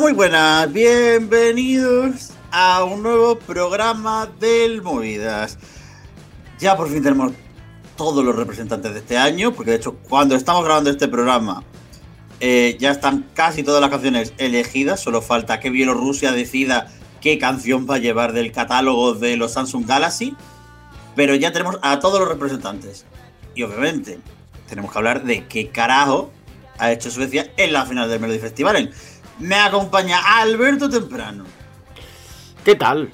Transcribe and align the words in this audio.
Muy 0.00 0.12
buenas, 0.12 0.72
bienvenidos 0.72 2.30
a 2.52 2.84
un 2.84 3.02
nuevo 3.02 3.36
programa 3.36 4.28
del 4.38 4.80
Movidas. 4.80 5.58
Ya 6.60 6.76
por 6.76 6.88
fin 6.88 7.02
tenemos 7.02 7.32
todos 7.96 8.24
los 8.24 8.36
representantes 8.36 8.92
de 8.92 9.00
este 9.00 9.18
año, 9.18 9.52
porque 9.52 9.72
de 9.72 9.78
hecho 9.78 9.96
cuando 10.08 10.36
estamos 10.36 10.64
grabando 10.64 10.90
este 10.90 11.08
programa 11.08 11.64
eh, 12.38 12.76
ya 12.78 12.92
están 12.92 13.26
casi 13.34 13.64
todas 13.64 13.80
las 13.80 13.90
canciones 13.90 14.34
elegidas, 14.38 15.00
solo 15.00 15.20
falta 15.20 15.58
que 15.58 15.68
Bielorrusia 15.68 16.30
decida 16.30 16.86
qué 17.20 17.38
canción 17.38 17.84
va 17.90 17.96
a 17.96 17.98
llevar 17.98 18.32
del 18.32 18.52
catálogo 18.52 19.14
de 19.14 19.36
los 19.36 19.52
Samsung 19.52 19.84
Galaxy, 19.84 20.36
pero 21.16 21.34
ya 21.34 21.50
tenemos 21.50 21.76
a 21.82 21.98
todos 21.98 22.20
los 22.20 22.28
representantes. 22.28 23.04
Y 23.56 23.64
obviamente 23.64 24.20
tenemos 24.68 24.92
que 24.92 24.98
hablar 24.98 25.24
de 25.24 25.46
qué 25.48 25.70
carajo 25.70 26.30
ha 26.78 26.92
hecho 26.92 27.10
Suecia 27.10 27.50
en 27.56 27.72
la 27.72 27.84
final 27.84 28.08
del 28.08 28.20
Melody 28.20 28.38
Festival. 28.38 28.92
Me 29.38 29.54
acompaña 29.54 30.18
Alberto 30.40 30.90
Temprano. 30.90 31.44
¿Qué 32.64 32.74
tal? 32.74 33.10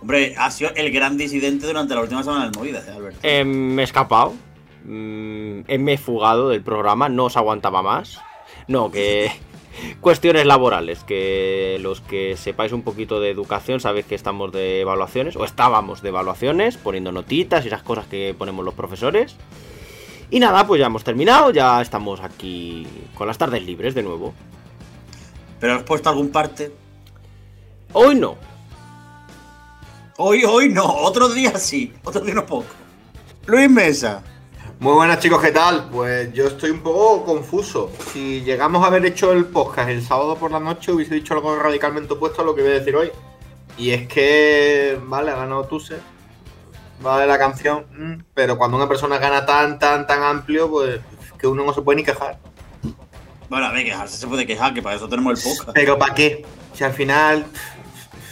Hombre, 0.00 0.34
ha 0.38 0.50
sido 0.50 0.70
el 0.76 0.92
gran 0.92 1.16
disidente 1.16 1.66
durante 1.66 1.94
la 1.94 2.02
última 2.02 2.22
semana 2.22 2.44
del 2.44 2.52
Movidas, 2.54 2.86
¿eh, 2.86 2.92
Alberto? 2.92 3.18
Eh, 3.22 3.44
me 3.44 3.82
he 3.82 3.84
escapado. 3.84 4.34
Mm, 4.84 5.60
me 5.78 5.92
he 5.94 5.98
fugado 5.98 6.50
del 6.50 6.62
programa, 6.62 7.08
no 7.08 7.24
os 7.24 7.36
aguantaba 7.36 7.82
más. 7.82 8.20
No, 8.68 8.90
que. 8.90 9.30
Cuestiones 10.00 10.46
laborales, 10.46 11.02
que 11.02 11.78
los 11.80 12.00
que 12.00 12.36
sepáis 12.36 12.72
un 12.72 12.82
poquito 12.82 13.18
de 13.18 13.30
educación 13.30 13.80
sabéis 13.80 14.06
que 14.06 14.14
estamos 14.14 14.52
de 14.52 14.82
evaluaciones, 14.82 15.34
o 15.34 15.44
estábamos 15.44 16.00
de 16.00 16.10
evaluaciones, 16.10 16.76
poniendo 16.76 17.10
notitas 17.10 17.64
y 17.64 17.68
esas 17.68 17.82
cosas 17.82 18.06
que 18.06 18.36
ponemos 18.38 18.64
los 18.64 18.74
profesores. 18.74 19.36
Y 20.30 20.38
nada, 20.38 20.66
pues 20.66 20.78
ya 20.78 20.86
hemos 20.86 21.02
terminado, 21.02 21.50
ya 21.50 21.82
estamos 21.82 22.20
aquí 22.20 22.86
con 23.14 23.26
las 23.26 23.38
tardes 23.38 23.64
libres 23.64 23.94
de 23.94 24.04
nuevo. 24.04 24.32
¿Pero 25.64 25.76
has 25.76 25.82
puesto 25.82 26.10
algún 26.10 26.28
parte? 26.28 26.74
Hoy 27.94 28.16
no. 28.16 28.36
Hoy, 30.18 30.44
hoy 30.44 30.68
no, 30.68 30.84
otro 30.84 31.30
día 31.30 31.56
sí, 31.56 31.90
otro 32.04 32.20
día 32.20 32.34
no 32.34 32.44
poco. 32.44 32.66
Luis 33.46 33.70
Mesa. 33.70 34.22
Muy 34.78 34.92
buenas 34.92 35.20
chicos, 35.20 35.40
¿qué 35.40 35.52
tal? 35.52 35.88
Pues 35.88 36.30
yo 36.34 36.48
estoy 36.48 36.68
un 36.68 36.80
poco 36.80 37.24
confuso. 37.24 37.90
Si 38.12 38.42
llegamos 38.42 38.84
a 38.84 38.88
haber 38.88 39.06
hecho 39.06 39.32
el 39.32 39.46
podcast 39.46 39.88
el 39.88 40.02
sábado 40.02 40.36
por 40.36 40.50
la 40.50 40.60
noche, 40.60 40.92
hubiese 40.92 41.14
dicho 41.14 41.32
algo 41.32 41.56
radicalmente 41.56 42.12
opuesto 42.12 42.42
a 42.42 42.44
lo 42.44 42.54
que 42.54 42.60
voy 42.60 42.72
a 42.72 42.74
decir 42.74 42.94
hoy. 42.94 43.10
Y 43.78 43.92
es 43.92 44.06
que, 44.06 45.00
vale, 45.04 45.30
ha 45.30 45.36
ganado 45.36 45.64
Tuse, 45.64 45.96
vale 47.00 47.26
la 47.26 47.38
canción, 47.38 47.86
mm, 47.90 48.24
pero 48.34 48.58
cuando 48.58 48.76
una 48.76 48.86
persona 48.86 49.16
gana 49.16 49.46
tan, 49.46 49.78
tan, 49.78 50.06
tan 50.06 50.24
amplio, 50.24 50.70
pues 50.70 51.00
que 51.38 51.46
uno 51.46 51.64
no 51.64 51.72
se 51.72 51.80
puede 51.80 51.96
ni 51.96 52.04
quejar. 52.04 52.38
Bueno, 53.54 53.68
a 53.68 53.70
ver, 53.70 53.84
quejarse 53.84 54.16
se 54.16 54.26
puede 54.26 54.48
quejar, 54.48 54.74
que 54.74 54.82
para 54.82 54.96
eso 54.96 55.08
tenemos 55.08 55.38
el 55.38 55.44
podcast. 55.44 55.70
Pero 55.74 55.96
¿para 55.96 56.12
qué? 56.12 56.44
Si 56.72 56.82
al 56.82 56.92
final 56.92 57.46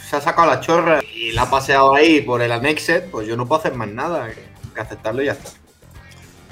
se 0.09 0.17
ha 0.17 0.19
sacado 0.19 0.49
la 0.49 0.59
chorra 0.59 0.99
y 1.15 1.31
la 1.31 1.43
ha 1.43 1.49
paseado 1.49 1.95
ahí 1.95 2.19
por 2.19 2.41
el 2.41 2.51
Annexed, 2.51 3.09
pues 3.09 3.25
yo 3.25 3.37
no 3.37 3.47
puedo 3.47 3.61
hacer 3.61 3.73
más 3.73 3.87
nada 3.87 4.27
que 4.75 4.81
aceptarlo 4.81 5.23
y 5.23 5.27
ya 5.27 5.31
está. 5.31 5.51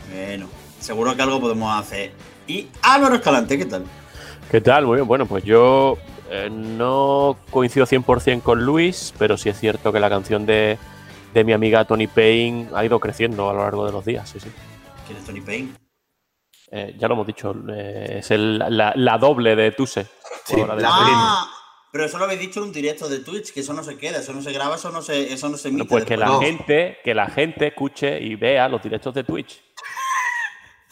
Bueno, 0.10 0.48
seguro 0.80 1.14
que 1.18 1.22
algo 1.22 1.42
podemos 1.42 1.78
hacer. 1.78 2.14
Y 2.48 2.70
Álvaro 2.82 3.16
Escalante, 3.16 3.58
¿qué 3.58 3.66
tal? 3.66 3.84
¿Qué 4.50 4.62
tal? 4.62 4.86
Muy 4.86 4.96
bien. 4.96 5.08
Bueno, 5.10 5.26
pues 5.26 5.44
yo 5.44 5.98
eh, 6.30 6.50
no 6.50 7.36
coincido 7.50 7.86
100% 7.86 8.42
con 8.42 8.64
Luis, 8.64 9.14
pero 9.20 9.36
sí 9.36 9.50
es 9.50 9.60
cierto 9.60 9.92
que 9.92 10.00
la 10.00 10.10
canción 10.10 10.46
de, 10.46 10.78
de, 11.34 11.44
mi 11.44 11.52
amiga 11.52 11.84
Tony 11.84 12.08
Payne 12.08 12.70
ha 12.74 12.86
ido 12.86 13.02
creciendo 13.02 13.50
a 13.50 13.54
lo 13.54 13.64
largo 13.64 13.86
de 13.86 13.92
los 13.92 14.06
días. 14.06 14.30
Sí, 14.30 14.40
sí. 14.40 14.48
¿Quién 15.08 15.18
es 15.18 15.26
Tony 15.26 15.42
Payne? 15.42 15.81
Eh, 16.72 16.96
ya 16.98 17.08
lo 17.10 17.16
hemos 17.16 17.28
dicho, 17.28 17.54
eh, 17.70 18.16
es 18.20 18.32
el, 18.32 18.58
la, 18.58 18.94
la, 18.96 19.18
doble 19.18 19.56
de 19.58 19.72
Tuse. 19.72 20.08
Sí, 20.46 20.56
la 20.56 20.78
ah, 20.86 21.52
pero 21.92 22.06
eso 22.06 22.18
lo 22.18 22.24
habéis 22.24 22.40
dicho 22.40 22.62
en 22.62 22.68
un 22.68 22.72
directo 22.72 23.10
de 23.10 23.20
Twitch, 23.20 23.52
que 23.54 23.60
eso 23.60 23.74
no 23.74 23.84
se 23.84 23.98
queda, 23.98 24.20
eso 24.20 24.32
no 24.32 24.42
se 24.42 24.54
graba, 24.54 24.76
eso 24.78 24.90
no 24.92 25.02
se, 25.02 25.34
eso 25.34 25.50
no 25.50 25.58
se 25.58 25.68
emite. 25.68 25.86
Pues 25.90 26.06
que 26.06 26.16
la, 26.16 26.28
No. 26.28 26.40
gente, 26.40 27.00
que 27.04 27.14
la 27.14 27.28
gente 27.28 27.68
escuche 27.68 28.20
y 28.22 28.36
vea 28.36 28.70
los 28.70 28.82
directos 28.82 29.14
de 29.14 29.26
Twitch. 29.26 29.62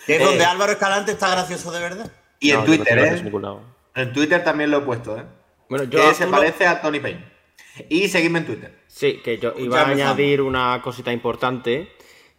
Que 0.06 0.16
es 0.18 0.22
Eh. 0.22 0.26
donde 0.26 0.44
Álvaro 0.44 0.74
Escalante 0.74 1.14
está 1.14 1.30
gracioso 1.32 1.72
de 1.72 1.80
verdad. 1.80 2.12
Y 2.42 2.50
No, 2.52 2.56
en 2.56 2.60
no 2.60 2.66
Twitter, 2.66 3.00
¿eh? 3.00 3.24
en 3.96 4.14
Twitter 4.14 4.44
también 4.44 4.72
lo 4.72 4.80
he 4.80 4.82
puesto, 4.82 5.18
¿eh? 5.18 5.24
Bueno, 5.70 5.86
yo 5.86 6.10
que 6.10 6.14
se 6.14 6.26
uno- 6.26 6.38
parece 6.38 6.68
a 6.68 6.82
Tony 6.82 7.00
Payne. 7.00 7.26
Y 7.88 8.10
seguidme 8.10 8.40
en 8.40 8.46
Twitter. 8.46 8.80
Sí, 8.88 9.22
que 9.24 9.38
yo 9.38 9.56
Ya 9.56 9.62
iba 9.62 9.78
a 9.80 9.84
empezamos. 9.84 10.12
añadir 10.12 10.42
una 10.42 10.82
cosita 10.82 11.14
importante, 11.14 11.90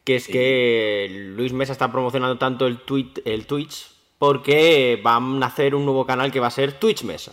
que 0.05 0.17
es 0.17 0.27
que 0.27 1.09
Luis 1.37 1.53
Mesa 1.53 1.73
está 1.73 1.91
promocionando 1.93 2.39
tanto 2.39 2.67
el, 2.67 2.79
tweet, 2.81 3.13
el 3.25 3.47
Twitch 3.47 3.91
porque 4.19 5.01
van 5.03 5.43
a 5.43 5.47
hacer 5.47 5.75
un 5.75 5.85
nuevo 5.85 6.05
canal 6.07 6.31
que 6.31 6.41
va 6.41 6.49
a 6.49 6.51
ser 6.51 6.73
Twitch 6.79 7.05
Mesa. 7.05 7.33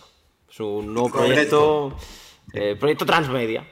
Es 0.50 0.60
un 0.60 0.92
nuevo 0.94 1.10
proyecto, 1.10 1.96
eh, 2.54 2.76
proyecto 2.78 3.04
transmedia. 3.04 3.66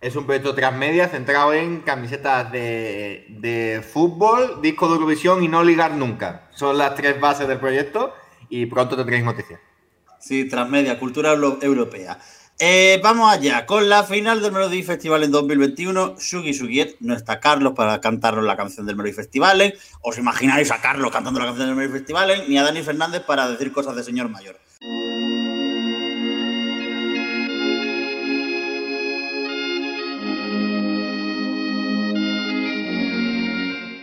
Es 0.00 0.14
un 0.16 0.24
proyecto 0.26 0.54
transmedia 0.54 1.08
centrado 1.08 1.52
en 1.54 1.80
camisetas 1.80 2.52
de, 2.52 3.26
de 3.28 3.82
fútbol, 3.82 4.60
disco 4.62 4.88
de 4.88 4.94
Eurovisión 4.94 5.42
y 5.42 5.48
no 5.48 5.64
ligar 5.64 5.94
nunca. 5.94 6.48
Son 6.54 6.76
las 6.78 6.94
tres 6.94 7.18
bases 7.20 7.48
del 7.48 7.58
proyecto 7.58 8.12
y 8.48 8.66
pronto 8.66 8.96
tendréis 8.96 9.24
noticias. 9.24 9.60
Sí, 10.20 10.48
transmedia, 10.48 10.98
cultura 10.98 11.32
euro- 11.32 11.58
europea. 11.62 12.18
Eh, 12.58 12.98
vamos 13.02 13.30
allá, 13.30 13.66
con 13.66 13.86
la 13.90 14.02
final 14.02 14.40
del 14.40 14.50
Melody 14.50 14.82
Festival 14.82 15.22
en 15.22 15.30
2021. 15.30 16.16
Shugi 16.18 16.52
Shugiet, 16.52 16.96
no 17.00 17.14
está 17.14 17.38
Carlos 17.38 17.74
para 17.76 18.00
cantarnos 18.00 18.44
la 18.44 18.56
canción 18.56 18.86
del 18.86 18.96
Melody 18.96 19.12
Festival. 19.12 19.74
¿Os 20.00 20.16
imagináis 20.16 20.70
a 20.70 20.80
Carlos 20.80 21.10
cantando 21.10 21.38
la 21.38 21.46
canción 21.46 21.66
del 21.66 21.76
Melody 21.76 21.98
Festival? 21.98 22.44
Ni 22.48 22.56
a 22.56 22.62
Dani 22.62 22.82
Fernández 22.82 23.22
para 23.24 23.46
decir 23.46 23.72
cosas 23.72 23.94
de 23.94 24.02
señor 24.04 24.30
mayor. 24.30 24.56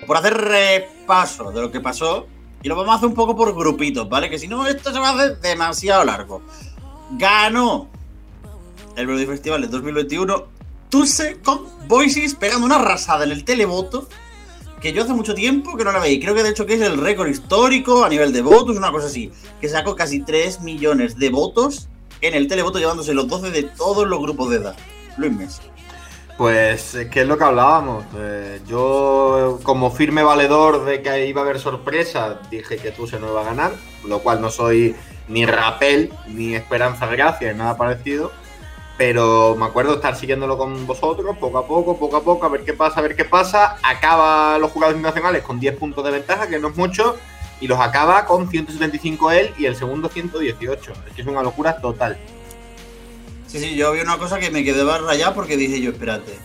Por 0.05 0.17
hacer 0.17 0.35
repaso 0.35 1.51
de 1.51 1.59
lo 1.59 1.71
que 1.71 1.79
pasó, 1.79 2.27
y 2.61 2.67
lo 2.67 2.75
vamos 2.75 2.93
a 2.93 2.97
hacer 2.97 3.09
un 3.09 3.15
poco 3.15 3.35
por 3.35 3.55
grupitos, 3.55 4.07
¿vale? 4.07 4.29
Que 4.29 4.37
si 4.37 4.47
no, 4.47 4.67
esto 4.67 4.93
se 4.93 4.99
va 4.99 5.09
a 5.09 5.13
hacer 5.13 5.39
demasiado 5.39 6.03
largo. 6.03 6.43
Ganó 7.17 7.89
el 8.95 9.07
Melody 9.07 9.25
Festival 9.25 9.61
de 9.61 9.67
2021 9.67 10.47
Tuse 10.89 11.39
con 11.43 11.61
Voices 11.87 12.35
pegando 12.35 12.65
una 12.65 12.75
arrasada 12.75 13.23
en 13.23 13.31
el 13.31 13.43
televoto 13.43 14.07
que 14.79 14.91
yo 14.93 15.03
hace 15.03 15.13
mucho 15.13 15.33
tiempo 15.33 15.77
que 15.77 15.85
no 15.85 15.93
la 15.93 15.99
veía. 15.99 16.19
Creo 16.19 16.35
que 16.35 16.43
de 16.43 16.49
hecho 16.49 16.65
que 16.65 16.73
es 16.73 16.81
el 16.81 16.97
récord 16.97 17.29
histórico 17.29 18.03
a 18.03 18.09
nivel 18.09 18.33
de 18.33 18.41
votos, 18.41 18.75
una 18.75 18.91
cosa 18.91 19.07
así. 19.07 19.31
Que 19.61 19.69
sacó 19.69 19.95
casi 19.95 20.19
3 20.19 20.59
millones 20.59 21.17
de 21.17 21.29
votos 21.29 21.87
en 22.19 22.33
el 22.35 22.49
televoto 22.49 22.79
llevándose 22.79 23.13
los 23.13 23.27
12 23.27 23.51
de 23.51 23.63
todos 23.63 24.05
los 24.05 24.19
grupos 24.19 24.49
de 24.49 24.57
edad. 24.57 24.75
Luis 25.17 25.31
Messi. 25.31 25.61
Pues 26.37 26.95
es 26.95 27.07
que 27.07 27.21
es 27.21 27.27
lo 27.27 27.37
que 27.37 27.43
hablábamos. 27.45 28.03
Eh, 28.17 28.59
yo, 28.67 29.59
como 29.63 29.89
firme 29.89 30.21
valedor 30.21 30.83
de 30.83 31.01
que 31.01 31.27
iba 31.27 31.41
a 31.41 31.43
haber 31.45 31.59
sorpresa, 31.59 32.41
dije 32.51 32.77
que 32.77 32.91
Tuse 32.91 33.19
no 33.19 33.29
iba 33.29 33.41
a 33.41 33.45
ganar, 33.45 33.71
lo 34.05 34.19
cual 34.19 34.41
no 34.41 34.51
soy 34.51 34.95
ni 35.29 35.45
Rapel 35.45 36.11
ni 36.27 36.55
Esperanza 36.55 37.05
Gracia 37.05 37.53
ni 37.53 37.59
nada 37.59 37.77
parecido. 37.77 38.31
Pero 38.97 39.55
me 39.55 39.65
acuerdo 39.65 39.95
estar 39.95 40.15
siguiéndolo 40.15 40.57
con 40.57 40.85
vosotros, 40.85 41.35
poco 41.37 41.57
a 41.57 41.67
poco, 41.67 41.97
poco 41.97 42.17
a 42.17 42.23
poco, 42.23 42.45
a 42.45 42.49
ver 42.49 42.63
qué 42.63 42.73
pasa, 42.73 42.99
a 42.99 43.03
ver 43.03 43.15
qué 43.15 43.25
pasa. 43.25 43.77
Acaba 43.81 44.57
los 44.59 44.71
jugadores 44.71 45.01
nacionales 45.01 45.43
con 45.43 45.59
10 45.59 45.77
puntos 45.77 46.03
de 46.03 46.11
ventaja, 46.11 46.47
que 46.47 46.59
no 46.59 46.67
es 46.67 46.75
mucho, 46.75 47.17
y 47.59 47.67
los 47.67 47.79
acaba 47.79 48.25
con 48.25 48.49
175 48.49 49.31
él 49.31 49.53
y 49.57 49.65
el 49.65 49.75
segundo 49.75 50.09
118. 50.09 50.93
Es 51.07 51.13
que 51.15 51.21
es 51.21 51.27
una 51.27 51.41
locura 51.41 51.77
total. 51.77 52.17
Sí, 53.47 53.59
sí, 53.59 53.75
yo 53.75 53.91
vi 53.91 54.01
una 54.01 54.17
cosa 54.17 54.39
que 54.39 54.51
me 54.51 54.63
quedé 54.63 54.83
rayado 54.83 55.33
porque 55.33 55.57
dije 55.57 55.81
yo, 55.81 55.91
espérate. 55.91 56.37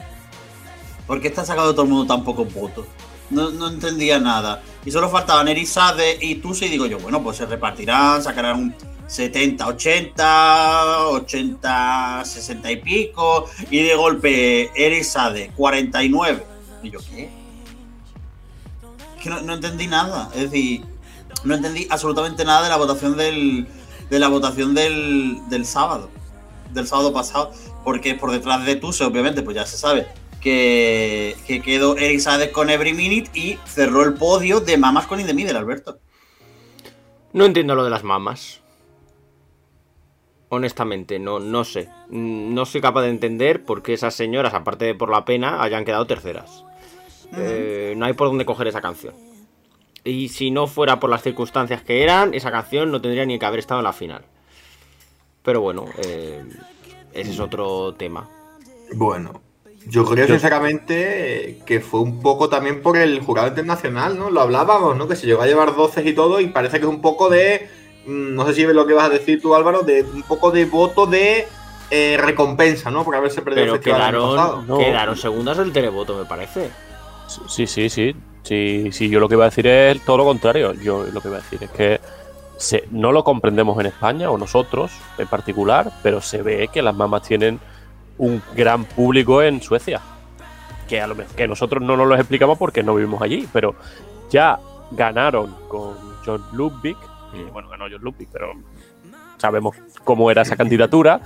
¿Por 1.06 1.20
qué 1.20 1.28
está 1.28 1.44
sacado 1.44 1.72
todo 1.72 1.84
el 1.84 1.88
mundo 1.88 2.14
tan 2.14 2.24
pocos 2.24 2.52
votos? 2.52 2.86
No, 3.30 3.50
no 3.50 3.68
entendía 3.68 4.18
nada. 4.18 4.62
Y 4.84 4.90
solo 4.90 5.08
faltaban 5.10 5.48
Erisade 5.48 6.18
y 6.20 6.36
Tuse 6.36 6.66
y 6.66 6.68
digo 6.70 6.86
yo, 6.86 6.98
bueno, 6.98 7.22
pues 7.22 7.38
se 7.38 7.46
repartirán, 7.46 8.22
sacarán 8.22 8.58
un 8.58 8.74
70, 9.08 9.66
80, 9.66 11.08
80, 11.08 12.24
60 12.24 12.70
y 12.70 12.76
pico. 12.76 13.50
Y 13.70 13.82
de 13.82 13.96
golpe 13.96 14.70
Erisade, 14.76 15.50
49. 15.56 16.44
Y 16.84 16.90
yo, 16.90 17.00
¿qué? 17.00 17.28
Es 19.16 19.22
que 19.22 19.30
no, 19.30 19.42
no 19.42 19.54
entendí 19.54 19.88
nada. 19.88 20.30
Es 20.34 20.50
decir, 20.50 20.84
no 21.42 21.54
entendí 21.54 21.88
absolutamente 21.90 22.44
nada 22.44 22.62
de 22.62 22.68
la 22.68 22.76
votación 22.76 23.16
del, 23.16 23.66
de 24.08 24.18
la 24.18 24.28
votación 24.28 24.74
del, 24.74 25.38
del 25.48 25.66
sábado 25.66 26.08
del 26.72 26.86
sábado 26.86 27.12
pasado, 27.12 27.52
porque 27.84 28.14
por 28.14 28.30
detrás 28.30 28.64
de 28.64 28.76
Tuse, 28.76 29.04
obviamente, 29.04 29.42
pues 29.42 29.56
ya 29.56 29.66
se 29.66 29.76
sabe 29.76 30.06
que, 30.40 31.36
que 31.46 31.60
quedó 31.62 31.96
Eric 31.96 32.20
Sades 32.20 32.50
con 32.50 32.70
Every 32.70 32.92
Minute 32.92 33.30
y 33.34 33.58
cerró 33.66 34.02
el 34.04 34.14
podio 34.14 34.60
de 34.60 34.76
Mamas 34.76 35.06
con 35.06 35.20
In 35.20 35.26
the 35.26 35.34
Middle, 35.34 35.58
Alberto. 35.58 35.98
No 37.32 37.44
entiendo 37.44 37.74
lo 37.74 37.84
de 37.84 37.90
las 37.90 38.04
mamas. 38.04 38.60
Honestamente, 40.50 41.18
no, 41.18 41.38
no 41.40 41.64
sé. 41.64 41.88
Mm, 42.08 42.54
No 42.54 42.64
soy 42.66 42.80
capaz 42.80 43.02
de 43.02 43.10
entender 43.10 43.64
por 43.64 43.82
qué 43.82 43.92
esas 43.94 44.14
señoras, 44.14 44.54
aparte 44.54 44.86
de 44.86 44.94
por 44.94 45.10
la 45.10 45.24
pena, 45.24 45.62
hayan 45.62 45.84
quedado 45.84 46.06
terceras. 46.06 46.64
Eh, 47.36 47.94
no 47.96 48.06
hay 48.06 48.14
por 48.14 48.28
dónde 48.28 48.46
coger 48.46 48.66
esa 48.68 48.80
canción. 48.80 49.14
Y 50.04 50.28
si 50.30 50.50
no 50.50 50.66
fuera 50.66 51.00
por 51.00 51.10
las 51.10 51.22
circunstancias 51.22 51.82
que 51.82 52.02
eran, 52.02 52.32
esa 52.32 52.50
canción 52.50 52.90
no 52.90 53.00
tendría 53.00 53.26
ni 53.26 53.38
que 53.38 53.44
haber 53.46 53.58
estado 53.60 53.80
en 53.80 53.84
la 53.84 53.92
final. 53.92 54.22
Pero 55.42 55.60
bueno, 55.60 55.86
eh, 55.98 56.42
ese 57.12 57.30
es 57.32 57.40
otro 57.40 57.94
tema. 57.94 58.28
Bueno, 58.94 59.42
yo 59.86 60.04
creo 60.04 60.26
sinceramente 60.26 61.60
que 61.66 61.80
fue 61.80 62.00
un 62.00 62.20
poco 62.20 62.48
también 62.48 62.82
por 62.82 62.96
el 62.96 63.20
jurado 63.20 63.48
internacional, 63.48 64.18
¿no? 64.18 64.30
Lo 64.30 64.40
hablábamos, 64.40 64.96
¿no? 64.96 65.08
Que 65.08 65.16
se 65.16 65.26
llegó 65.26 65.42
a 65.42 65.46
llevar 65.46 65.74
12 65.76 66.08
y 66.08 66.14
todo 66.14 66.40
y 66.40 66.48
parece 66.48 66.78
que 66.78 66.86
es 66.86 66.90
un 66.90 67.02
poco 67.02 67.28
de, 67.28 67.68
no 68.08 68.46
sé 68.46 68.54
si 68.54 68.64
ves 68.64 68.74
lo 68.74 68.86
que 68.86 68.94
vas 68.94 69.06
a 69.06 69.10
decir 69.10 69.40
tú 69.40 69.54
Álvaro, 69.54 69.82
de 69.82 70.02
un 70.02 70.22
poco 70.22 70.50
de 70.50 70.64
voto 70.64 71.06
de 71.06 71.46
eh, 71.90 72.16
recompensa, 72.20 72.90
¿no? 72.90 73.04
Por 73.04 73.14
haberse 73.16 73.42
perdido 73.42 73.62
Pero 73.64 73.74
el 73.74 73.78
festival 73.80 74.00
el 74.00 74.06
año 74.06 74.30
quedaron. 74.32 74.66
No. 74.66 74.78
quedaron 74.78 75.16
segundas 75.16 75.58
el 75.58 75.72
televoto, 75.72 76.16
me 76.18 76.24
parece. 76.24 76.70
Sí, 77.48 77.66
sí, 77.66 77.88
sí. 77.88 78.14
Sí, 78.42 78.88
sí, 78.92 79.08
yo 79.10 79.20
lo 79.20 79.28
que 79.28 79.34
iba 79.34 79.44
a 79.44 79.50
decir 79.50 79.66
es 79.66 80.02
todo 80.04 80.18
lo 80.18 80.24
contrario. 80.24 80.72
Yo 80.72 81.04
lo 81.12 81.20
que 81.20 81.28
iba 81.28 81.36
a 81.38 81.40
decir 81.40 81.62
es 81.64 81.70
que 81.70 82.00
se- 82.56 82.84
no 82.90 83.12
lo 83.12 83.22
comprendemos 83.24 83.78
en 83.80 83.86
España, 83.86 84.30
o 84.30 84.38
nosotros 84.38 84.90
en 85.18 85.26
particular, 85.28 85.90
pero 86.02 86.20
se 86.22 86.40
ve 86.42 86.68
que 86.72 86.80
las 86.82 86.94
mamas 86.94 87.22
tienen 87.22 87.60
un 88.16 88.42
gran 88.56 88.84
público 88.84 89.42
en 89.42 89.60
Suecia. 89.60 90.00
Que 90.88 91.00
a 91.02 91.06
lo 91.06 91.14
mejor 91.14 91.34
que 91.36 91.46
nosotros 91.46 91.82
no 91.82 91.96
nos 91.96 92.08
lo 92.08 92.14
explicamos 92.16 92.56
porque 92.56 92.82
no 92.82 92.94
vivimos 92.94 93.20
allí, 93.20 93.46
pero 93.52 93.74
ya 94.30 94.58
ganaron 94.92 95.54
con 95.68 95.94
John 96.24 96.42
Ludwig. 96.52 96.96
Y, 97.32 97.42
bueno, 97.50 97.68
ganó 97.68 97.86
John 97.90 98.02
Ludwig, 98.02 98.28
pero 98.32 98.52
sabemos 99.36 99.76
cómo 100.04 100.30
era 100.30 100.42
esa 100.42 100.56
candidatura. 100.56 101.20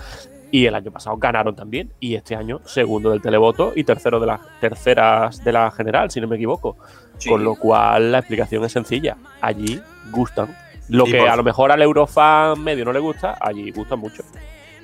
Y 0.50 0.66
el 0.66 0.75
año 0.75 0.90
pasado 0.90 1.16
ganaron 1.16 1.56
también. 1.56 1.93
Y 1.99 2.14
este 2.14 2.37
año, 2.37 2.60
segundo 2.66 3.10
del 3.10 3.22
televoto 3.22 3.72
y 3.75 3.84
tercero 3.84 4.20
de 4.20 4.26
las 4.26 4.40
terceras 4.60 5.43
de 5.43 5.50
la 5.50 5.70
general, 5.70 6.10
si 6.10 6.20
no 6.20 6.28
me 6.28 6.37
equivoco. 6.37 6.76
Sí. 7.16 7.31
Con 7.31 7.43
lo 7.43 7.54
cual 7.54 8.12
la 8.12 8.19
explicación 8.19 8.62
es 8.64 8.72
sencilla. 8.72 9.16
Allí 9.40 9.81
gustan. 10.10 10.54
Lo 10.88 11.06
Y 11.06 11.12
que 11.12 11.20
a 11.20 11.37
lo 11.37 11.43
mejor 11.43 11.72
al 11.72 11.81
Eurofan 11.81 12.62
medio 12.62 12.84
no 12.84 12.93
le 12.93 12.98
gusta, 12.98 13.38
allí 13.40 13.70
gustan 13.70 14.00
mucho. 14.00 14.22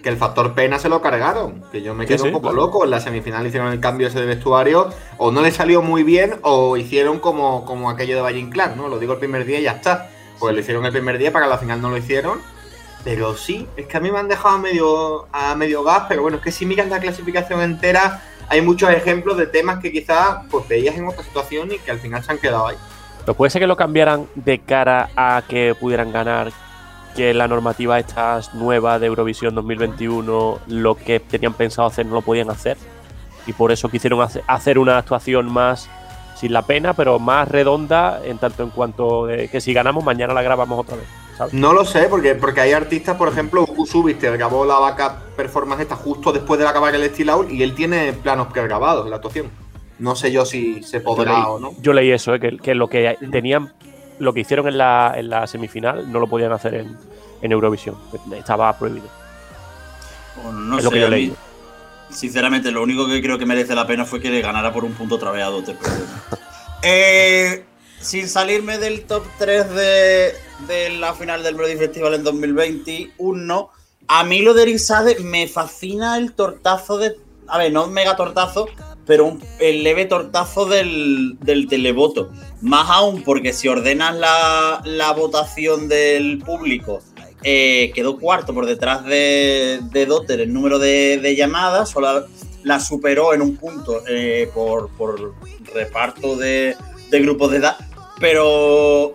Que 0.03 0.09
el 0.09 0.17
factor 0.17 0.55
pena 0.55 0.79
se 0.79 0.89
lo 0.89 1.03
cargaron. 1.03 1.63
Que 1.71 1.83
yo 1.83 1.93
me 1.95 2.05
Sí, 2.05 2.15
quedo 2.15 2.23
sí, 2.23 2.29
un 2.29 2.33
poco 2.33 2.49
claro. 2.49 2.67
loco. 2.67 2.85
En 2.85 2.91
la 2.91 3.01
semifinal 3.01 3.47
hicieron 3.47 3.71
el 3.71 3.81
cambio 3.81 4.07
ese 4.07 4.21
de 4.21 4.27
vestuario. 4.27 4.89
O 5.19 5.33
no 5.33 5.43
le 5.43 5.51
salió 5.51 5.83
muy 5.83 6.03
bien, 6.03 6.37
o 6.43 6.79
hicieron 6.79 7.19
como, 7.19 7.67
como 7.67 7.91
aquello 7.91 8.15
de 8.15 8.23
Valle 8.23 8.39
Inclán, 8.39 8.75
¿no? 8.77 8.89
Lo 8.89 8.99
digo 8.99 9.13
el 9.15 9.19
primer 9.19 9.45
día 9.45 9.59
y 9.61 9.65
ya 9.65 9.73
está. 9.73 10.09
Pues 10.39 10.55
lo 10.55 10.61
hicieron 10.61 10.85
el 10.87 10.93
primer 10.93 11.19
día 11.19 11.33
para 11.33 11.47
la 11.47 11.59
final 11.59 11.81
no 11.83 11.91
lo 11.91 11.97
hicieron. 11.97 12.41
Pero 13.05 13.35
sí, 13.37 13.67
es 13.77 13.87
que 13.87 13.97
a 13.97 14.01
mí 14.01 14.11
me 14.11 14.19
han 14.19 14.29
dejado 14.29 14.57
a 14.57 14.59
medio, 14.59 15.27
a 15.33 15.55
medio 15.55 15.83
gas. 15.85 16.05
Pero 16.09 16.23
bueno, 16.23 16.39
es 16.39 16.43
que 16.43 16.53
si 16.53 16.67
miras 16.67 16.89
la 16.89 16.99
clasificación 17.01 17.61
entera, 17.63 18.23
hay 18.49 18.61
muchos 18.61 18.91
ejemplos 18.91 19.37
de 19.37 19.47
temas 19.47 19.79
que 19.81 19.93
quizás 19.93 20.39
pues 20.51 20.67
veías 20.69 20.97
en 20.97 21.07
otra 21.07 21.23
situación 21.23 21.71
y 21.73 21.79
que 21.79 21.91
al 21.91 21.99
final 22.01 22.23
se 22.25 22.33
han 22.33 22.39
quedado 22.39 22.67
ahí. 22.67 22.77
Pero 23.21 23.35
puede 23.37 23.51
ser 23.51 23.61
que 23.61 23.67
lo 23.67 23.77
cambiaran 23.77 24.27
de 24.35 24.59
cara 24.59 25.11
a 25.17 25.43
que 25.49 25.75
pudieran 25.79 26.13
ganar, 26.13 26.51
que 27.15 27.33
la 27.35 27.47
normativa 27.47 27.99
esta 27.99 28.41
nueva 28.55 28.99
de 28.99 29.07
Eurovisión 29.07 29.55
2021, 29.55 30.59
lo 30.67 30.95
que 30.97 31.21
tenían 31.21 31.55
pensado 31.55 31.89
hacer 31.89 32.07
no 32.07 32.15
lo 32.15 32.23
podían 32.23 32.51
hacer. 32.51 32.77
Y 33.47 33.53
por 33.53 33.71
eso 33.73 33.89
quisieron 33.89 34.21
hace- 34.23 34.43
hacer 34.47 34.79
una 34.79 34.99
actuación 34.99 35.51
más 35.51 35.89
sin 36.39 36.53
la 36.53 36.63
pena, 36.63 36.95
pero 36.95 37.19
más 37.19 37.49
redonda 37.49 38.21
en 38.25 38.39
tanto 38.39 38.63
en 38.63 38.71
cuanto 38.71 39.27
de 39.27 39.49
que 39.49 39.61
si 39.61 39.73
ganamos 39.73 40.05
mañana 40.05 40.33
la 40.33 40.43
grabamos 40.43 40.79
otra 40.79 40.97
vez. 40.97 41.07
¿sabes? 41.37 41.53
No 41.53 41.73
lo 41.73 41.85
sé, 41.85 42.07
porque, 42.09 42.37
porque 42.37 42.61
hay 42.61 42.73
artistas, 42.73 43.17
por 43.17 43.29
ejemplo, 43.29 43.67
Subiste 43.87 44.31
grabó 44.31 44.65
la 44.65 44.79
vaca 44.79 45.23
performance 45.37 45.83
esta 45.83 45.97
justo 45.97 46.33
después 46.33 46.61
de 46.61 46.67
acabar 46.69 46.95
el 46.95 47.05
Steel 47.11 47.31
Out 47.31 47.51
y 47.51 47.63
él 47.63 47.75
tiene 47.75 48.13
planos 48.13 48.49
pregrabados 48.53 49.05
en 49.05 49.11
la 49.11 49.17
actuación. 49.17 49.51
No 49.99 50.15
sé 50.15 50.31
yo 50.31 50.45
si 50.45 50.81
se 50.85 51.01
podrá 51.01 51.33
leí, 51.33 51.43
o 51.45 51.59
no. 51.59 51.73
yo 51.81 51.93
leí 51.93 52.13
eso, 52.13 52.33
eh, 52.33 52.39
que, 52.39 52.57
que 52.59 52.77
lo 52.77 52.87
que 52.87 53.19
tenían, 53.33 53.73
lo 54.21 54.33
que 54.33 54.41
hicieron 54.41 54.69
en 54.69 54.79
la, 54.79 55.15
en 55.17 55.29
la 55.29 55.47
semifinal 55.49 56.11
no 56.13 56.21
lo 56.21 56.29
podían 56.29 56.53
hacer 56.53 56.75
en, 56.75 56.97
en 57.43 57.53
Eurovisión. 57.53 57.97
Estaba 58.33 58.73
prohibido. 58.79 59.09
Bueno, 60.41 60.61
no 60.61 60.79
es 60.79 60.85
lo 60.85 60.91
que 60.91 61.01
yo 61.01 61.07
a 61.07 61.11
mí, 61.11 61.17
leí. 61.17 61.35
Sinceramente, 62.11 62.71
lo 62.71 62.83
único 62.83 63.07
que 63.07 63.21
creo 63.23 63.39
que 63.39 63.47
merece 63.47 63.75
la 63.75 63.87
pena 63.87 64.05
fue 64.05 64.21
que 64.21 64.31
le 64.31 64.41
ganara 64.41 64.73
por 64.73 64.85
un 64.85 64.93
punto 64.93 65.17
otra 65.17 65.31
vez 65.31 65.45
a. 65.45 65.51
Eh, 66.81 67.65
sin 68.01 68.29
salirme 68.29 68.79
del 68.79 69.05
top 69.05 69.25
3 69.41 69.71
de, 69.71 70.33
de 70.69 70.91
la 70.91 71.13
final 71.13 71.43
del 71.43 71.57
Brody 71.57 71.77
Festival 71.77 72.15
en 72.15 72.23
2021, 72.23 73.71
a 74.07 74.25
mí 74.25 74.43
lo 74.43 74.55
de 74.55 74.63
Erizade 74.63 75.19
me 75.21 75.49
fascina 75.49 76.17
el 76.17 76.33
tortazo 76.33 76.99
de. 76.99 77.17
A 77.49 77.59
ver, 77.59 77.73
no 77.73 77.85
un 77.87 77.93
mega 77.93 78.15
tortazo, 78.15 78.69
pero 79.07 79.25
un, 79.25 79.43
el 79.59 79.83
leve 79.83 80.05
tortazo 80.05 80.67
del, 80.67 81.37
del 81.41 81.67
televoto. 81.67 82.31
Más 82.61 82.89
aún 82.91 83.23
porque 83.23 83.53
si 83.53 83.69
ordenas 83.69 84.15
la, 84.15 84.81
la 84.85 85.13
votación 85.13 85.89
del 85.89 86.39
público, 86.39 87.01
eh, 87.43 87.93
quedó 87.95 88.19
cuarto 88.19 88.53
por 88.53 88.67
detrás 88.67 89.05
de, 89.05 89.81
de 89.93 90.07
Dotter 90.07 90.41
en 90.41 90.53
número 90.53 90.79
de, 90.79 91.19
de 91.19 91.37
llamadas, 91.37 91.91
solo 91.91 92.27
la 92.65 92.81
superó 92.81 93.33
en 93.35 93.43
un 93.43 93.57
punto 93.57 94.03
eh, 94.09 94.51
por, 94.53 94.91
por 94.91 95.35
reparto 95.75 96.37
de, 96.37 96.77
de 97.11 97.21
grupos 97.21 97.51
de 97.53 97.59
edad, 97.59 97.77
pero 98.21 99.15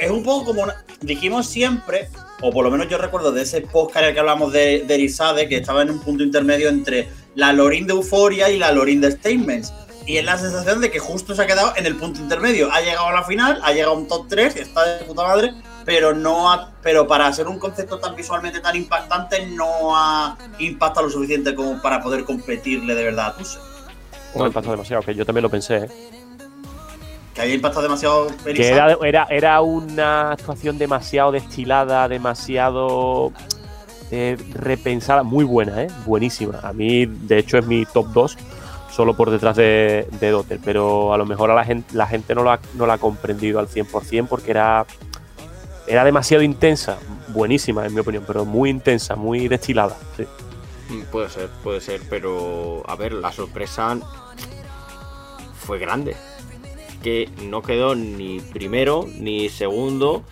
es 0.00 0.10
un 0.10 0.22
poco 0.22 0.46
como 0.46 0.66
dijimos 1.00 1.46
siempre, 1.46 2.08
o 2.42 2.50
por 2.50 2.64
lo 2.64 2.70
menos 2.70 2.88
yo 2.88 2.98
recuerdo 2.98 3.32
de 3.32 3.42
ese 3.42 3.60
podcast 3.60 3.98
en 3.98 4.04
el 4.06 4.14
que 4.14 4.20
hablamos 4.20 4.52
de, 4.52 4.84
de 4.86 4.94
Erizade, 4.94 5.48
que 5.48 5.58
estaba 5.58 5.82
en 5.82 5.90
un 5.90 6.00
punto 6.00 6.22
intermedio 6.22 6.68
entre 6.68 7.08
la 7.34 7.52
Lorin 7.52 7.86
de 7.86 7.92
Euforia 7.92 8.50
y 8.50 8.58
la 8.58 8.72
Lorin 8.72 9.00
de 9.00 9.12
Statements. 9.12 9.72
Y 10.06 10.16
es 10.16 10.24
la 10.24 10.38
sensación 10.38 10.80
de 10.80 10.90
que 10.90 10.98
justo 10.98 11.34
se 11.34 11.42
ha 11.42 11.46
quedado 11.46 11.72
en 11.76 11.86
el 11.86 11.96
punto 11.96 12.20
intermedio. 12.20 12.72
Ha 12.72 12.80
llegado 12.80 13.06
a 13.08 13.12
la 13.12 13.22
final, 13.22 13.60
ha 13.62 13.72
llegado 13.72 13.92
a 13.92 13.96
un 13.98 14.08
top 14.08 14.26
3, 14.28 14.56
está 14.56 14.84
de 14.84 15.04
puta 15.04 15.22
madre, 15.22 15.52
pero 15.84 16.14
no 16.14 16.50
ha- 16.52 16.70
pero 16.82 17.06
para 17.06 17.32
ser 17.32 17.48
un 17.48 17.58
concepto 17.58 17.98
tan 17.98 18.14
visualmente 18.16 18.60
tan 18.60 18.76
impactante 18.76 19.46
no 19.48 19.96
ha 19.96 20.36
impactado 20.58 21.06
lo 21.06 21.12
suficiente 21.12 21.54
como 21.54 21.80
para 21.80 22.02
poder 22.02 22.24
competirle 22.24 22.94
de 22.94 23.04
verdad 23.04 23.26
a 23.28 23.36
Tuse. 23.36 23.58
No 24.34 24.46
impactó 24.46 24.70
demasiado, 24.70 25.02
que 25.02 25.14
yo 25.14 25.24
también 25.26 25.42
lo 25.42 25.50
pensé. 25.50 25.76
¿eh? 25.78 25.88
Que 27.34 27.42
haya 27.42 27.54
impactado 27.54 27.82
demasiado 27.82 28.26
Que 28.44 28.68
era, 28.68 28.96
era, 29.04 29.26
era 29.30 29.60
una 29.60 30.32
actuación 30.32 30.78
demasiado 30.78 31.32
destilada, 31.32 32.08
demasiado 32.08 33.32
eh, 34.10 34.36
repensada, 34.54 35.22
muy 35.22 35.44
buena, 35.44 35.82
¿eh? 35.82 35.88
buenísima. 36.06 36.60
A 36.62 36.72
mí, 36.72 37.06
de 37.06 37.38
hecho, 37.38 37.58
es 37.58 37.66
mi 37.66 37.86
top 37.86 38.08
2, 38.08 38.36
solo 38.90 39.14
por 39.14 39.30
detrás 39.30 39.56
de, 39.56 40.08
de 40.20 40.30
Dotter, 40.30 40.58
pero 40.64 41.12
a 41.14 41.18
lo 41.18 41.24
mejor 41.26 41.50
a 41.50 41.54
la 41.54 41.64
gente, 41.64 41.94
la 41.96 42.06
gente 42.08 42.34
no, 42.34 42.42
lo 42.42 42.50
ha, 42.50 42.60
no 42.74 42.86
la 42.86 42.94
ha 42.94 42.98
comprendido 42.98 43.58
al 43.60 43.68
100% 43.68 44.26
porque 44.28 44.50
era, 44.50 44.84
era 45.90 46.04
demasiado 46.04 46.42
intensa, 46.42 46.98
buenísima 47.28 47.84
en 47.86 47.94
mi 47.94 48.00
opinión, 48.00 48.24
pero 48.26 48.44
muy 48.44 48.70
intensa, 48.70 49.16
muy 49.16 49.48
destilada. 49.48 49.96
sí. 50.16 50.24
Mm, 50.88 51.02
Puede 51.10 51.28
ser, 51.30 51.48
puede 51.62 51.80
ser, 51.80 52.00
pero 52.08 52.82
a 52.88 52.96
ver, 52.96 53.12
la 53.12 53.32
sorpresa 53.32 53.98
fue 55.58 55.78
grande. 55.78 56.16
Que 57.02 57.28
no 57.42 57.62
quedó 57.62 57.94
ni 57.94 58.40
primero, 58.40 59.06
ni 59.14 59.48
segundo, 59.48 60.22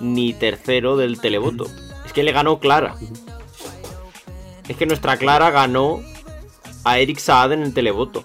ni 0.00 0.32
tercero 0.34 0.96
del 0.96 1.20
televoto. 1.20 1.66
Es 2.04 2.12
que 2.12 2.22
le 2.22 2.32
ganó 2.32 2.58
Clara. 2.58 2.96
Es 4.68 4.76
que 4.76 4.86
nuestra 4.86 5.16
Clara 5.16 5.50
ganó 5.50 6.00
a 6.84 6.98
Eric 6.98 7.18
Saad 7.18 7.52
en 7.52 7.62
el 7.62 7.72
televoto. 7.74 8.24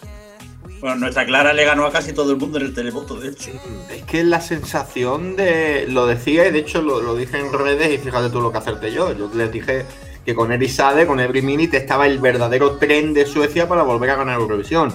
Bueno, 0.82 0.96
nuestra 0.96 1.28
Clara 1.28 1.54
le 1.54 1.64
ganó 1.64 1.86
a 1.86 1.92
casi 1.92 2.12
todo 2.12 2.32
el 2.32 2.38
mundo 2.38 2.58
en 2.58 2.66
el 2.66 2.74
televoto, 2.74 3.20
de 3.20 3.30
hecho. 3.30 3.52
Es 3.88 4.04
que 4.04 4.24
la 4.24 4.42
sensación 4.42 5.36
de. 5.36 5.86
Lo 5.88 6.08
decía 6.08 6.48
y 6.48 6.52
de 6.52 6.58
hecho 6.58 6.82
lo, 6.82 7.00
lo 7.02 7.16
dije 7.16 7.38
en 7.38 7.54
redes 7.54 7.94
y 7.94 8.00
fíjate 8.00 8.32
tú 8.32 8.42
lo 8.42 8.52
que 8.52 8.58
hacerte 8.58 8.92
yo. 8.92 9.16
Yo 9.16 9.30
les 9.36 9.52
dije 9.52 9.86
que 10.26 10.34
con 10.34 10.52
Erisade, 10.52 11.06
con 11.06 11.20
Every 11.20 11.44
Minute, 11.44 11.78
estaba 11.78 12.08
el 12.08 12.18
verdadero 12.18 12.78
tren 12.78 13.14
de 13.14 13.28
Suecia 13.28 13.68
para 13.68 13.84
volver 13.84 14.10
a 14.10 14.16
ganar 14.16 14.40
Eurovisión. 14.40 14.92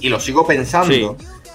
Y 0.00 0.08
lo 0.08 0.18
sigo 0.20 0.46
pensando. 0.46 0.94
Sí. 0.94 1.06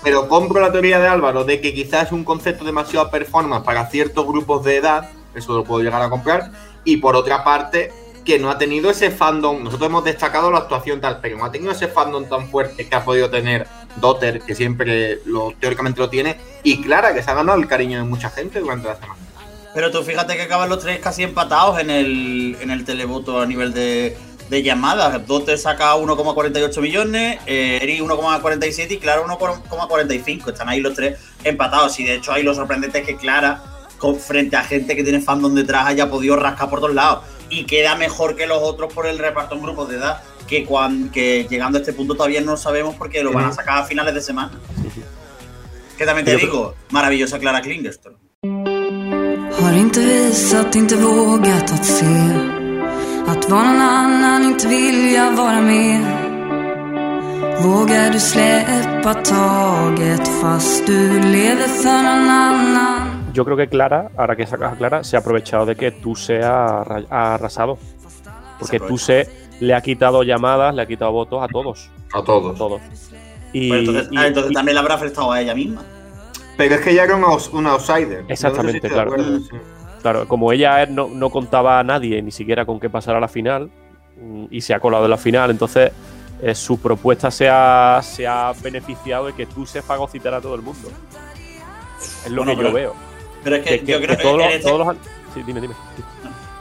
Pero 0.03 0.27
compro 0.27 0.61
la 0.61 0.71
teoría 0.71 0.99
de 0.99 1.07
Álvaro 1.07 1.43
de 1.43 1.59
que 1.59 1.73
quizás 1.73 2.07
es 2.07 2.11
un 2.11 2.23
concepto 2.23 2.63
demasiado 2.63 3.09
performance 3.09 3.63
para 3.63 3.87
ciertos 3.87 4.27
grupos 4.27 4.63
de 4.63 4.77
edad. 4.77 5.09
Eso 5.33 5.53
lo 5.55 5.63
puedo 5.63 5.83
llegar 5.83 6.03
a 6.03 6.09
comprar. 6.09 6.51
Y 6.85 6.97
por 6.97 7.15
otra 7.15 7.43
parte, 7.43 7.91
que 8.25 8.39
no 8.39 8.49
ha 8.49 8.57
tenido 8.57 8.89
ese 8.89 9.11
fandom. 9.11 9.63
Nosotros 9.63 9.89
hemos 9.89 10.03
destacado 10.03 10.51
la 10.51 10.59
actuación 10.59 11.01
tal, 11.01 11.19
pero 11.21 11.37
no 11.37 11.45
ha 11.45 11.51
tenido 11.51 11.71
ese 11.71 11.87
fandom 11.87 12.27
tan 12.27 12.49
fuerte 12.49 12.87
que 12.87 12.95
ha 12.95 13.03
podido 13.03 13.29
tener 13.29 13.67
Dotter, 13.97 14.41
que 14.41 14.55
siempre 14.55 15.19
lo 15.25 15.53
teóricamente 15.59 15.99
lo 15.99 16.09
tiene, 16.09 16.37
y 16.63 16.81
Clara, 16.81 17.13
que 17.13 17.23
se 17.23 17.31
ha 17.31 17.33
ganado 17.33 17.57
el 17.57 17.67
cariño 17.67 17.97
de 17.97 18.03
mucha 18.03 18.29
gente 18.29 18.59
durante 18.59 18.87
la 18.87 18.95
semana. 18.95 19.19
Pero 19.73 19.89
tú 19.89 20.03
fíjate 20.03 20.35
que 20.35 20.43
acaban 20.43 20.69
los 20.69 20.79
tres 20.79 20.99
casi 20.99 21.23
empatados 21.23 21.79
en 21.79 21.89
el, 21.89 22.57
en 22.59 22.71
el 22.71 22.83
televoto 22.83 23.39
a 23.39 23.45
nivel 23.45 23.73
de, 23.73 24.17
de 24.51 24.61
llamadas. 24.61 25.25
Dote 25.25 25.57
saca 25.57 25.95
1,48 25.95 26.81
millones, 26.81 27.39
eh, 27.45 27.79
Eri 27.81 27.99
1,47 27.99 28.91
y 28.91 28.97
Clara 28.97 29.23
1,45. 29.23 30.49
Están 30.49 30.67
ahí 30.67 30.81
los 30.81 30.93
tres 30.93 31.17
empatados. 31.43 31.97
Y 32.01 32.03
de 32.03 32.15
hecho 32.15 32.33
ahí 32.33 32.43
lo 32.43 32.53
sorprendente 32.53 32.99
es 32.99 33.07
que 33.07 33.15
Clara, 33.15 33.63
con, 33.97 34.19
frente 34.19 34.57
a 34.57 34.63
gente 34.63 34.93
que 34.95 35.03
tiene 35.03 35.21
fandom 35.21 35.55
detrás, 35.55 35.87
haya 35.87 36.09
podido 36.09 36.35
rascar 36.35 36.69
por 36.69 36.81
todos 36.81 36.93
lados. 36.93 37.23
Y 37.51 37.65
queda 37.65 37.95
mejor 37.95 38.35
que 38.35 38.47
los 38.47 38.59
otros 38.61 38.93
por 38.93 39.05
el 39.07 39.17
reparto 39.19 39.55
en 39.55 39.61
grupos 39.61 39.89
de 39.89 39.97
edad. 39.97 40.21
Que, 40.47 40.65
cuan- 40.65 41.09
que 41.11 41.45
llegando 41.49 41.77
a 41.77 41.81
este 41.81 41.93
punto 41.93 42.15
todavía 42.15 42.41
no 42.41 42.55
sabemos 42.57 42.95
porque 42.95 43.21
lo 43.23 43.31
van 43.33 43.45
a 43.45 43.51
sacar 43.53 43.77
a 43.79 43.83
finales 43.85 44.13
de 44.13 44.21
semana. 44.21 44.51
Que 45.97 46.05
también 46.05 46.25
te 46.25 46.35
digo, 46.37 46.73
maravillosa 46.89 47.37
Clara 47.39 47.61
Klingerstrom. 47.61 48.15
Har 49.61 49.73
inte 49.73 49.99
visat, 49.99 50.75
inte 50.75 50.95
vågat 50.95 51.71
att 51.71 51.85
se 51.85 52.05
Att 53.27 53.49
vara 53.49 53.63
någon 53.63 53.81
annan, 53.81 54.43
inte 54.43 54.67
vilja 54.67 55.31
vara 55.31 55.61
med 55.61 56.01
Vågar 57.63 58.09
du 58.11 58.19
släppa 58.19 59.13
taget 59.13 60.27
fast 60.41 60.85
du 60.87 61.19
lever 61.19 61.67
för 61.67 62.03
någon 62.03 62.29
annan 62.29 63.10
Yo 63.33 63.45
creo 63.45 63.55
que 63.57 63.67
Clara, 63.67 64.11
ahora 64.17 64.35
que 64.35 64.45
sacas 64.45 64.73
a 64.73 64.75
Clara, 64.75 65.03
se 65.03 65.15
ha 65.15 65.19
aprovechado 65.19 65.65
de 65.65 65.75
que 65.75 65.91
arra- 65.91 67.05
ha 67.09 67.33
arrasado. 67.35 67.77
Porque 68.59 68.79
Se 68.79 68.85
Tuse 68.85 69.29
le 69.59 69.73
ha 69.73 69.81
quitado 69.81 70.23
llamadas, 70.23 70.73
le 70.75 70.81
ha 70.81 70.85
quitado 70.85 71.11
votos 71.11 71.41
a 71.43 71.47
todos. 71.47 71.89
A 72.13 72.19
A 72.19 72.23
todos. 72.23 72.57
todos. 72.57 72.81
Y, 73.53 73.69
Pues 73.69 73.79
entonces, 73.81 74.07
y- 74.11 74.17
ah, 74.17 74.27
entonces 74.27 74.51
y- 74.51 74.53
también 74.55 74.75
le 74.75 74.79
habrá 74.79 74.95
afectado 74.95 75.31
a 75.31 75.41
ella 75.41 75.53
misma. 75.55 75.83
Pero 76.57 76.75
es 76.75 76.81
que 76.81 76.93
ya 76.93 77.03
era 77.03 77.15
un, 77.15 77.23
aus- 77.23 77.49
un 77.53 77.65
outsider. 77.67 78.25
Exactamente, 78.27 78.87
claro. 78.89 79.15
sí. 79.39 79.49
Claro, 80.01 80.27
como 80.27 80.51
ella 80.51 80.85
no, 80.87 81.07
no 81.09 81.29
contaba 81.29 81.79
a 81.79 81.83
nadie 81.83 82.21
ni 82.23 82.31
siquiera 82.31 82.65
con 82.65 82.79
que 82.79 82.89
pasara 82.89 83.19
a 83.19 83.21
la 83.21 83.27
final 83.27 83.69
mm, 84.19 84.45
y 84.49 84.61
se 84.61 84.73
ha 84.73 84.79
colado 84.79 85.05
en 85.05 85.11
la 85.11 85.17
final, 85.17 85.51
entonces 85.51 85.91
eh, 86.41 86.55
su 86.55 86.79
propuesta 86.79 87.29
se 87.29 87.47
ha, 87.47 87.99
se 88.03 88.25
ha 88.25 88.51
beneficiado 88.63 89.27
de 89.27 89.33
que 89.33 89.45
tú 89.45 89.65
se 89.67 89.81
fagocitar 89.83 90.33
a 90.33 90.41
todo 90.41 90.55
el 90.55 90.61
mundo. 90.63 90.89
Es 92.25 92.31
lo 92.31 92.43
Bueno, 92.43 92.59
que 92.59 92.67
yo 92.67 92.73
veo. 92.73 92.95
Pero 93.43 93.55
es 93.57 93.63
que, 93.63 93.69
Que, 93.79 93.79
que- 93.85 93.91
yo 93.91 94.01
creo 94.01 94.17
que 94.17 94.23
todos, 94.23 94.37
los, 94.37 94.47
este, 94.47 94.67
todos 94.69 94.87
los- 94.87 94.95
Sí, 95.33 95.41
dime, 95.45 95.61
dime. 95.61 95.73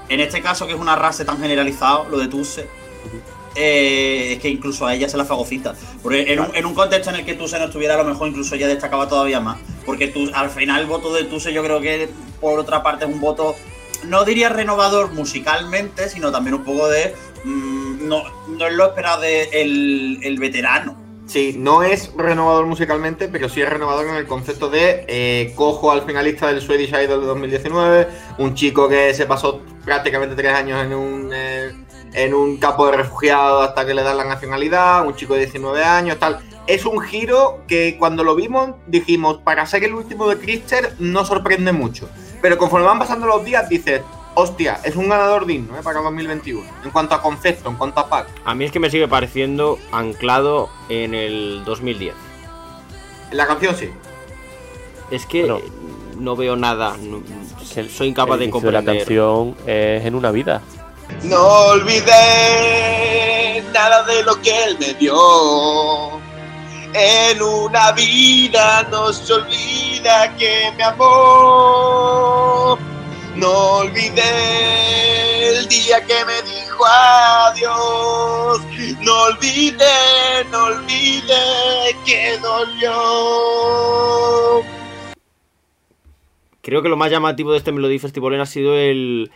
en 0.09 0.21
este 0.21 0.41
caso, 0.43 0.67
que 0.67 0.73
es 0.75 0.79
una 0.79 0.97
raza 0.97 1.25
tan 1.25 1.39
generalizado, 1.41 2.07
lo 2.11 2.19
de 2.19 2.29
Tuse, 2.29 2.69
eh, 3.57 4.33
es 4.35 4.39
que 4.41 4.49
incluso 4.49 4.87
a 4.87 4.95
ella 4.95 5.09
se 5.09 5.17
la 5.17 5.25
fagocita. 5.25 5.75
Porque 6.03 6.33
en, 6.33 6.41
un, 6.41 6.55
en 6.55 6.67
un 6.67 6.75
contexto 6.75 7.11
en 7.11 7.17
el 7.17 7.25
que 7.25 7.35
Tuse 7.35 7.59
no 7.59 7.65
estuviera, 7.67 7.95
a 7.95 7.99
lo 7.99 8.05
mejor 8.05 8.29
incluso 8.29 8.55
ella 8.55 8.69
destacaba 8.69 9.09
todavía 9.09 9.41
más. 9.41 9.59
Porque 9.85 10.09
tú, 10.09 10.31
al 10.35 10.51
final 10.51 10.81
el 10.83 10.87
voto 10.87 11.13
de 11.13 11.25
Tuse 11.25 11.53
yo 11.53 11.63
creo 11.65 11.81
que, 11.81 12.09
por 12.41 12.59
otra 12.59 12.83
parte, 12.83 13.05
es 13.07 13.11
un 13.11 13.21
voto, 13.21 13.57
no 14.05 14.25
diría 14.25 14.49
renovador 14.49 15.13
musicalmente, 15.13 16.09
sino 16.09 16.31
también 16.31 16.55
un 16.55 16.65
poco 16.65 16.89
de... 16.89 17.15
mm, 17.45 18.07
no, 18.09 18.23
no 18.49 18.67
es 18.67 18.73
lo 18.73 18.87
esperado 18.87 19.21
de 19.23 19.49
el, 19.53 20.19
el 20.23 20.39
veterano. 20.39 20.97
Sí, 21.31 21.55
no 21.57 21.85
es 21.85 22.13
renovador 22.17 22.67
musicalmente, 22.67 23.29
pero 23.29 23.49
sí 23.49 23.63
es 23.63 23.69
renovador 23.69 24.05
en 24.09 24.17
el 24.17 24.27
concepto 24.27 24.69
de 24.69 25.05
eh, 25.07 25.53
cojo 25.55 25.93
al 25.93 26.03
finalista 26.03 26.49
del 26.49 26.61
Swedish 26.61 26.89
Idol 26.89 27.21
de 27.21 27.27
2019, 27.29 28.09
un 28.39 28.57
chico 28.57 28.89
que 28.89 29.15
se 29.15 29.27
pasó 29.27 29.61
prácticamente 29.85 30.35
tres 30.35 30.53
años 30.53 30.85
en 30.85 30.93
un, 30.93 31.31
eh, 31.33 31.71
en 32.15 32.35
un 32.35 32.57
campo 32.57 32.85
de 32.87 32.97
refugiados 32.97 33.69
hasta 33.69 33.87
que 33.87 33.95
le 33.95 34.03
dan 34.03 34.17
la 34.17 34.25
nacionalidad, 34.25 35.07
un 35.07 35.15
chico 35.15 35.35
de 35.35 35.43
19 35.43 35.85
años, 35.85 36.19
tal. 36.19 36.41
Es 36.67 36.85
un 36.85 36.99
giro 36.99 37.63
que 37.69 37.97
cuando 37.97 38.25
lo 38.25 38.35
vimos 38.35 38.71
dijimos, 38.89 39.39
para 39.45 39.65
ser 39.67 39.85
el 39.85 39.95
último 39.95 40.29
de 40.29 40.37
Christer 40.37 40.97
no 40.99 41.25
sorprende 41.25 41.71
mucho. 41.71 42.09
Pero 42.43 42.59
conforme 42.59 42.89
van 42.89 42.99
pasando 42.99 43.29
los 43.29 43.45
días 43.45 43.69
dices, 43.69 44.01
hostia, 44.35 44.81
es 44.85 44.97
un 44.97 45.09
ganador 45.09 45.47
digno 45.47 45.77
eh, 45.79 45.83
para 45.83 46.01
2021. 46.01 46.69
En 46.85 46.91
cuanto 46.91 47.15
a 47.15 47.23
concepto, 47.23 47.69
en 47.71 47.77
cuanto 47.77 48.01
a 48.01 48.09
pack. 48.09 48.29
A 48.45 48.55
mí 48.55 48.65
es 48.65 48.73
que 48.73 48.81
me 48.81 48.91
sigue 48.91 49.07
pareciendo 49.09 49.79
anclado 49.93 50.69
en 50.89 51.15
el 51.15 51.63
2010. 51.65 52.15
La 53.33 53.47
canción 53.47 53.77
sí. 53.77 53.91
Es 55.11 55.27
que 55.27 55.43
Bueno. 55.45 55.61
no 56.19 56.37
veo 56.37 56.57
nada. 56.57 56.97
no- 57.01 57.23
Es 57.63 57.73
que 57.73 57.81
el- 57.81 57.91
soy 57.91 58.09
incapaz 58.09 58.35
el 58.35 58.39
de 58.41 58.45
inicio 58.47 58.71
la 58.71 58.79
comprender. 58.79 59.05
canción 59.05 59.57
es 59.67 60.05
en 60.05 60.15
una 60.15 60.31
vida. 60.31 60.61
No 61.25 61.41
olvidé 61.73 63.65
nada 63.75 64.05
de 64.05 64.23
lo 64.23 64.41
que 64.41 64.65
él 64.65 64.77
me 64.79 64.95
dio. 64.95 66.21
En 66.93 67.41
una 67.43 67.93
vida 67.93 68.83
no 68.91 69.13
se 69.13 69.33
olvida 69.33 70.37
que 70.37 70.73
me 70.77 70.83
amó. 70.85 72.77
No 73.37 73.79
olvidé 73.79 75.49
el 75.49 75.69
día 75.69 76.05
que 76.07 76.25
me 76.25 76.43
dijo 76.43 76.85
adiós. 76.85 78.61
No 79.01 79.23
olvidé, 79.25 80.45
no 80.51 80.65
olvidé 80.65 81.97
que 82.05 82.39
dolió. 82.39 82.91
Creo 86.63 86.83
que 86.83 86.89
lo 86.89 86.97
más 86.97 87.11
llamativo 87.11 87.53
de 87.53 87.59
este 87.59 87.73
Melody 87.73 87.99
Festival 87.99 88.41
ha 88.41 88.47
sido 88.47 88.77
el, 88.77 89.31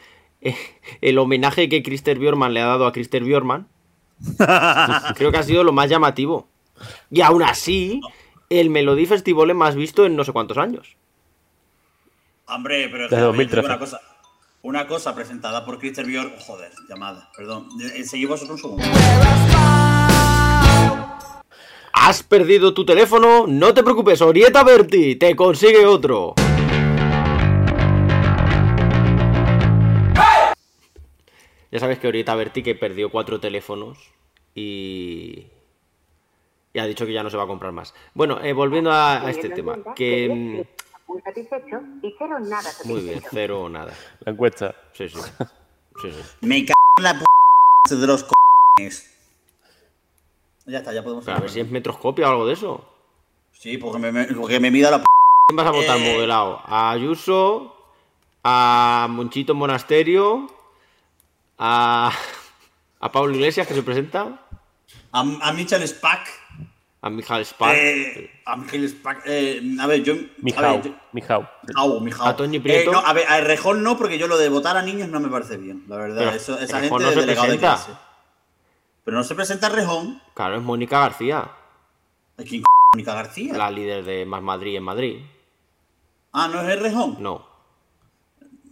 el 1.01 1.19
homenaje 1.19 1.69
que 1.69 1.83
Christer 1.83 2.19
Bjorman 2.19 2.55
le 2.55 2.61
ha 2.61 2.67
dado 2.67 2.87
a 2.87 2.93
Christer 2.93 3.25
Bjorman. 3.25 3.67
Creo 5.17 5.33
que 5.33 5.39
ha 5.39 5.43
sido 5.43 5.65
lo 5.65 5.73
más 5.73 5.89
llamativo. 5.89 6.47
Y 7.11 7.23
aún 7.23 7.43
así, 7.43 8.01
el 8.51 8.71
Melody 8.71 9.07
Festival 9.07 9.51
es 9.51 9.57
más 9.57 9.75
visto 9.75 10.05
en 10.07 10.17
no 10.17 10.25
sé 10.25 10.33
cuántos 10.33 10.59
años. 10.59 10.97
Hombre, 12.47 12.89
pero 12.91 13.05
es 13.05 13.11
Desde 13.11 13.23
que 13.23 13.27
2013. 13.27 13.67
Una 13.67 13.79
cosa, 13.79 14.01
una 14.63 14.87
cosa 14.87 15.15
presentada 15.15 15.65
por 15.65 15.79
Christer 15.79 16.07
Björk. 16.07 16.39
Joder, 16.41 16.73
llamada, 16.89 17.31
perdón. 17.37 17.69
Eh, 17.81 18.05
Seguimos 18.05 18.43
otro 18.43 18.55
un 18.55 18.61
segundo. 18.61 18.85
¿Has 21.93 22.23
perdido 22.23 22.75
tu 22.75 22.85
teléfono? 22.85 23.47
No 23.47 23.73
te 23.73 23.83
preocupes, 23.83 24.21
Orieta 24.21 24.63
Berti 24.63 25.17
te 25.17 25.35
consigue 25.35 25.87
otro. 25.87 26.35
Ya 31.71 31.81
sabes 31.81 31.99
que 31.99 32.07
Orieta 32.07 32.35
Berti 32.35 32.63
que 32.63 32.75
perdió 32.75 33.11
cuatro 33.11 33.41
teléfonos 33.41 33.99
y... 34.55 35.47
y 36.73 36.79
ha 36.79 36.87
dicho 36.87 37.05
que 37.07 37.13
ya 37.13 37.23
no 37.23 37.31
se 37.31 37.37
va 37.37 37.45
a 37.45 37.49
comprar 37.49 37.73
más. 37.73 37.95
Bueno, 38.13 38.39
eh, 38.43 38.53
volviendo 38.53 38.93
a, 38.93 39.27
a 39.27 39.31
este 39.31 39.49
tema, 39.49 39.79
que... 39.97 40.67
Muy 41.14 41.23
satisfecho 41.23 41.76
y 42.02 42.12
cero 42.18 42.40
nada 42.40 42.62
satisfecho. 42.62 42.88
Muy 42.88 43.02
bien, 43.02 43.23
cero 43.30 43.62
o 43.62 43.68
nada. 43.68 43.92
La 44.21 44.33
encuesta. 44.33 44.75
Sí, 44.94 45.09
sí. 45.09 45.16
Sí, 46.02 46.11
sí. 46.11 46.21
Me 46.40 46.64
cago 46.64 46.75
en 46.99 47.04
la 47.04 47.14
p 47.14 47.94
de 47.94 48.06
los 48.09 48.25
cojones. 48.25 49.11
Ya 50.66 50.78
está, 50.78 50.92
ya 50.92 51.04
podemos 51.04 51.25
Pero 51.25 51.37
a 51.37 51.40
ver 51.40 51.50
si 51.50 51.61
es 51.61 51.71
metroscopia 51.71 52.26
o 52.26 52.30
algo 52.33 52.47
de 52.49 52.54
eso. 52.54 52.85
Sí, 53.52 53.78
porque 53.78 54.00
me, 54.00 54.11
me- 54.11 54.25
porque 54.25 54.59
me 54.59 54.73
mida 54.73 54.90
la 54.90 54.99
p. 54.99 55.04
¿Quién 55.47 55.56
vas 55.56 55.66
a 55.68 55.71
votar 55.71 55.99
Eh. 55.99 56.14
modelado? 56.14 56.61
¿A 56.64 56.90
Ayuso? 56.90 57.76
¿A 58.42 59.06
Monchito 59.09 59.54
Monasterio? 59.54 60.49
¿A, 61.59 62.11
a 62.99 63.12
Pablo 63.12 63.35
Iglesias 63.37 63.68
que 63.68 63.75
se 63.75 63.85
presenta? 63.85 64.40
A, 65.12 65.21
a 65.21 65.52
Michel 65.52 65.87
Spack. 65.87 66.26
¿A 67.04 67.11
Mijael 67.11 67.44
Spark? 67.44 67.76
Eh, 67.76 68.30
a 68.46 68.56
Michel 68.56 68.88
Spack. 68.88 69.23
Eh, 69.26 69.76
a 69.78 69.87
ver, 69.87 70.02
yo. 70.02 70.14
A 70.14 70.16
Mijau. 70.40 70.80
Mijau. 71.12 71.46
Mijau, 71.68 72.00
Mijau. 72.00 72.26
¿A 72.28 72.34
Toñi 72.34 72.61
Prieto? 72.61 72.88
Eh, 72.90 72.92
no, 72.94 72.99
a 73.00 73.12
ver, 73.12 73.26
a 73.28 73.42
Rejón 73.42 73.82
no, 73.82 73.99
porque 73.99 74.16
yo 74.16 74.26
lo 74.26 74.38
de 74.38 74.49
votar 74.49 74.78
a 74.78 74.82
niños 74.82 75.11
no 75.11 75.20
me 75.20 75.28
parece 75.28 75.58
bien, 75.58 75.84
la 75.87 75.99
verdad. 75.99 76.16
Pero 76.20 76.30
Eso, 76.30 76.58
esa 76.58 76.78
Errejón 76.78 77.00
gente 77.00 77.04
no 77.04 77.08
de 77.11 77.14
se 77.14 77.20
delegado 77.20 77.46
de 77.52 77.58
presenta. 77.58 77.84
clase. 77.84 78.00
Pero 79.04 79.16
no 79.18 79.23
se 79.25 79.34
presenta 79.34 79.68
Rejón. 79.68 80.23
Claro, 80.32 80.56
es 80.56 80.62
Mónica 80.62 81.00
García, 81.00 81.50
¿Quién 82.38 82.62
c 82.62 82.62
Mónica 82.94 83.12
García? 83.14 83.52
la 83.52 83.70
líder 83.70 84.02
de 84.02 84.25
Más 84.25 84.40
Madrid 84.42 84.76
en 84.76 84.82
Madrid. 84.84 85.23
Ah, 86.32 86.49
¿no 86.49 86.62
es 86.62 86.68
el 86.70 86.80
Rejón? 86.80 87.16
No. 87.23 87.46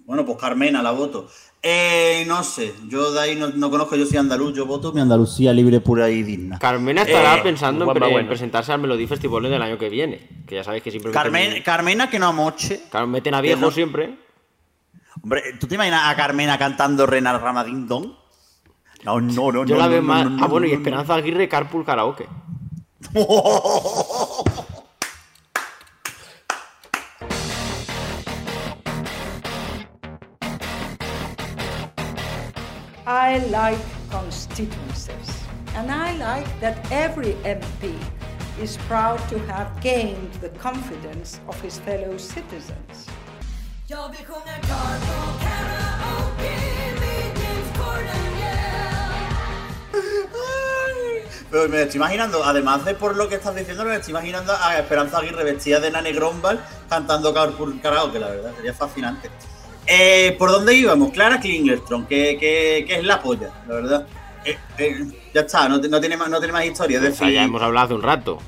Bueno, 0.06 0.24
pues 0.24 0.38
Carmena 0.38 0.82
la 0.82 0.92
voto. 0.92 1.28
Eh, 1.64 2.24
no 2.26 2.42
sé, 2.42 2.74
yo 2.88 3.12
de 3.12 3.20
ahí 3.20 3.36
no, 3.36 3.48
no 3.50 3.70
conozco, 3.70 3.94
yo 3.94 4.04
soy 4.04 4.16
andaluz, 4.18 4.52
yo 4.52 4.66
voto 4.66 4.92
mi 4.92 5.00
Andalucía 5.00 5.52
libre, 5.52 5.78
pura 5.80 6.10
y 6.10 6.24
digna. 6.24 6.58
Carmena 6.58 7.02
estará 7.02 7.36
Eh, 7.36 7.40
pensando 7.44 7.84
en, 7.84 7.92
pre- 7.94 8.06
en 8.06 8.12
bueno. 8.12 8.28
presentarse 8.28 8.72
al 8.72 8.80
Melody 8.80 9.06
Festival 9.06 9.44
del 9.44 9.62
año 9.62 9.78
que 9.78 9.88
viene. 9.88 10.42
Que 10.44 10.56
ya 10.56 10.64
sabéis 10.64 10.82
que 10.82 10.90
siempre 10.90 11.12
Carmen, 11.12 11.50
meten, 11.50 11.62
Carmena 11.62 12.10
que 12.10 12.18
no 12.18 12.26
amoche. 12.26 12.82
claro, 12.90 13.06
meten 13.06 13.34
a 13.34 13.40
viejos 13.40 13.60
no. 13.62 13.70
siempre. 13.70 14.18
Hombre, 15.22 15.42
¿tú 15.60 15.68
te 15.68 15.76
imaginas 15.76 16.02
a 16.12 16.16
Carmena 16.16 16.58
cantando 16.58 17.06
Renar 17.06 17.40
Ramadín 17.40 17.86
Don? 17.86 18.16
No, 19.04 19.20
no, 19.20 19.52
no, 19.52 19.64
Yo 19.64 19.76
no, 19.76 19.80
la 19.80 19.84
no, 19.86 19.90
veo 19.90 20.02
no, 20.02 20.08
más. 20.08 20.24
no, 20.24 20.30
no, 20.30 20.44
ah, 20.44 20.48
bueno, 20.48 20.66
y. 20.66 20.72
Esperanza 20.72 21.14
Aguirre, 21.14 21.48
Carpool 21.48 21.84
Karaoke. 21.84 22.26
I 33.32 33.38
like 33.48 33.80
constituencies, 34.10 35.30
and 35.74 35.90
I 35.90 36.12
like 36.18 36.46
that 36.60 36.76
every 36.92 37.32
MP 37.44 37.96
is 38.60 38.76
proud 38.88 39.16
to 39.30 39.38
have 39.48 39.72
gained 39.80 40.30
the 40.42 40.50
confidence 40.60 41.40
of 41.48 41.58
his 41.62 41.78
fellow 41.78 42.18
citizens. 42.18 43.06
Pero 51.50 51.68
me 51.70 51.82
estoy 51.82 51.96
imaginando, 51.96 52.44
además 52.44 52.84
de 52.84 52.94
por 52.94 53.16
lo 53.16 53.30
que 53.30 53.36
estás 53.36 53.54
diciendo, 53.54 53.86
me 53.86 53.96
estoy 53.96 54.10
imaginando 54.10 54.52
a 54.60 54.78
Esperanza 54.78 55.16
Aguirre 55.16 55.44
vestida 55.44 55.80
de 55.80 55.90
Nane 55.90 56.12
Grombal 56.12 56.62
cantando 56.86 57.32
Carpool 57.32 57.80
Karaoke, 57.80 58.18
la 58.18 58.28
verdad, 58.28 58.52
sería 58.56 58.74
fascinante. 58.74 59.30
Eh, 59.86 60.36
¿Por 60.38 60.50
dónde 60.50 60.74
íbamos? 60.74 61.12
Clara 61.12 61.40
Klingerstrom, 61.40 62.06
que, 62.06 62.36
que, 62.38 62.84
que 62.86 62.96
es 62.96 63.04
la 63.04 63.20
polla, 63.20 63.50
la 63.68 63.74
verdad. 63.74 64.06
Eh, 64.44 64.56
eh, 64.78 65.06
ya 65.34 65.40
está, 65.42 65.68
no, 65.68 65.78
no 65.78 66.00
tiene 66.00 66.16
más, 66.16 66.28
no 66.28 66.38
tiene 66.38 66.52
más 66.52 66.64
historia. 66.64 66.98
Es 66.98 67.02
O 67.02 67.06
sea, 67.16 67.26
decir, 67.26 67.34
ya 67.34 67.44
hemos 67.44 67.62
hablado 67.62 67.86
hace 67.86 67.94
un 67.94 68.02
rato. 68.02 68.38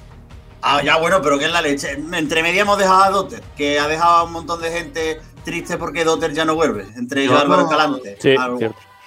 Ah, 0.63 0.81
ya 0.83 0.97
bueno, 0.97 1.21
pero 1.23 1.39
que 1.39 1.45
es 1.47 1.53
la 1.53 1.61
leche. 1.61 1.93
Entre 2.13 2.43
media 2.43 2.63
hemos 2.63 2.79
dejado 2.79 3.03
a 3.03 3.11
Dotter, 3.11 3.43
que 3.57 3.79
ha 3.79 3.87
dejado 3.87 4.15
a 4.17 4.23
un 4.25 4.33
montón 4.33 4.63
de 4.63 4.71
gente 4.71 5.21
triste 5.45 5.77
porque 5.77 6.05
Dotter 6.05 6.33
ya 6.33 6.45
no 6.45 6.55
vuelve. 6.55 6.87
Entre 6.97 7.25
ellos 7.25 7.39
Álvaro 7.39 7.63
no- 7.63 7.69
Escalante. 7.71 8.17
Sí. 8.21 8.35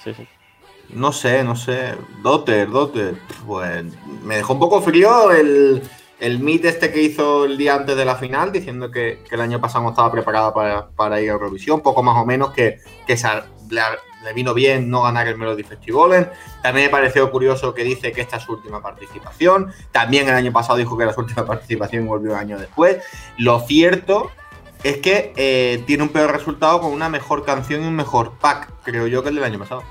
Sí, 0.03 0.13
sí. 0.15 0.27
No 0.89 1.11
sé, 1.11 1.43
no 1.43 1.55
sé. 1.55 1.95
Dotter, 2.21 2.69
Dotter. 2.69 3.15
Pues 3.45 3.83
me 4.23 4.37
dejó 4.37 4.53
un 4.53 4.59
poco 4.59 4.81
frío 4.81 5.31
el, 5.31 5.81
el 6.19 6.39
meet 6.39 6.65
este 6.65 6.91
que 6.91 7.01
hizo 7.01 7.45
el 7.45 7.57
día 7.57 7.75
antes 7.75 7.95
de 7.95 8.05
la 8.05 8.15
final, 8.15 8.51
diciendo 8.51 8.89
que, 8.89 9.23
que 9.27 9.35
el 9.35 9.41
año 9.41 9.61
pasado 9.61 9.83
no 9.83 9.89
estaba 9.91 10.11
preparada 10.11 10.53
para, 10.53 10.87
para 10.89 11.21
ir 11.21 11.29
a 11.29 11.33
Eurovisión, 11.33 11.81
poco 11.81 12.01
más 12.03 12.17
o 12.17 12.25
menos 12.25 12.51
que, 12.51 12.79
que 13.05 13.15
se- 13.17 13.27
le, 13.69 13.81
le 14.23 14.33
vino 14.33 14.53
bien 14.53 14.89
no 14.89 15.03
ganar 15.03 15.27
el 15.27 15.37
Melody 15.37 15.63
Festival. 15.63 16.31
También 16.63 16.87
me 16.87 16.89
pareció 16.91 17.29
curioso 17.29 17.73
que 17.73 17.83
dice 17.83 18.11
que 18.11 18.21
esta 18.21 18.37
es 18.37 18.43
su 18.43 18.53
última 18.53 18.81
participación. 18.81 19.71
También 19.91 20.27
el 20.27 20.33
año 20.35 20.51
pasado 20.51 20.77
dijo 20.79 20.97
que 20.97 21.03
era 21.03 21.13
su 21.13 21.21
última 21.21 21.45
participación 21.45 22.05
y 22.05 22.07
volvió 22.07 22.31
un 22.31 22.37
año 22.39 22.57
después. 22.57 22.97
Lo 23.37 23.59
cierto 23.59 24.31
es 24.83 24.97
que 24.97 25.33
eh, 25.35 25.83
tiene 25.85 26.03
un 26.03 26.09
peor 26.09 26.31
resultado 26.31 26.81
con 26.81 26.91
una 26.93 27.09
mejor 27.09 27.45
canción 27.45 27.83
y 27.83 27.87
un 27.87 27.95
mejor 27.95 28.33
pack, 28.39 28.71
creo 28.83 29.05
yo, 29.07 29.21
que 29.21 29.29
el 29.29 29.35
del 29.35 29.43
año 29.43 29.59
pasado. 29.59 29.83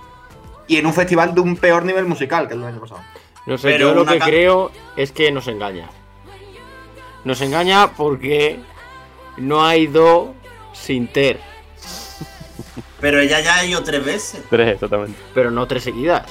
Y 0.66 0.76
en 0.78 0.86
un 0.86 0.94
festival 0.94 1.34
de 1.34 1.40
un 1.40 1.56
peor 1.56 1.84
nivel 1.84 2.06
musical 2.06 2.48
que 2.48 2.54
el 2.54 2.60
del 2.60 2.70
año 2.70 2.80
pasado. 2.80 3.00
No 3.46 3.56
sé, 3.58 3.68
Pero 3.68 3.88
yo 3.90 3.94
lo 3.94 4.04
que 4.06 4.18
creo 4.18 4.72
es 4.96 5.12
que 5.12 5.30
nos 5.30 5.46
engaña. 5.46 5.88
Nos 7.26 7.40
engaña 7.40 7.88
porque 7.96 8.60
no 9.36 9.64
ha 9.66 9.76
ido 9.76 10.32
sin 10.72 11.08
ter, 11.08 11.40
Pero 13.00 13.18
ella 13.18 13.40
ya 13.40 13.56
ha 13.56 13.66
ido 13.66 13.82
tres 13.82 14.04
veces. 14.04 14.42
Tres, 14.48 14.74
exactamente. 14.74 15.18
pero 15.34 15.50
no 15.50 15.66
tres 15.66 15.82
seguidas. 15.82 16.22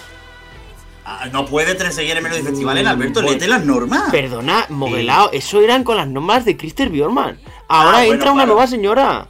Ah, 1.04 1.28
No 1.34 1.46
puede 1.46 1.76
tres 1.76 1.94
seguir 1.96 2.16
en 2.16 2.24
Melody 2.24 2.44
Festival, 2.44 2.82
Mm, 2.82 2.88
Alberto, 2.88 3.14
bueno. 3.22 3.30
léete 3.32 3.48
las 3.50 3.66
normas. 3.66 4.10
Perdona, 4.10 4.68
Moguelao, 4.70 5.32
eso 5.34 5.60
eran 5.62 5.84
con 5.84 5.98
las 5.98 6.08
normas 6.08 6.46
de 6.46 6.56
Christer 6.56 6.90
Bjorman. 6.90 7.40
Ahora 7.68 7.90
Ah, 7.90 8.00
bueno, 8.00 8.14
entra 8.14 8.32
una 8.32 8.44
claro. 8.44 8.54
nueva 8.54 8.68
señora. 8.68 9.28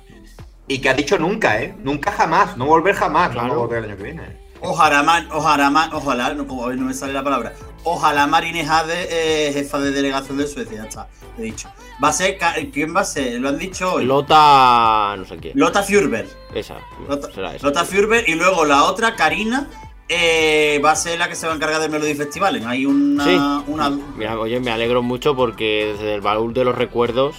Y 0.68 0.78
que 0.78 0.90
ha 0.90 0.94
dicho 0.94 1.18
nunca, 1.18 1.60
¿eh? 1.62 1.76
Nunca 1.84 2.12
jamás. 2.12 2.56
No 2.58 2.66
volver 2.68 2.94
jamás. 2.96 3.32
Claro. 3.32 3.48
No 3.48 3.60
volver 3.62 3.80
el 3.80 3.86
año 3.86 3.98
que 3.98 4.04
viene. 4.04 4.38
Ojalá, 4.62 5.02
man- 5.02 5.28
ojalá, 5.32 5.70
man- 5.72 5.90
ojalá, 5.94 6.34
no, 6.36 6.44
hoy 6.44 6.78
no 6.78 6.86
me 6.86 6.94
sale 6.94 7.12
la 7.14 7.24
palabra. 7.24 7.54
Ojalá 7.86 8.26
Marine 8.26 8.66
Jade, 8.66 9.08
eh, 9.10 9.54
jefa 9.54 9.80
de 9.80 9.92
delegación 9.92 10.38
de 10.38 10.48
Suecia, 10.48 10.78
ya 10.78 10.84
está, 10.90 11.08
he 11.38 11.44
dicho. 11.44 11.70
Va 12.04 12.08
a 12.10 12.14
ser, 12.14 12.38
¿quién 12.74 12.96
va 12.96 13.02
a 13.02 13.06
ser? 13.06 13.40
Lo 13.40 13.50
han 13.50 13.60
dicho 13.60 13.94
hoy. 13.94 14.06
Lota. 14.06 15.16
no 15.18 15.24
sé 15.24 15.38
quién. 15.38 15.54
Lota 15.58 15.84
Furber. 15.84 16.28
Esa. 16.54 16.78
Lota, 17.08 17.32
será 17.32 17.56
esa. 17.56 17.66
Lota 17.66 17.86
Furber 17.86 18.28
y 18.28 18.34
luego 18.34 18.66
la 18.66 18.86
otra, 18.86 19.16
Karina, 19.16 19.68
eh, 20.10 20.82
va 20.84 20.92
a 20.92 20.96
ser 20.96 21.20
la 21.20 21.30
que 21.30 21.36
se 21.36 21.46
va 21.46 21.54
a 21.54 21.56
encargar 21.56 21.80
del 21.80 21.92
Melody 21.92 22.16
Festival. 22.16 22.62
Hay 22.66 22.86
una, 22.88 23.24
Sí. 23.24 23.36
una 23.68 23.90
Mira, 23.90 24.40
oye, 24.40 24.60
me 24.60 24.72
alegro 24.72 25.04
mucho 25.04 25.36
porque 25.36 25.94
desde 25.94 26.16
el 26.16 26.22
baúl 26.22 26.54
de 26.56 26.66
los 26.66 26.76
recuerdos 26.76 27.36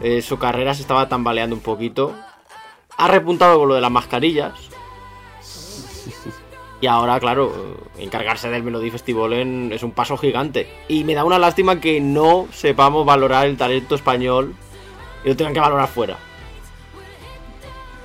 eh, 0.00 0.22
su 0.22 0.38
carrera 0.38 0.74
se 0.74 0.80
estaba 0.82 1.08
tambaleando 1.10 1.54
un 1.54 1.62
poquito. 1.62 2.14
Ha 2.96 3.06
repuntado 3.08 3.58
con 3.58 3.68
lo 3.68 3.74
de 3.74 3.80
las 3.82 3.90
mascarillas. 3.90 4.54
Y 6.80 6.86
ahora, 6.86 7.18
claro, 7.18 7.76
encargarse 7.98 8.48
del 8.50 8.62
Melody 8.62 8.90
Festival 8.90 9.32
en- 9.32 9.72
es 9.72 9.82
un 9.82 9.90
paso 9.92 10.16
gigante. 10.16 10.68
Y 10.86 11.02
me 11.04 11.14
da 11.14 11.24
una 11.24 11.38
lástima 11.38 11.80
que 11.80 12.00
no 12.00 12.46
sepamos 12.52 13.04
valorar 13.04 13.46
el 13.46 13.56
talento 13.56 13.94
español 13.96 14.54
y 15.24 15.28
lo 15.28 15.36
tengan 15.36 15.54
que 15.54 15.60
valorar 15.60 15.88
fuera. 15.88 16.16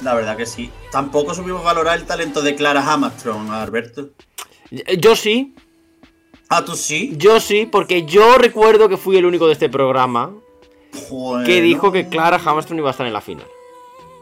La 0.01 0.13
verdad 0.15 0.35
que 0.35 0.45
sí. 0.45 0.69
Tampoco 0.91 1.33
supimos 1.33 1.63
valorar 1.63 1.97
el 1.97 2.05
talento 2.05 2.41
de 2.41 2.55
Clara 2.55 2.81
Hammerstrom, 2.81 3.51
Alberto. 3.51 4.09
Yo 4.99 5.15
sí, 5.15 5.53
Ah, 6.49 6.65
tú 6.65 6.75
sí. 6.75 7.13
yo 7.17 7.39
sí, 7.39 7.67
porque 7.71 8.05
yo 8.05 8.37
recuerdo 8.37 8.89
que 8.89 8.97
fui 8.97 9.17
el 9.17 9.25
único 9.25 9.45
de 9.47 9.53
este 9.53 9.69
programa 9.69 10.31
Joder, 11.09 11.45
que 11.45 11.61
dijo 11.61 11.87
no. 11.87 11.91
que 11.93 12.09
Clara 12.09 12.39
Hammerstone 12.43 12.79
iba 12.81 12.89
a 12.89 12.91
estar 12.91 13.05
en 13.07 13.13
la 13.13 13.21
final. 13.21 13.45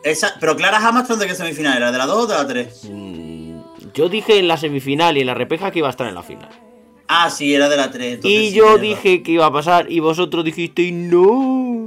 Esa, 0.03 0.36
pero 0.39 0.55
Clara 0.55 0.77
Hammerstrom, 0.86 1.20
¿de 1.20 1.27
qué 1.27 1.35
semifinal 1.35 1.77
era? 1.77 1.92
¿De 1.92 1.98
la 1.98 2.05
2 2.05 2.24
o 2.24 2.27
de 2.27 2.33
la 2.35 2.48
3? 2.48 2.81
Mm, 3.92 3.94
Yo 3.94 4.10
dije 4.10 4.40
en 4.40 4.48
la 4.48 4.58
semifinal 4.58 5.18
y 5.18 5.22
en 5.22 5.27
la 5.27 5.34
repeja 5.34 5.72
que 5.72 5.80
iba 5.80 5.88
a 5.88 5.92
estar 5.92 6.08
en 6.08 6.16
la 6.16 6.24
final. 6.24 6.50
Ah, 7.08 7.30
sí, 7.30 7.54
era 7.54 7.68
de 7.68 7.75
la 7.77 7.92
3. 7.92 8.14
entonces 8.16 8.40
Y 8.40 8.54
yo 8.54 8.77
dije 8.77 9.22
que 9.22 9.32
iba 9.34 9.46
a 9.46 9.51
pasar 9.51 9.92
y 9.92 10.00
vosotros 10.00 10.46
dijisteis 10.46 10.94
no. 10.94 11.86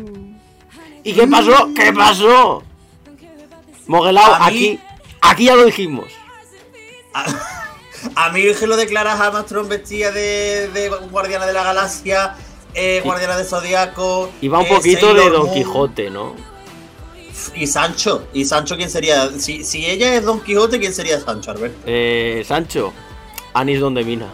¿Y 1.03 1.13
qué 1.13 1.27
pasó? 1.27 1.71
¿Qué 1.75 1.93
pasó? 1.93 2.63
Moguelao, 3.87 4.35
aquí, 4.41 4.79
aquí 5.21 5.45
ya 5.47 5.55
lo 5.57 5.65
dijimos. 5.65 6.07
A, 7.15 7.25
a 8.27 8.33
mí 8.33 8.41
dije 8.43 8.67
lo 8.67 8.77
de 8.77 8.87
Clara 8.87 9.13
Hammerstrom 9.13 9.69
vestida 9.69 10.11
de, 10.11 10.69
de 10.75 10.89
Guardiana 11.11 11.47
de 11.47 11.53
la 11.53 11.63
Galaxia, 11.65 12.35
eh, 12.75 13.01
Guardiana 13.05 13.37
de 13.37 13.45
Zodiaco. 13.45 14.31
Iba 14.41 14.59
un 14.59 14.67
eh, 14.67 14.69
poquito 14.69 15.15
de 15.15 15.31
Don 15.31 15.45
Moon. 15.47 15.55
Quijote, 15.55 16.11
¿no? 16.11 16.35
Y 17.55 17.67
Sancho. 17.67 18.27
¿Y 18.33 18.45
Sancho 18.45 18.77
quién 18.77 18.91
sería? 18.91 19.31
Si, 19.39 19.65
si 19.65 19.87
ella 19.87 20.15
es 20.15 20.25
Don 20.25 20.41
Quijote, 20.41 20.79
¿quién 20.79 20.93
sería 20.93 21.21
Sancho, 21.21 21.51
Alberto? 21.51 21.79
Eh, 21.87 22.45
Sancho, 22.47 22.93
Anis 23.55 23.81
donde 23.81 24.05
mina. 24.05 24.27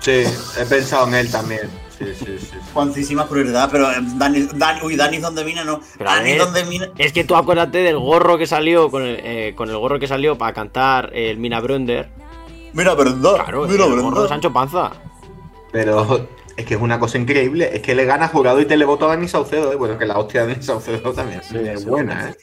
Sí, 0.00 0.24
he 0.58 0.64
pensado 0.68 1.06
en 1.08 1.14
él 1.14 1.30
también. 1.30 1.70
Sí, 1.98 2.06
sí, 2.18 2.38
sí. 2.40 2.50
Cuantísima 2.72 3.26
crueldad, 3.28 3.68
pero 3.70 3.90
eh, 3.92 3.96
Dani, 4.16 4.48
Dani, 4.54 4.80
uy, 4.82 4.96
Dani 4.96 5.18
donde 5.18 5.44
mina 5.44 5.62
no. 5.62 5.80
Pero 5.96 6.10
Dani 6.10 6.30
ver, 6.30 6.38
donde 6.40 6.64
mina. 6.64 6.90
Es 6.98 7.12
que 7.12 7.22
tú 7.22 7.36
acuérdate 7.36 7.78
del 7.78 7.98
gorro 7.98 8.36
que 8.38 8.46
salió 8.46 8.90
con 8.90 9.02
el, 9.02 9.20
eh, 9.22 9.54
con 9.54 9.70
el 9.70 9.76
gorro 9.76 10.00
que 10.00 10.08
salió 10.08 10.36
para 10.36 10.52
cantar 10.52 11.10
el 11.14 11.38
Mina 11.38 11.60
Brunder. 11.60 12.10
Mira, 12.72 12.94
verdad. 12.94 13.34
Claro, 13.34 13.66
mira, 13.68 13.84
el 13.84 13.90
verdad. 13.90 14.04
gorro 14.04 14.22
de 14.22 14.28
Sancho 14.28 14.52
Panza. 14.52 14.90
Pero 15.70 16.26
es 16.62 16.68
que 16.68 16.74
es 16.74 16.80
una 16.80 16.98
cosa 16.98 17.18
increíble. 17.18 17.70
Es 17.72 17.82
que 17.82 17.94
le 17.94 18.04
gana 18.04 18.28
jurado 18.28 18.60
y 18.60 18.66
televoto 18.66 19.06
a 19.06 19.10
Dani 19.10 19.28
Saucedo. 19.28 19.72
¿eh? 19.72 19.76
Bueno, 19.76 19.98
que 19.98 20.06
la 20.06 20.18
hostia 20.18 20.42
de 20.42 20.54
Dani 20.54 20.62
Saucedo 20.64 21.12
también 21.12 21.40
es 21.40 21.84
buena, 21.84 22.30
¿eh? 22.30 22.36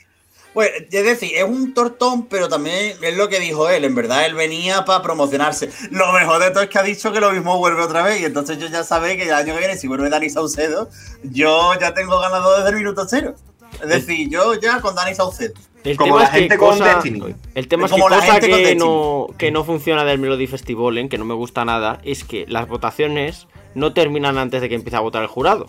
Pues, 0.54 0.72
es 0.92 1.06
decir, 1.06 1.32
es 1.36 1.44
un 1.44 1.74
tortón, 1.74 2.26
pero 2.26 2.50
también 2.50 2.98
es 3.02 3.18
lo 3.18 3.30
que 3.30 3.40
dijo 3.40 3.70
él. 3.70 3.86
En 3.86 3.94
verdad, 3.94 4.26
él 4.26 4.34
venía 4.34 4.84
para 4.84 5.02
promocionarse. 5.02 5.70
Lo 5.92 6.12
mejor 6.12 6.42
de 6.42 6.52
todo 6.52 6.64
es 6.64 6.70
que 6.70 6.80
ha 6.80 6.84
dicho 6.84 7.12
que 7.12 7.20
lo 7.20 7.32
mismo 7.32 7.58
vuelve 7.58 7.84
otra 7.84 8.02
vez. 8.04 8.20
Y 8.20 8.26
entonces 8.26 8.58
yo 8.58 8.68
ya 8.68 8.84
sabéis 8.84 9.18
que 9.18 9.24
el 9.24 9.34
año 9.34 9.54
que 9.54 9.60
viene, 9.60 9.78
si 9.78 9.88
vuelve 9.88 10.10
Dani 10.10 10.30
Saucedo, 10.30 10.90
yo 11.24 11.74
ya 11.80 11.94
tengo 11.94 12.20
ganado 12.20 12.58
desde 12.58 12.70
el 12.70 12.76
minuto 12.76 13.06
cero. 13.08 13.36
Es 13.82 13.88
decir, 13.88 14.30
yo 14.30 14.56
ya 14.56 14.82
con 14.82 14.96
Dani 14.96 15.14
Saucedo. 15.14 15.54
El 15.84 15.96
Como 15.98 16.16
tema 16.18 16.30
la 16.30 16.38
es 16.38 16.48
que 16.50 16.58
con 16.58 16.70
cosa- 16.72 16.96
Destiny. 16.96 17.36
El 17.56 17.68
tema 17.68 17.86
es 17.86 17.92
que 17.94 17.98
la 18.00 18.04
cosa 18.10 18.40
que 18.42 18.76
no, 18.76 19.28
que 19.38 19.50
no 19.52 19.64
funciona 19.64 20.04
del 20.04 20.20
Melody 20.20 20.46
Festival, 20.48 20.98
en 20.98 21.08
que 21.10 21.18
no 21.18 21.26
me 21.26 21.34
gusta 21.34 21.64
nada, 21.66 22.00
es 22.04 22.24
que 22.24 22.46
las 22.48 22.68
votaciones 22.68 23.48
no 23.76 23.94
terminan 23.94 24.38
antes 24.38 24.62
de 24.62 24.68
que 24.70 24.76
empiece 24.76 24.98
a 24.98 25.00
votar 25.00 25.22
el 25.22 25.28
jurado, 25.30 25.68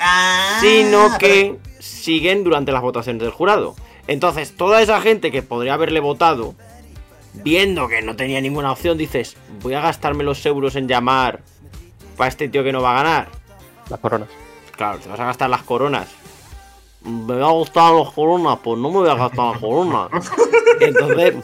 Ah, 0.00 0.58
sino 0.60 1.06
pero- 1.06 1.18
que 1.18 1.56
siguen 1.78 2.42
durante 2.44 2.72
las 2.72 2.82
votaciones 2.82 3.22
del 3.22 3.30
jurado. 3.30 3.76
Entonces, 4.08 4.56
toda 4.56 4.80
esa 4.82 5.00
gente 5.00 5.30
que 5.30 5.42
podría 5.42 5.74
haberle 5.74 6.00
votado, 6.00 6.54
viendo 7.34 7.88
que 7.88 8.02
no 8.02 8.16
tenía 8.16 8.40
ninguna 8.40 8.72
opción, 8.72 8.98
dices, 8.98 9.36
voy 9.62 9.74
a 9.74 9.80
gastarme 9.80 10.24
los 10.24 10.44
euros 10.46 10.74
en 10.76 10.88
llamar 10.88 11.42
para 12.16 12.28
este 12.28 12.48
tío 12.48 12.64
que 12.64 12.72
no 12.72 12.82
va 12.82 12.92
a 12.98 13.02
ganar. 13.02 13.28
Las 13.90 14.00
coronas. 14.00 14.28
Claro, 14.72 14.98
te 14.98 15.08
vas 15.08 15.20
a 15.20 15.24
gastar 15.26 15.50
las 15.50 15.62
coronas. 15.62 16.08
Me 17.08 17.34
va 17.36 17.48
a 17.48 17.52
gustar 17.52 17.92
las 17.94 18.12
coronas, 18.12 18.58
pues 18.62 18.78
no 18.78 18.90
me 18.90 18.98
voy 18.98 19.08
a 19.08 19.14
gastar 19.14 19.52
las 19.52 19.60
coronas. 19.60 20.10
Entonces, 20.80 21.34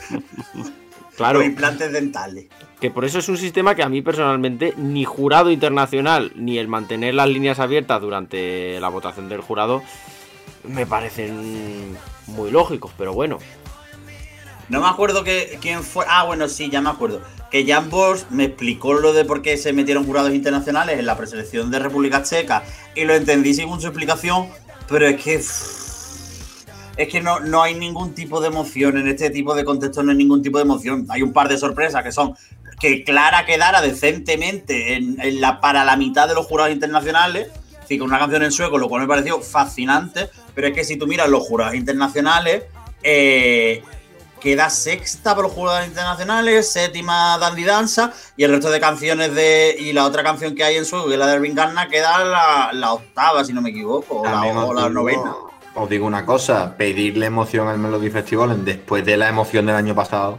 claro, 1.17 1.39
Los 1.39 1.49
implantes 1.49 1.93
dentales. 1.93 2.47
que 2.81 2.91
por 2.91 3.05
eso 3.05 3.19
es 3.19 3.29
un 3.29 3.39
sistema 3.39 3.75
que 3.75 3.83
a 3.83 3.89
mí 3.89 4.03
personalmente 4.03 4.75
ni 4.77 5.05
jurado 5.05 5.51
internacional 5.51 6.33
ni 6.37 6.59
el 6.59 6.69
mantener 6.69 7.15
las 7.15 7.29
líneas 7.29 7.59
abiertas 7.59 8.01
durante 8.01 8.79
la 8.81 8.89
votación 8.89 9.29
del 9.29 9.41
jurado 9.41 9.83
me 10.65 10.87
parecen 10.87 11.97
muy 12.27 12.51
lógicos, 12.51 12.91
pero 12.97 13.13
bueno. 13.13 13.39
No 14.71 14.81
me 14.81 14.89
acuerdo 14.89 15.25
que, 15.25 15.59
quién 15.61 15.83
fue. 15.83 16.07
Ah, 16.09 16.25
bueno, 16.25 16.49
sí, 16.49 16.71
ya 16.71 16.81
me 16.81 16.89
acuerdo. 16.89 17.21
Que 17.51 17.67
Jan 17.67 17.91
Bosch 17.91 18.25
me 18.31 18.45
explicó 18.45 18.95
lo 18.95 19.13
de 19.13 19.27
por 19.27 19.43
qué 19.43 19.59
se 19.59 19.75
metieron 19.75 20.05
jurados 20.07 20.33
internacionales 20.33 20.99
en 20.99 21.05
la 21.05 21.17
preselección 21.19 21.71
de 21.71 21.79
República 21.81 22.23
Checa 22.23 22.65
y 22.95 23.05
lo 23.05 23.15
entendí 23.15 23.53
según 23.53 23.81
su 23.81 23.89
explicación, 23.89 24.49
pero 24.89 25.07
es 25.07 25.23
que. 25.23 25.35
Es 26.97 27.09
que 27.09 27.21
no, 27.21 27.41
no 27.41 27.61
hay 27.61 27.75
ningún 27.75 28.15
tipo 28.15 28.41
de 28.41 28.47
emoción 28.47 28.97
en 28.97 29.09
este 29.09 29.31
tipo 29.31 29.55
de 29.57 29.65
contextos, 29.65 30.05
no 30.05 30.13
hay 30.13 30.17
ningún 30.17 30.43
tipo 30.43 30.59
de 30.59 30.65
emoción. 30.65 31.07
Hay 31.09 31.23
un 31.23 31.33
par 31.33 31.49
de 31.49 31.59
sorpresas 31.59 32.05
que 32.05 32.13
son 32.13 32.37
que 32.81 33.05
Clara 33.05 33.47
quedara 33.47 33.81
decentemente 33.81 34.95
en, 34.95 35.41
la, 35.41 35.61
para 35.61 35.85
la 35.85 35.97
mitad 35.97 36.29
de 36.29 36.35
los 36.35 36.47
jurados 36.47 36.73
internacionales, 36.73 37.49
es 37.73 37.81
decir, 37.81 37.99
con 37.99 38.09
una 38.09 38.19
canción 38.19 38.43
en 38.43 38.53
sueco, 38.53 38.79
lo 38.79 38.89
cual 38.89 39.03
me 39.03 39.09
pareció 39.09 39.41
fascinante, 39.41 40.29
pero 40.55 40.69
es 40.69 40.75
que 40.75 40.85
si 40.85 40.97
tú 40.97 41.07
miras 41.07 41.29
los 41.29 41.43
jurados 41.45 41.75
internacionales, 41.75 42.65
eh, 43.03 43.83
queda 44.45 44.69
sexta 44.69 45.35
por 45.35 45.45
los 45.45 45.53
jurados 45.55 45.87
internacionales, 45.87 46.71
séptima 46.71 47.39
Dandy 47.39 47.65
Danza, 47.65 48.13
y 48.37 48.45
el 48.45 48.51
resto 48.51 48.71
de 48.71 48.79
canciones 48.79 49.35
de. 49.35 49.75
Y 49.79 49.95
la 49.95 50.05
otra 50.05 50.23
canción 50.23 50.55
que 50.55 50.63
hay 50.63 50.77
en 50.77 50.85
sueco, 50.85 51.09
que 51.09 51.15
es 51.15 51.19
la 51.19 51.27
de 51.27 51.37
Ervin 51.37 51.55
Garna, 51.55 51.89
queda 51.89 52.23
la, 52.23 52.71
la 52.75 52.93
octava, 52.93 53.43
si 53.43 53.55
no 53.55 53.63
me 53.63 53.71
equivoco, 53.71 54.21
o 54.21 54.25
la, 54.25 54.43
o 54.43 54.91
novena. 54.91 55.35
Os 55.75 55.89
digo 55.89 56.07
una 56.07 56.27
cosa, 56.27 56.77
pedirle 56.77 57.27
emoción 57.27 57.67
al 57.69 57.79
Melody 57.79 58.11
Festival 58.11 58.65
después 58.65 59.05
de 59.05 59.17
la 59.17 59.29
emoción 59.31 59.65
del 59.65 59.77
año 59.77 59.95
pasado, 59.95 60.39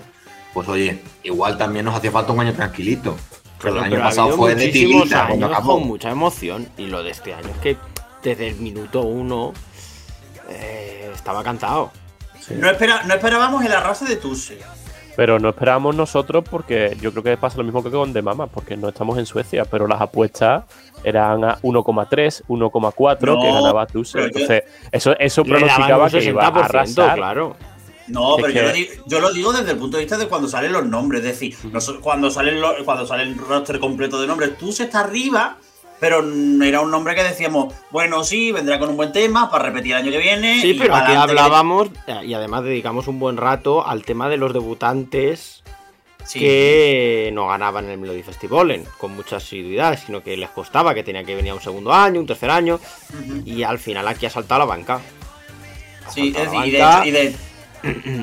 pues 0.53 0.69
oye, 0.69 1.01
igual 1.23 1.57
también 1.57 1.83
nos 1.83 1.95
hacía 1.95 2.11
falta 2.11 2.31
un 2.31 2.39
año 2.39 2.53
tranquilito. 2.53 3.17
Pero 3.59 3.77
el 3.77 3.83
año 3.85 3.91
Pero 3.91 4.03
pasado 4.03 4.37
fue 4.37 4.53
de 4.53 4.67
tirita 4.67 5.27
cuando 5.27 5.47
años 5.47 5.57
acabó. 5.57 5.79
con 5.79 5.87
mucha 5.87 6.11
emoción 6.11 6.69
y 6.77 6.85
lo 6.85 7.01
de 7.01 7.09
este 7.09 7.33
año 7.33 7.49
es 7.49 7.57
que 7.57 7.77
desde 8.21 8.49
el 8.49 8.55
minuto 8.57 9.01
uno 9.01 9.51
eh, 10.47 11.11
estaba 11.13 11.43
cantado. 11.43 11.91
No, 12.51 12.69
espera, 12.69 13.03
no 13.03 13.13
esperábamos 13.13 13.63
el 13.65 13.71
arrase 13.71 14.05
de 14.05 14.15
Tusse. 14.17 14.59
Pero 15.15 15.39
no 15.39 15.49
esperábamos 15.49 15.95
nosotros 15.95 16.43
porque 16.49 16.97
yo 16.99 17.11
creo 17.11 17.23
que 17.23 17.37
pasa 17.37 17.57
lo 17.57 17.63
mismo 17.63 17.81
que 17.81 17.89
con 17.89 18.11
De 18.11 18.21
Mama, 18.21 18.47
porque 18.47 18.75
no 18.75 18.89
estamos 18.89 19.17
en 19.17 19.25
Suecia, 19.25 19.63
pero 19.63 19.87
las 19.87 20.01
apuestas 20.01 20.65
eran 21.05 21.43
a 21.45 21.57
1,3, 21.61 22.43
1,4 22.47 23.41
que 23.41 23.47
ganaba 23.47 23.87
yo- 23.87 24.01
Entonces, 24.25 24.63
eso, 24.91 25.17
eso 25.17 25.43
pronosticaba 25.45 26.09
que 26.09 26.23
iba 26.23 26.45
a 26.47 26.51
60%, 26.51 26.65
arrasar. 26.65 27.15
claro. 27.15 27.55
No, 28.07 28.37
Es 28.37 28.43
pero 28.43 28.53
que- 28.53 28.59
yo, 28.59 28.65
lo 28.67 28.71
digo, 28.73 28.91
yo 29.07 29.19
lo 29.21 29.31
digo 29.33 29.53
desde 29.53 29.71
el 29.71 29.77
punto 29.77 29.97
de 29.97 30.03
vista 30.03 30.17
de 30.17 30.27
cuando 30.27 30.47
salen 30.47 30.73
los 30.73 30.85
nombres. 30.85 31.21
Es 31.21 31.27
decir, 31.39 31.55
cuando, 32.01 32.29
salen 32.29 32.59
los- 32.61 32.75
cuando 32.83 33.07
sale 33.07 33.23
el 33.23 33.37
roster 33.37 33.79
completo 33.79 34.19
de 34.21 34.27
nombres, 34.27 34.57
tú 34.57 34.71
se 34.73 34.83
está 34.83 34.99
arriba, 34.99 35.57
pero 35.99 36.19
era 36.63 36.81
un 36.81 36.91
nombre 36.91 37.15
que 37.15 37.23
decíamos, 37.23 37.73
bueno, 37.91 38.23
sí, 38.23 38.51
vendrá 38.51 38.79
con 38.79 38.89
un 38.89 38.97
buen 38.97 39.11
tema 39.11 39.49
para 39.49 39.65
repetir 39.65 39.93
el 39.93 39.97
año 39.99 40.11
que 40.11 40.17
viene. 40.19 40.61
Sí, 40.61 40.71
y 40.71 40.73
pero 40.79 40.95
aquí 40.95 41.13
hablábamos 41.13 41.89
eh, 42.07 42.21
y 42.25 42.33
además 42.33 42.63
dedicamos 42.63 43.07
un 43.07 43.19
buen 43.19 43.37
rato 43.37 43.85
al 43.87 44.03
tema 44.03 44.29
de 44.29 44.37
los 44.37 44.53
debutantes 44.53 45.61
Sí. 46.27 46.39
que 46.39 47.29
no 47.33 47.47
ganaban 47.49 47.87
el 47.87 47.99
Melody 47.99 48.23
Festival 48.23 48.83
con 48.97 49.15
mucha 49.15 49.35
asiduidad, 49.35 49.99
sino 50.03 50.23
que 50.23 50.35
les 50.35 50.49
costaba, 50.49 50.95
que 50.95 51.03
tenían 51.03 51.23
que 51.23 51.35
venir 51.35 51.51
a 51.51 51.53
un 51.53 51.61
segundo 51.61 51.93
año, 51.93 52.19
un 52.19 52.25
tercer 52.25 52.49
año, 52.49 52.79
y 53.45 53.61
al 53.61 53.77
final 53.77 54.07
aquí 54.07 54.25
ha 54.25 54.31
saltado 54.31 54.57
la 54.57 54.65
banca. 54.65 54.99
Ha 56.07 56.09
Sí, 56.11 56.33
es 56.35 56.51
decir, 56.51 56.73
de, 56.79 57.07
y, 57.07 57.11
de- 57.11 57.35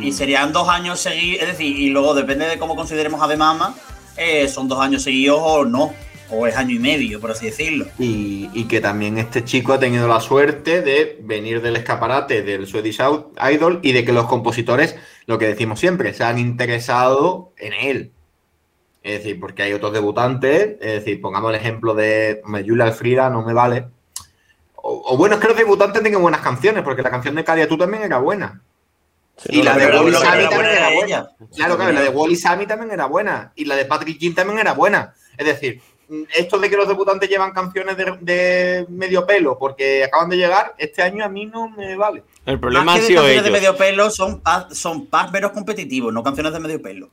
y 0.02 0.10
serían 0.10 0.52
dos 0.52 0.68
años 0.68 0.98
seguidos, 0.98 1.42
es 1.42 1.48
decir, 1.50 1.78
y 1.78 1.90
luego 1.90 2.12
depende 2.14 2.46
de 2.48 2.58
cómo 2.58 2.74
consideremos 2.74 3.22
a 3.22 3.28
De 3.28 3.36
Mama, 3.36 3.76
eh, 4.16 4.48
son 4.48 4.66
dos 4.66 4.80
años 4.80 5.04
seguidos 5.04 5.38
o 5.40 5.64
no, 5.64 5.94
o 6.32 6.46
es 6.46 6.56
año 6.56 6.74
y 6.74 6.78
medio, 6.78 7.20
por 7.20 7.30
así 7.30 7.46
decirlo. 7.46 7.86
Y, 7.98 8.48
y 8.54 8.64
que 8.64 8.80
también 8.80 9.18
este 9.18 9.44
chico 9.44 9.72
ha 9.74 9.78
tenido 9.78 10.08
la 10.08 10.20
suerte 10.20 10.80
de 10.82 11.18
venir 11.22 11.60
del 11.60 11.76
escaparate 11.76 12.42
del 12.42 12.66
Swedish 12.66 12.98
Idol 13.00 13.80
y 13.82 13.92
de 13.92 14.04
que 14.04 14.12
los 14.12 14.26
compositores, 14.26 14.96
lo 15.26 15.38
que 15.38 15.46
decimos 15.46 15.78
siempre, 15.78 16.14
se 16.14 16.24
han 16.24 16.38
interesado 16.38 17.52
en 17.58 17.72
él. 17.74 18.12
Es 19.02 19.18
decir, 19.18 19.38
porque 19.38 19.64
hay 19.64 19.72
otros 19.72 19.92
debutantes, 19.92 20.76
es 20.80 20.92
decir, 21.04 21.20
pongamos 21.20 21.50
el 21.50 21.56
ejemplo 21.56 21.94
de 21.94 22.40
Julia 22.44 22.84
Alfrida, 22.84 23.28
no 23.30 23.42
me 23.42 23.52
vale. 23.52 23.88
O, 24.76 25.12
o 25.12 25.16
bueno, 25.16 25.34
es 25.34 25.40
que 25.40 25.48
los 25.48 25.56
debutantes 25.56 26.02
tengan 26.02 26.22
buenas 26.22 26.40
canciones, 26.40 26.82
porque 26.82 27.02
la 27.02 27.10
canción 27.10 27.34
de 27.34 27.44
Caria 27.44 27.68
tú 27.68 27.76
también 27.76 28.04
era 28.04 28.18
buena. 28.18 28.62
Sí, 29.36 29.56
Y 29.56 29.58
no, 29.58 29.64
la 29.64 29.76
de 29.76 29.86
Wally 29.86 30.10
era 30.10 30.48
también 30.50 30.76
era 30.76 30.90
buena. 30.94 31.28
Claro, 31.54 31.76
claro, 31.76 31.90
y 31.90 31.94
la 31.94 32.02
de 32.02 32.08
Wally 32.10 32.36
Sami 32.36 32.66
también 32.66 32.90
era 32.90 33.06
buena. 33.06 33.52
Y 33.56 33.64
la 33.64 33.76
de 33.76 33.84
Patrick 33.86 34.18
King 34.18 34.34
también 34.34 34.58
era 34.58 34.72
buena. 34.72 35.14
Es 35.36 35.46
decir, 35.46 35.80
esto 36.36 36.58
de 36.58 36.68
que 36.70 36.76
los 36.76 36.88
debutantes 36.88 37.28
llevan 37.28 37.52
canciones 37.52 37.96
de, 37.96 38.16
de 38.20 38.86
medio 38.88 39.26
pelo 39.26 39.58
porque 39.58 40.04
acaban 40.04 40.28
de 40.28 40.36
llegar, 40.36 40.74
este 40.78 41.02
año 41.02 41.24
a 41.24 41.28
mí 41.28 41.46
no 41.46 41.68
me 41.70 41.96
vale. 41.96 42.22
El 42.46 42.58
problema 42.60 42.84
Más 42.84 42.96
ha 42.96 43.00
que 43.00 43.06
sido 43.06 43.22
canciones 43.22 43.42
ellos. 43.46 43.52
de 43.54 43.60
medio 43.60 43.76
pelo 43.76 44.10
son 44.10 44.40
packs 44.40 44.76
son 44.78 45.06
packs 45.06 45.32
menos 45.32 45.52
competitivos, 45.52 46.12
no 46.12 46.22
canciones 46.22 46.52
de 46.52 46.60
medio 46.60 46.80
pelo. 46.82 47.10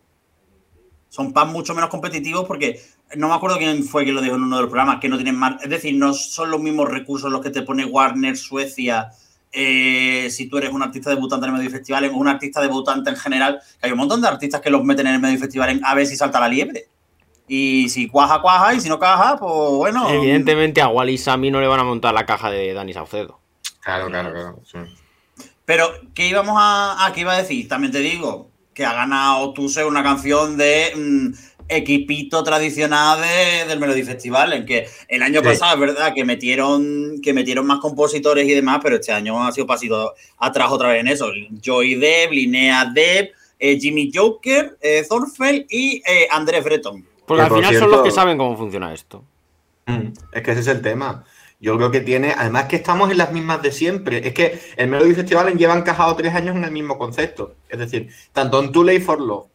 Son 1.10 1.34
packs 1.34 1.52
mucho 1.52 1.74
menos 1.74 1.90
competitivos 1.90 2.46
porque 2.46 2.80
no 3.16 3.30
me 3.30 3.34
acuerdo 3.34 3.58
quién 3.58 3.84
fue 3.84 4.04
quien 4.04 4.16
lo 4.16 4.22
dijo 4.22 4.36
en 4.36 4.44
uno 4.44 4.58
de 4.58 4.62
los 4.64 4.70
programas, 4.70 5.00
que 5.00 5.10
no 5.10 5.16
tienen 5.18 5.36
más. 5.36 5.62
Es 5.64 5.70
decir, 5.70 5.96
no 5.96 6.14
son 6.14 6.52
los 6.52 6.60
mismos 6.62 6.88
recursos 6.90 7.32
los 7.32 7.42
que 7.42 7.50
te 7.50 7.64
pone 7.64 7.86
Warner, 7.86 8.38
Suecia. 8.38 9.10
eh, 9.52 10.28
si 10.30 10.48
tú 10.48 10.60
eres 10.60 10.72
un 10.72 10.84
artista 10.84 11.10
debutante 11.10 11.48
en 11.48 11.54
el 11.54 11.58
medio 11.58 11.72
festival, 11.72 12.06
o 12.06 12.16
un 12.18 12.28
artista 12.28 12.62
debutante 12.62 13.10
en 13.10 13.16
general, 13.16 13.60
que 13.80 13.88
hay 13.88 13.92
un 13.92 13.98
montón 13.98 14.22
de 14.22 14.28
artistas 14.28 14.62
que 14.62 14.70
los 14.70 14.84
meten 14.84 15.08
en 15.08 15.16
el 15.16 15.20
medio 15.20 15.40
festival 15.40 15.70
en- 15.72 15.84
a 15.84 15.96
ver 15.96 16.06
si 16.06 16.16
salta 16.16 16.40
la 16.40 16.48
liebre. 16.48 16.86
Y 17.52 17.90
si 17.90 18.08
cuaja, 18.08 18.42
cuaja, 18.42 18.76
y 18.76 18.80
si 18.80 18.88
no 18.90 19.00
caja, 19.00 19.36
pues 19.38 19.52
bueno. 19.72 20.08
Evidentemente 20.10 20.82
a 20.82 20.88
Wally 20.88 21.14
y 21.14 21.18
Sammy 21.18 21.50
no 21.52 21.60
le 21.60 21.68
van 21.68 21.80
a 21.80 21.84
montar 21.84 22.14
la 22.14 22.26
caja 22.26 22.52
de 22.52 22.74
Dani 22.74 22.94
Saucedo. 22.94 23.40
Claro, 23.82 24.08
claro, 24.08 24.32
claro. 24.32 24.60
sí. 24.64 24.78
Pero, 25.66 25.90
¿qué 26.14 26.28
íbamos 26.28 26.56
a, 26.60 27.06
a 27.06 27.12
qué 27.14 27.22
iba 27.22 27.34
a 27.34 27.38
decir? 27.38 27.68
También 27.68 27.92
te 27.92 28.00
digo 28.00 28.50
que 28.74 28.86
ha 28.86 28.94
ganado 28.94 29.52
Tuse 29.54 29.84
una 29.84 30.04
canción 30.04 30.58
de 30.58 30.92
mm, 30.96 31.34
equipito 31.70 32.44
tradicional 32.44 33.20
de- 33.22 33.66
del 33.68 33.80
Melody 33.80 34.04
Festival, 34.04 34.54
en 34.54 34.66
que 34.66 34.88
el 35.08 35.22
año 35.24 35.42
Sí. 35.42 35.48
pasado 35.48 35.74
es 35.74 35.80
verdad 35.80 36.14
que 36.14 36.26
metieron, 36.26 37.20
que 37.22 37.34
metieron 37.34 37.66
más 37.68 37.80
compositores 37.80 38.48
y 38.48 38.54
demás, 38.54 38.80
pero 38.82 38.96
este 38.96 39.12
año 39.12 39.44
ha 39.44 39.52
sido 39.52 39.68
pasito 39.68 40.14
atrás 40.38 40.70
otra 40.72 40.90
vez 40.90 41.02
en 41.02 41.08
eso. 41.08 41.28
Joy 41.62 41.96
Depp, 41.96 42.32
Linnea 42.32 42.86
Depp, 42.86 43.34
eh, 43.60 43.78
Jimmy 43.80 44.12
Joker, 44.14 44.78
eh, 44.82 45.06
Thorfeld 45.08 45.66
y 45.70 46.02
eh, 46.06 46.28
Andrés 46.32 46.64
Breton. 46.64 47.06
Porque 47.30 47.42
Que, 47.42 47.44
al 47.44 47.50
por 47.50 47.58
final 47.60 47.76
son 47.78 47.92
los 47.92 48.02
que 48.02 48.12
saben 48.12 48.40
cómo 48.40 48.58
funciona 48.58 48.92
esto. 48.92 49.24
Mm, 49.86 50.14
Es 50.32 50.42
que 50.42 50.52
ese 50.52 50.62
es 50.62 50.68
el 50.68 50.82
tema. 50.82 51.24
Yo 51.60 51.78
creo 51.78 51.92
que 51.92 52.02
tiene, 52.02 52.34
además 52.36 52.66
que 52.66 52.78
estamos 52.78 53.12
en 53.12 53.20
las 53.20 53.32
mismas 53.32 53.62
de 53.62 53.72
siempre. 53.72 54.28
Es 54.28 54.34
que 54.34 54.60
el 54.78 54.90
Melody 54.90 55.14
Festival 55.14 55.56
lleva 55.56 55.78
encajado 55.78 56.16
tres 56.16 56.34
años 56.34 56.56
en 56.56 56.64
el 56.64 56.72
mismo 56.72 56.98
concepto. 56.98 57.56
Es 57.70 57.78
decir, 57.80 58.10
tanto 58.34 58.60
en 58.62 58.72
Too 58.72 58.84
Late 58.84 59.02
for 59.02 59.22
Love, 59.22 59.48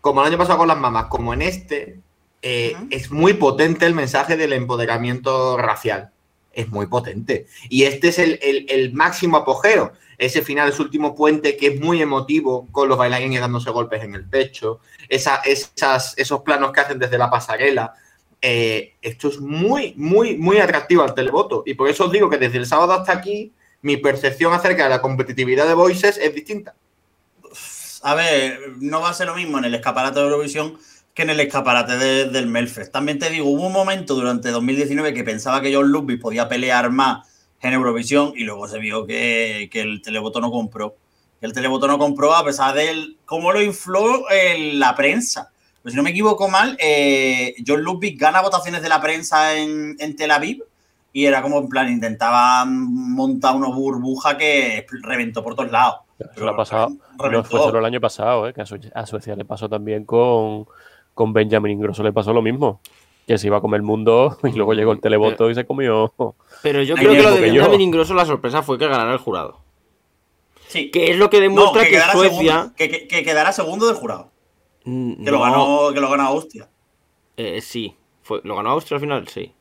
como 0.00 0.22
el 0.22 0.28
año 0.28 0.38
pasado 0.38 0.58
con 0.58 0.68
las 0.68 0.78
mamás, 0.78 1.06
como 1.06 1.32
en 1.34 1.42
este, 1.42 2.00
eh, 2.42 2.74
es 2.90 3.12
muy 3.12 3.34
potente 3.34 3.86
el 3.86 3.94
mensaje 3.94 4.36
del 4.36 4.52
empoderamiento 4.54 5.56
racial. 5.58 6.11
Es 6.52 6.68
muy 6.68 6.86
potente. 6.86 7.46
Y 7.68 7.84
este 7.84 8.08
es 8.08 8.18
el, 8.18 8.38
el- 8.68 8.92
máximo 8.92 9.36
apogeo. 9.38 9.92
Ese 10.18 10.42
final, 10.42 10.68
ese 10.68 10.82
último 10.82 11.14
puente 11.14 11.56
que 11.56 11.68
es 11.68 11.80
muy 11.80 12.00
emotivo, 12.02 12.68
con 12.70 12.88
los 12.88 12.98
bailarines 12.98 13.40
dándose 13.40 13.70
golpes 13.70 14.02
en 14.04 14.14
el 14.14 14.24
pecho, 14.24 14.80
esa- 15.08 15.40
esas, 15.44 16.14
esos 16.16 16.42
planos 16.42 16.72
que 16.72 16.80
hacen 16.80 16.98
desde 16.98 17.18
la 17.18 17.30
pasarela. 17.30 17.94
Eh, 18.40 18.94
esto 19.00 19.28
es 19.28 19.40
muy, 19.40 19.94
muy, 19.96 20.36
muy 20.36 20.58
atractivo 20.58 21.02
al 21.02 21.14
televoto. 21.14 21.62
Y 21.66 21.74
por 21.74 21.88
eso 21.88 22.04
os 22.06 22.12
digo 22.12 22.28
que 22.28 22.38
desde 22.38 22.58
el 22.58 22.66
sábado 22.66 22.92
hasta 22.92 23.12
aquí, 23.12 23.52
mi 23.80 23.96
percepción 23.96 24.52
acerca 24.52 24.84
de 24.84 24.90
la 24.90 25.00
competitividad 25.00 25.66
de 25.66 25.74
Voices 25.74 26.18
es 26.18 26.34
distinta. 26.34 26.74
A 28.02 28.14
ver, 28.14 28.72
no 28.80 29.00
va 29.00 29.10
a 29.10 29.14
ser 29.14 29.28
lo 29.28 29.34
mismo 29.36 29.58
en 29.58 29.64
el 29.64 29.74
escaparate 29.76 30.18
de 30.18 30.24
Eurovisión 30.26 30.76
que 31.14 31.22
en 31.22 31.30
el 31.30 31.40
escaparate 31.40 31.96
de- 31.98 32.24
del 32.30 32.46
Melfest. 32.46 32.92
También 32.92 33.18
te 33.18 33.28
digo, 33.30 33.46
hubo 33.48 33.66
un 33.66 33.72
momento 33.72 34.14
durante 34.14 34.50
2019 34.50 35.12
que 35.14 35.24
pensaba 35.24 35.60
que 35.60 35.74
John 35.74 35.88
Ludwig 35.90 36.20
podía 36.20 36.48
pelear 36.48 36.90
más 36.90 37.28
en 37.60 37.74
Eurovisión 37.74 38.32
y 38.36 38.44
luego 38.44 38.66
se 38.66 38.78
vio 38.78 39.06
que, 39.06 39.68
que 39.70 39.80
el 39.82 40.00
televoto 40.02 40.40
no 40.40 40.50
compró. 40.50 40.96
Que 41.40 41.46
el 41.46 41.52
televoto 41.52 41.86
no 41.86 41.98
compró 41.98 42.34
a 42.34 42.44
pesar 42.44 42.74
de 42.74 43.16
cómo 43.24 43.52
lo 43.52 43.60
infló 43.60 44.28
eh, 44.30 44.72
la 44.74 44.94
prensa. 44.94 45.50
Pues 45.82 45.92
si 45.92 45.96
no 45.96 46.02
me 46.04 46.10
equivoco 46.10 46.48
mal, 46.48 46.76
eh, 46.80 47.54
John 47.66 47.82
Ludwig 47.82 48.16
gana 48.18 48.40
votaciones 48.40 48.82
de 48.82 48.88
la 48.88 49.00
prensa 49.00 49.56
en, 49.56 49.96
en 49.98 50.16
Tel 50.16 50.30
Aviv 50.30 50.62
y 51.12 51.26
era 51.26 51.42
como 51.42 51.58
en 51.58 51.68
plan, 51.68 51.88
intentaba 51.92 52.64
montar 52.64 53.54
una 53.54 53.68
burbuja 53.68 54.38
que 54.38 54.86
reventó 55.02 55.42
por 55.44 55.54
todos 55.56 55.70
lados. 55.70 55.96
Eso 56.18 56.44
le 56.44 56.50
ha 56.52 56.56
pasado. 56.56 56.88
No 57.30 57.44
fue 57.44 57.58
solo 57.60 57.80
el 57.80 57.84
año 57.84 58.00
pasado, 58.00 58.48
¿eh? 58.48 58.54
que 58.54 58.62
a 58.94 59.06
Suecia 59.06 59.34
le 59.36 59.44
pasó 59.44 59.68
también 59.68 60.04
con, 60.04 60.66
con 61.14 61.32
Benjamin 61.32 61.72
Ingrosso, 61.72 62.02
le 62.02 62.12
pasó 62.12 62.32
lo 62.32 62.42
mismo. 62.42 62.80
Que 63.26 63.38
se 63.38 63.46
iba 63.46 63.58
a 63.58 63.60
comer 63.60 63.78
el 63.78 63.82
mundo 63.86 64.36
y 64.44 64.52
luego 64.52 64.72
llegó 64.74 64.92
el 64.92 65.00
televoto 65.00 65.48
y 65.50 65.54
se 65.54 65.64
comió. 65.64 66.12
Pero 66.62 66.82
yo 66.82 66.96
creo 66.96 67.12
que 67.12 67.22
lo 67.22 67.30
de. 67.32 67.40
Benjamin 67.40 67.80
Ingrosso 67.80 68.14
la 68.14 68.26
sorpresa 68.26 68.62
fue 68.62 68.78
que 68.78 68.86
ganara 68.88 69.12
el 69.12 69.18
jurado. 69.18 69.60
Sí. 70.68 70.90
Que 70.90 71.10
es 71.10 71.16
lo 71.18 71.28
que 71.30 71.36
No, 71.38 71.42
demuestra 71.42 71.84
que, 71.84 71.90
quedara 71.90 72.12
Suecia... 72.12 72.52
segundo, 72.52 72.72
que, 72.76 72.88
que- 72.90 73.06
que 73.08 73.22
quedara 73.22 73.52
segundo 73.52 73.86
del 73.86 73.96
jurado. 73.96 74.30
Mm, 74.84 75.24
Que 75.24 75.30
lo 75.30 75.40
ganó, 75.40 75.92
que 75.94 76.00
lo 76.00 76.10
ganó 76.10 76.24
Austria. 76.24 76.68
eh, 77.36 77.60
sí. 77.60 77.94
Fue, 78.22 78.40
¿Lo 78.44 78.56
ganó 78.56 78.70
Austria 78.70 78.96
al 78.96 79.00
final? 79.00 79.28
Sí. 79.28 79.52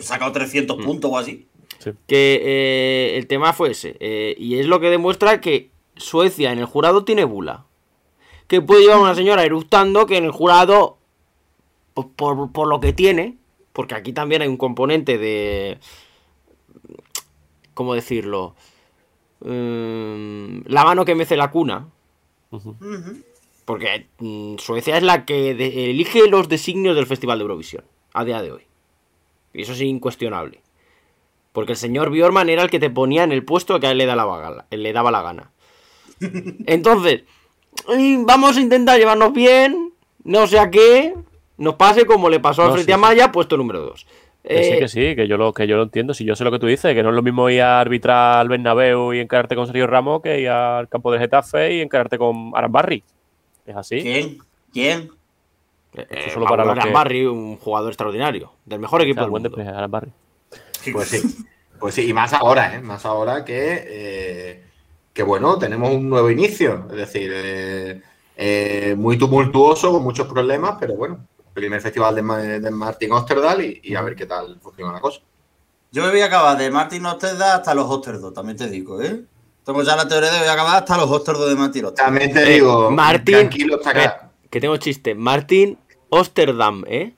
Sacado 0.00 0.30
300 0.32 0.78
Mm. 0.78 0.82
puntos 0.84 1.10
o 1.12 1.18
así. 1.18 1.46
Que 2.06 2.40
eh, 2.44 3.16
el 3.16 3.26
tema 3.26 3.52
fue 3.54 3.70
ese. 3.70 3.96
eh, 4.00 4.34
y 4.38 4.58
es 4.58 4.66
lo 4.66 4.80
que 4.80 4.90
demuestra 4.90 5.40
que 5.40 5.70
Suecia 5.96 6.52
en 6.52 6.58
el 6.58 6.66
jurado 6.66 7.04
tiene 7.04 7.24
bula. 7.24 7.64
Que 8.50 8.60
puede 8.60 8.82
llevar 8.82 8.98
una 8.98 9.14
señora 9.14 9.44
eructando 9.44 10.06
que 10.06 10.16
en 10.16 10.24
el 10.24 10.32
jurado, 10.32 10.98
pues, 11.94 12.08
por, 12.16 12.50
por 12.50 12.66
lo 12.66 12.80
que 12.80 12.92
tiene, 12.92 13.36
porque 13.72 13.94
aquí 13.94 14.12
también 14.12 14.42
hay 14.42 14.48
un 14.48 14.56
componente 14.56 15.18
de... 15.18 15.78
¿Cómo 17.74 17.94
decirlo? 17.94 18.56
Mm, 19.40 20.62
la 20.66 20.82
mano 20.84 21.04
que 21.04 21.14
mece 21.14 21.36
la 21.36 21.52
cuna. 21.52 21.88
Porque 23.64 24.08
mm, 24.18 24.56
Suecia 24.58 24.96
es 24.96 25.04
la 25.04 25.24
que 25.24 25.54
de- 25.54 25.90
elige 25.90 26.28
los 26.28 26.48
designios 26.48 26.96
del 26.96 27.06
Festival 27.06 27.38
de 27.38 27.42
Eurovisión 27.42 27.84
a 28.12 28.24
día 28.24 28.42
de 28.42 28.50
hoy. 28.50 28.62
Y 29.54 29.62
eso 29.62 29.72
es 29.74 29.80
incuestionable. 29.80 30.60
Porque 31.52 31.72
el 31.72 31.78
señor 31.78 32.10
Bjorman 32.10 32.48
era 32.48 32.62
el 32.64 32.70
que 32.70 32.80
te 32.80 32.90
ponía 32.90 33.22
en 33.22 33.30
el 33.30 33.44
puesto 33.44 33.78
que 33.78 33.86
a 33.86 33.92
él 33.92 33.98
le, 33.98 34.06
da 34.06 34.16
la 34.16 34.24
vaga- 34.24 34.66
le 34.70 34.92
daba 34.92 35.12
la 35.12 35.22
gana. 35.22 35.52
Entonces, 36.66 37.22
vamos 38.26 38.56
a 38.56 38.60
intentar 38.60 38.98
llevarnos 38.98 39.32
bien. 39.32 39.92
No 40.24 40.46
sea 40.46 40.70
que 40.70 41.14
nos 41.56 41.74
pase 41.76 42.04
como 42.06 42.28
le 42.28 42.40
pasó 42.40 42.62
a 42.62 42.66
No, 42.66 42.72
Frente 42.72 42.86
sí, 42.86 42.92
a 42.92 42.96
sí. 42.96 43.00
Maya, 43.00 43.32
puesto 43.32 43.56
número 43.56 43.80
2. 43.80 44.06
Que 44.42 44.64
sí, 44.64 44.78
que 44.78 44.88
sí, 44.88 45.16
que 45.16 45.28
yo 45.28 45.36
lo, 45.36 45.52
que 45.52 45.66
yo 45.66 45.76
lo 45.76 45.82
entiendo. 45.82 46.14
Si 46.14 46.24
yo 46.24 46.34
sé 46.34 46.44
lo 46.44 46.50
que 46.50 46.58
tú 46.58 46.66
dices, 46.66 46.94
que 46.94 47.02
no 47.02 47.10
es 47.10 47.14
lo 47.14 47.22
mismo 47.22 47.48
ir 47.50 47.60
a 47.62 47.80
arbitrar 47.80 48.38
al 48.38 48.48
Bernabéu 48.48 49.12
y 49.12 49.20
encararte 49.20 49.54
con 49.54 49.66
Sergio 49.66 49.86
Ramos 49.86 50.22
que 50.22 50.40
ir 50.40 50.48
al 50.48 50.88
campo 50.88 51.12
de 51.12 51.18
Getafe 51.18 51.74
y 51.74 51.80
encararte 51.82 52.16
con 52.18 52.52
Arambarri. 52.54 53.02
Es 53.66 53.76
así. 53.76 54.00
¿Quién? 54.00 54.38
¿Quién? 54.72 55.10
Eh, 55.94 56.30
solo 56.32 56.46
para 56.46 56.64
los 56.64 56.74
que- 56.74 56.80
Arambarri, 56.80 57.26
un 57.26 57.56
jugador 57.58 57.90
extraordinario, 57.90 58.52
del 58.64 58.80
mejor 58.80 59.02
equipo 59.02 59.14
O 59.14 59.16
sea, 59.16 59.22
del 59.24 59.30
buen 59.30 59.42
mundo. 59.42 59.56
despeje, 59.56 59.76
Arambarri. 59.76 60.10
Pues 60.92 61.08
sí, 61.08 61.44
pues 61.78 61.94
sí, 61.94 62.08
y 62.08 62.12
más 62.14 62.32
ahora, 62.32 62.74
¿eh? 62.76 62.80
Más 62.80 63.04
ahora 63.04 63.44
que, 63.44 63.84
eh, 63.86 64.62
que 65.12 65.22
bueno, 65.22 65.58
tenemos 65.58 65.90
un 65.92 66.08
nuevo 66.08 66.30
inicio. 66.30 66.86
Es 66.90 66.96
decir, 66.96 67.30
eh, 67.34 68.02
eh, 68.36 68.94
muy 68.96 69.18
tumultuoso, 69.18 69.92
con 69.92 70.02
muchos 70.02 70.26
problemas, 70.26 70.76
pero 70.78 70.94
bueno, 70.94 71.26
primer 71.52 71.80
festival 71.80 72.14
de, 72.14 72.60
de 72.60 72.70
Martin 72.70 73.12
Osterdahl 73.12 73.62
y, 73.64 73.80
y 73.82 73.94
a 73.94 74.02
ver 74.02 74.14
qué 74.16 74.26
tal 74.26 74.58
funciona 74.60 74.92
la 74.92 75.00
cosa. 75.00 75.20
Yo 75.92 76.04
me 76.04 76.10
voy 76.10 76.20
a 76.20 76.26
acabar 76.26 76.56
de 76.56 76.70
Martin 76.70 77.04
Osterda 77.06 77.56
hasta 77.56 77.74
los 77.74 77.86
Osterdo, 77.90 78.32
también 78.32 78.56
te 78.56 78.68
digo, 78.70 79.02
¿eh? 79.02 79.24
Tengo 79.64 79.82
ya 79.82 79.96
la 79.96 80.06
teoría 80.08 80.30
de 80.30 80.38
voy 80.38 80.48
a 80.48 80.52
acabar 80.52 80.76
hasta 80.76 80.96
los 80.96 81.10
Osterdo 81.10 81.48
de 81.48 81.54
Martin 81.56 81.84
Osterda. 81.86 82.04
También 82.06 82.32
te 82.32 82.42
Eh, 82.44 82.54
digo, 82.54 82.90
Martin, 82.90 83.34
tranquilo 83.34 83.76
está 83.76 83.90
acá. 83.90 84.30
que 84.48 84.60
tengo 84.60 84.76
chiste. 84.76 85.14
Martin 85.14 85.76
Osterdam, 86.08 86.84
¿eh? 86.86 87.14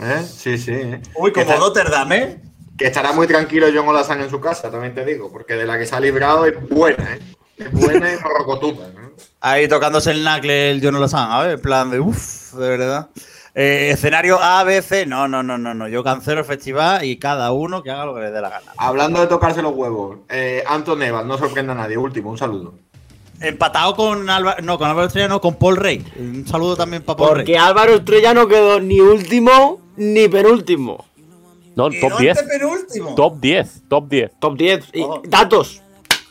¿Eh? 0.00 0.22
Sí, 0.26 0.58
sí. 0.58 0.72
¿eh? 0.72 1.00
Uy, 1.16 1.32
como 1.32 1.52
Rotterdam, 1.56 2.12
¿eh? 2.12 2.40
Que 2.82 2.88
estará 2.88 3.12
muy 3.12 3.28
tranquilo 3.28 3.68
John 3.72 3.88
Olasan 3.88 4.20
en 4.20 4.28
su 4.28 4.40
casa, 4.40 4.70
también 4.70 4.94
te 4.94 5.04
digo, 5.04 5.30
porque 5.30 5.54
de 5.54 5.64
la 5.64 5.78
que 5.78 5.86
se 5.86 5.94
ha 5.94 6.00
librado 6.00 6.44
es 6.46 6.68
buena, 6.68 7.14
¿eh? 7.14 7.20
Es 7.56 7.70
buena 7.70 8.12
y 8.12 8.18
morrocotuda. 8.18 8.88
¿no? 8.92 9.12
Ahí 9.40 9.68
tocándose 9.68 10.10
el 10.10 10.24
nacle 10.24 10.72
el 10.72 10.80
Yo 10.80 10.90
no 10.90 10.98
lo 10.98 11.06
sé, 11.06 11.16
a 11.16 11.40
ver, 11.42 11.50
en 11.52 11.60
plan 11.60 11.90
de 11.90 12.00
uff, 12.00 12.54
de 12.54 12.68
verdad. 12.68 13.08
Eh, 13.54 13.90
escenario 13.92 14.42
A, 14.42 14.64
B, 14.64 14.82
C, 14.82 15.06
no, 15.06 15.28
no, 15.28 15.42
no, 15.42 15.58
no, 15.58 15.74
no. 15.74 15.86
Yo 15.86 16.02
cancelo 16.02 16.40
el 16.40 16.46
festival 16.46 17.04
y 17.04 17.18
cada 17.18 17.52
uno 17.52 17.82
que 17.82 17.90
haga 17.90 18.04
lo 18.04 18.14
que 18.14 18.22
le 18.22 18.30
dé 18.30 18.40
la 18.40 18.48
gana. 18.48 18.72
Hablando 18.78 19.20
de 19.20 19.28
tocarse 19.28 19.62
los 19.62 19.74
huevos, 19.74 20.18
eh, 20.28 20.64
Anton 20.66 21.02
Evans, 21.02 21.26
no 21.26 21.38
sorprenda 21.38 21.74
a 21.74 21.76
nadie. 21.76 21.96
Último, 21.96 22.30
un 22.30 22.38
saludo. 22.38 22.74
Empatado 23.40 23.94
con 23.94 24.28
Álvaro, 24.28 24.60
no, 24.62 24.78
con 24.78 24.88
Álvaro 24.88 25.06
Estrella, 25.06 25.28
no, 25.28 25.40
con 25.40 25.54
Paul 25.54 25.76
Rey. 25.76 26.04
Un 26.18 26.46
saludo 26.48 26.76
también 26.76 27.02
para 27.02 27.16
Paul 27.16 27.28
Porque 27.28 27.52
Rey. 27.52 27.56
Álvaro 27.56 27.94
Estrella 27.94 28.34
no 28.34 28.48
quedó 28.48 28.80
ni 28.80 29.00
último 29.00 29.80
ni 29.96 30.28
penúltimo. 30.28 31.04
No, 31.76 31.88
Y 31.90 32.00
top 32.00 32.10
no 32.10 32.18
10. 32.18 32.38
antepenúltimo. 32.38 33.14
Top 33.14 33.40
10, 33.40 33.82
top 33.88 34.08
10. 34.08 34.30
Top 34.40 34.56
10. 34.56 34.84
Y- 34.92 35.02
Ojo. 35.02 35.22
datos. 35.26 35.82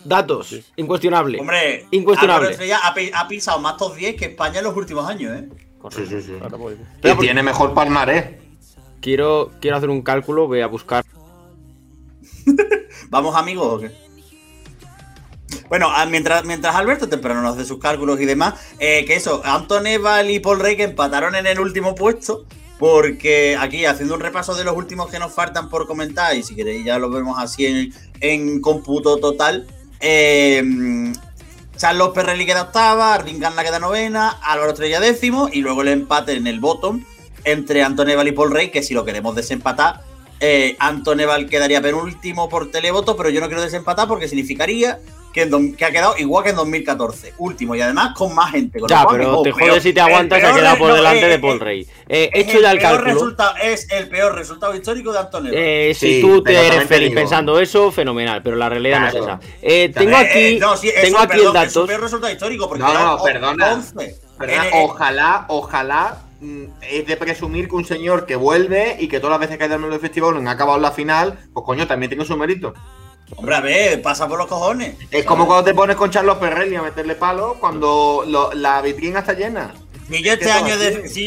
Datos. 0.04 0.56
Incuestionable. 0.78 1.40
Hombre, 1.40 1.86
Incuestionable. 1.92 2.58
Ha, 2.74 2.94
ha 3.22 3.28
pisado 3.28 3.60
más 3.60 3.78
top 3.78 3.96
10 3.96 4.16
que 4.16 4.26
España 4.26 4.60
en 4.60 4.66
los 4.66 4.76
últimos 4.76 5.08
años, 5.08 5.38
¿eh? 5.40 5.50
Sí, 5.90 6.06
sí, 6.08 6.22
sí. 6.22 6.34
Ahora 6.42 6.58
voy. 6.58 6.78
Y 7.04 7.16
tiene 7.20 7.42
mejor 7.44 7.74
palmarés. 7.74 8.36
Quiero, 9.00 9.52
quiero 9.60 9.78
hacer 9.78 9.90
un 9.90 10.04
cálculo, 10.04 10.48
voy 10.48 10.62
a 10.62 10.68
buscar. 10.68 11.04
¿Vamos 13.10 13.36
amigos 13.36 13.68
o 13.68 13.80
qué? 13.80 13.92
Bueno, 15.70 15.88
ah, 15.90 16.06
mientras, 16.06 16.46
mientras 16.46 16.76
Alberto 16.76 17.10
temprano 17.10 17.42
nos 17.42 17.56
hace 17.56 17.66
sus 17.66 17.80
cálculos 17.80 18.20
y 18.22 18.26
demás, 18.26 18.56
eh, 18.80 19.06
que 19.06 19.16
eso, 19.16 19.42
Anton 19.44 19.88
Eval 19.88 20.30
y 20.30 20.40
Paul 20.40 20.60
Rey 20.60 20.76
que 20.78 20.84
empataron 20.84 21.36
en 21.36 21.48
el 21.48 21.60
último 21.60 21.96
puesto, 21.96 22.46
porque 22.82 23.56
aquí 23.60 23.86
haciendo 23.86 24.16
un 24.16 24.22
repaso 24.22 24.56
de 24.56 24.64
los 24.64 24.76
últimos 24.76 25.08
que 25.12 25.20
nos 25.20 25.32
faltan 25.32 25.70
por 25.70 25.86
comentar, 25.86 26.36
y 26.36 26.42
si 26.42 26.56
queréis 26.56 26.84
ya 26.84 26.98
lo 26.98 27.12
vemos 27.12 27.38
así 27.38 27.68
en, 27.68 27.94
en 28.22 28.60
cómputo 28.60 29.18
total, 29.18 29.68
eh, 30.00 31.14
Charlos 31.78 32.10
Perrelli 32.10 32.44
queda 32.44 32.64
octava, 32.64 33.14
Arvin 33.14 33.40
Ganna 33.40 33.64
queda 33.64 33.78
novena, 33.78 34.30
Álvaro 34.42 34.72
Estrella 34.72 35.00
décimo, 35.00 35.48
y 35.54 35.62
luego 35.62 35.84
el 35.84 35.90
empate 35.90 36.34
en 36.34 36.48
el 36.48 36.60
bottom 36.60 37.06
entre 37.44 37.84
Anton 37.84 38.10
Eval 38.10 38.30
y 38.30 38.32
Paul 38.32 38.50
Rey, 38.50 38.72
que 38.72 38.82
si 38.82 38.96
lo 38.96 39.06
queremos 39.06 39.36
desempatar, 39.36 40.02
eh, 40.40 40.76
Anton 40.80 41.20
Eval 41.20 41.48
quedaría 41.48 41.84
penúltimo 41.84 42.50
por 42.50 42.72
televoto, 42.72 43.16
pero 43.16 43.30
yo 43.30 43.42
no 43.42 43.46
quiero 43.46 43.62
desempatar 43.62 44.08
porque 44.08 44.28
significaría 44.28 44.98
que, 45.34 45.44
en 45.44 45.76
que 45.76 45.86
ha 45.86 45.92
quedado 45.92 46.16
igual 46.18 46.44
que 46.44 46.50
en 46.52 46.56
2014, 46.58 47.34
último 47.38 47.76
y 47.76 47.82
además 47.82 48.14
con 48.16 48.34
más 48.36 48.52
gente. 48.52 48.80
con 48.80 48.90
lo 48.90 48.96
Ya, 48.96 49.04
cual, 49.04 49.18
pero 49.18 49.42
te 49.44 49.54
peor- 49.54 49.70
jodes 49.70 49.84
si 49.84 49.94
te 49.94 50.00
el 50.02 50.06
aguantas 50.08 50.42
y 50.42 50.46
ha 50.46 50.54
quedado 50.54 50.78
por 50.78 50.90
no, 50.90 50.96
delante 50.96 51.26
eh, 51.26 51.30
de 51.30 51.36
eh, 51.36 51.40
Paul 51.40 51.60
Rey. 51.60 51.88
Eh, 52.10 52.30
es 52.34 52.48
hecho 52.48 52.60
ya 52.62 52.72
el 52.72 52.78
peor 52.80 52.92
cálculo. 52.96 53.14
resultado- 53.14 53.56
es 53.64 53.88
el 53.92 54.10
peor 54.10 54.36
resultado 54.36 54.76
histórico 54.76 55.12
de 55.14 55.20
Anton 55.20 55.48
Eval. 55.48 55.60
Eh, 55.60 55.94
si 55.96 56.16
Sí, 56.16 56.22
tú 56.22 56.44
te 56.44 56.68
eres 56.68 56.86
feliz 56.88 57.10
digo- 57.10 57.22
pensando 57.22 57.60
eso, 57.60 57.92
fenomenal, 57.92 58.42
pero 58.44 58.56
la 58.58 58.70
realidad 58.70 59.00
no 59.02 59.08
es 59.08 59.16
esa. 59.16 59.40
Eh, 59.62 59.90
tengo 59.94 60.12
Eh, 60.12 60.16
aquí, 60.16 60.40
eh, 60.40 60.58
no, 60.60 60.76
sí, 60.78 60.90
es 60.90 61.02
tengo 61.02 61.20
aquí 61.20 61.28
perdón, 61.38 61.40
el 61.40 61.44
Es 61.44 61.48
un 61.48 61.54
datos. 61.74 61.88
peor 61.88 62.02
resultado 62.02 62.34
histórico 62.34 62.68
porque 62.68 62.84
No, 62.84 62.94
no, 63.18 63.24
perdona. 63.24 63.74
11. 63.74 64.16
Perdona, 64.38 64.68
En- 64.68 64.74
en- 64.74 64.84
ojalá, 64.90 65.46
ojalá 65.50 66.18
mm, 66.42 66.64
es 66.90 67.06
de 67.06 67.18
presumir 67.18 67.68
que 67.70 67.76
un 67.76 67.86
señor 67.86 68.26
que 68.26 68.36
vuelve 68.36 68.96
y 69.00 69.08
que 69.08 69.20
todas 69.20 69.32
las 69.40 69.40
veces 69.42 69.58
que 69.60 69.64
ha 69.64 69.68
ido 69.68 69.76
al 69.76 70.00
festival 70.00 70.44
no 70.44 70.50
ha 70.50 70.54
acabado 70.54 70.78
en 70.78 70.82
la 70.82 70.92
final, 70.92 71.38
pues 71.54 71.64
coño, 71.64 71.86
también 71.86 72.10
tiene 72.10 72.26
su 72.26 72.36
mérito. 72.36 72.74
Hombre, 73.36 73.56
a 73.56 73.62
ver, 73.62 74.02
pasa 74.02 74.28
por 74.28 74.38
los 74.38 74.48
cojones. 74.48 74.96
Es 75.10 75.26
como 75.26 75.46
cuando 75.48 75.64
te 75.66 75.74
pones 75.74 75.96
con 75.96 76.10
Charlos 76.12 76.38
Perrelli 76.38 76.76
a 76.76 76.82
meterle 76.84 77.16
palo 77.16 77.58
cuando 77.60 78.24
lo- 78.28 78.54
la 78.54 78.82
vitrina 78.82 79.20
está 79.20 79.34
llena. 79.34 79.74
Si 80.10 80.22
yo, 80.22 80.34
este 80.34 80.46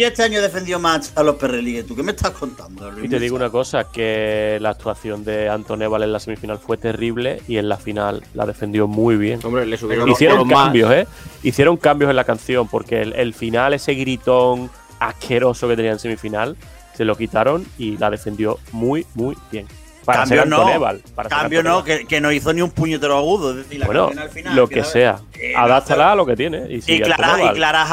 este 0.05 0.23
año 0.23 0.39
he 0.39 0.43
defendido 0.43 0.79
más 0.79 1.13
a 1.17 1.23
los 1.23 1.37
Perrelli 1.37 1.73
que 1.73 1.85
tú, 1.85 1.97
¿qué 1.97 2.03
me 2.03 2.13
estás 2.13 2.33
contando? 2.33 2.93
Y 3.03 3.09
te 3.09 3.19
digo 3.19 3.35
una 3.35 3.49
cosa, 3.49 3.85
que 3.91 4.59
la 4.61 4.71
actuación 4.71 5.25
de 5.25 5.49
Anton 5.49 5.81
Eval 5.81 6.03
en 6.03 6.13
la 6.13 6.21
semifinal 6.21 6.59
fue 6.59 6.77
terrible 6.77 7.41
y 7.49 7.57
en 7.57 7.71
la 7.71 7.79
final 7.79 8.23
la 8.35 8.45
defendió 8.45 8.87
muy 8.87 9.17
bien. 9.17 9.41
Hombre, 9.43 9.65
le 9.65 9.79
subieron 9.79 10.07
Hicieron 10.11 10.39
los 10.39 10.47
más. 10.49 10.65
cambios, 10.65 10.93
¿eh? 10.93 11.07
Hicieron 11.43 11.79
cambios 11.79 12.11
en 12.11 12.17
la 12.17 12.25
canción 12.25 12.69
porque 12.69 13.01
el, 13.01 13.15
el 13.15 13.33
final, 13.33 13.73
ese 13.73 13.95
gritón 13.95 14.71
asqueroso 15.01 15.67
que 15.67 15.77
tenía 15.77 15.93
en 15.93 15.99
semifinal, 15.99 16.55
se 16.95 17.07
lo 17.07 17.17
quitaron 17.17 17.67
y 17.79 17.97
la 17.97 18.11
defendió 18.11 18.59
muy, 18.73 19.07
muy 19.15 19.35
bien. 19.51 19.67
Para 20.05 20.19
Cambio 20.21 20.37
ser 20.43 20.53
Anton 20.53 20.67
no, 20.67 20.73
Eval, 20.75 21.03
para 21.15 21.29
ser 21.29 21.39
Cambio 21.39 21.59
Anton 21.61 21.73
no, 21.73 21.79
Eval. 21.81 21.99
que, 22.01 22.07
que 22.07 22.21
no 22.21 22.33
hizo 22.33 22.53
ni 22.53 22.63
un 22.63 22.71
puñetero 22.71 23.17
agudo. 23.17 23.51
Es 23.53 23.57
decir, 23.57 23.79
la 23.81 23.87
Bueno, 23.87 24.07
canción 24.07 24.25
al 24.25 24.31
final, 24.31 24.57
lo 24.57 24.69
que 24.69 24.85
sea. 24.85 25.19
Eh, 25.35 25.55
Adáptala 25.57 26.13
a 26.13 26.15
lo 26.15 26.27
que 26.27 26.37
tiene. 26.37 26.67
Y, 26.69 26.83
Y 26.87 27.01
Clara, 27.01 27.53
y. 27.53 27.55
Clara 27.55 27.85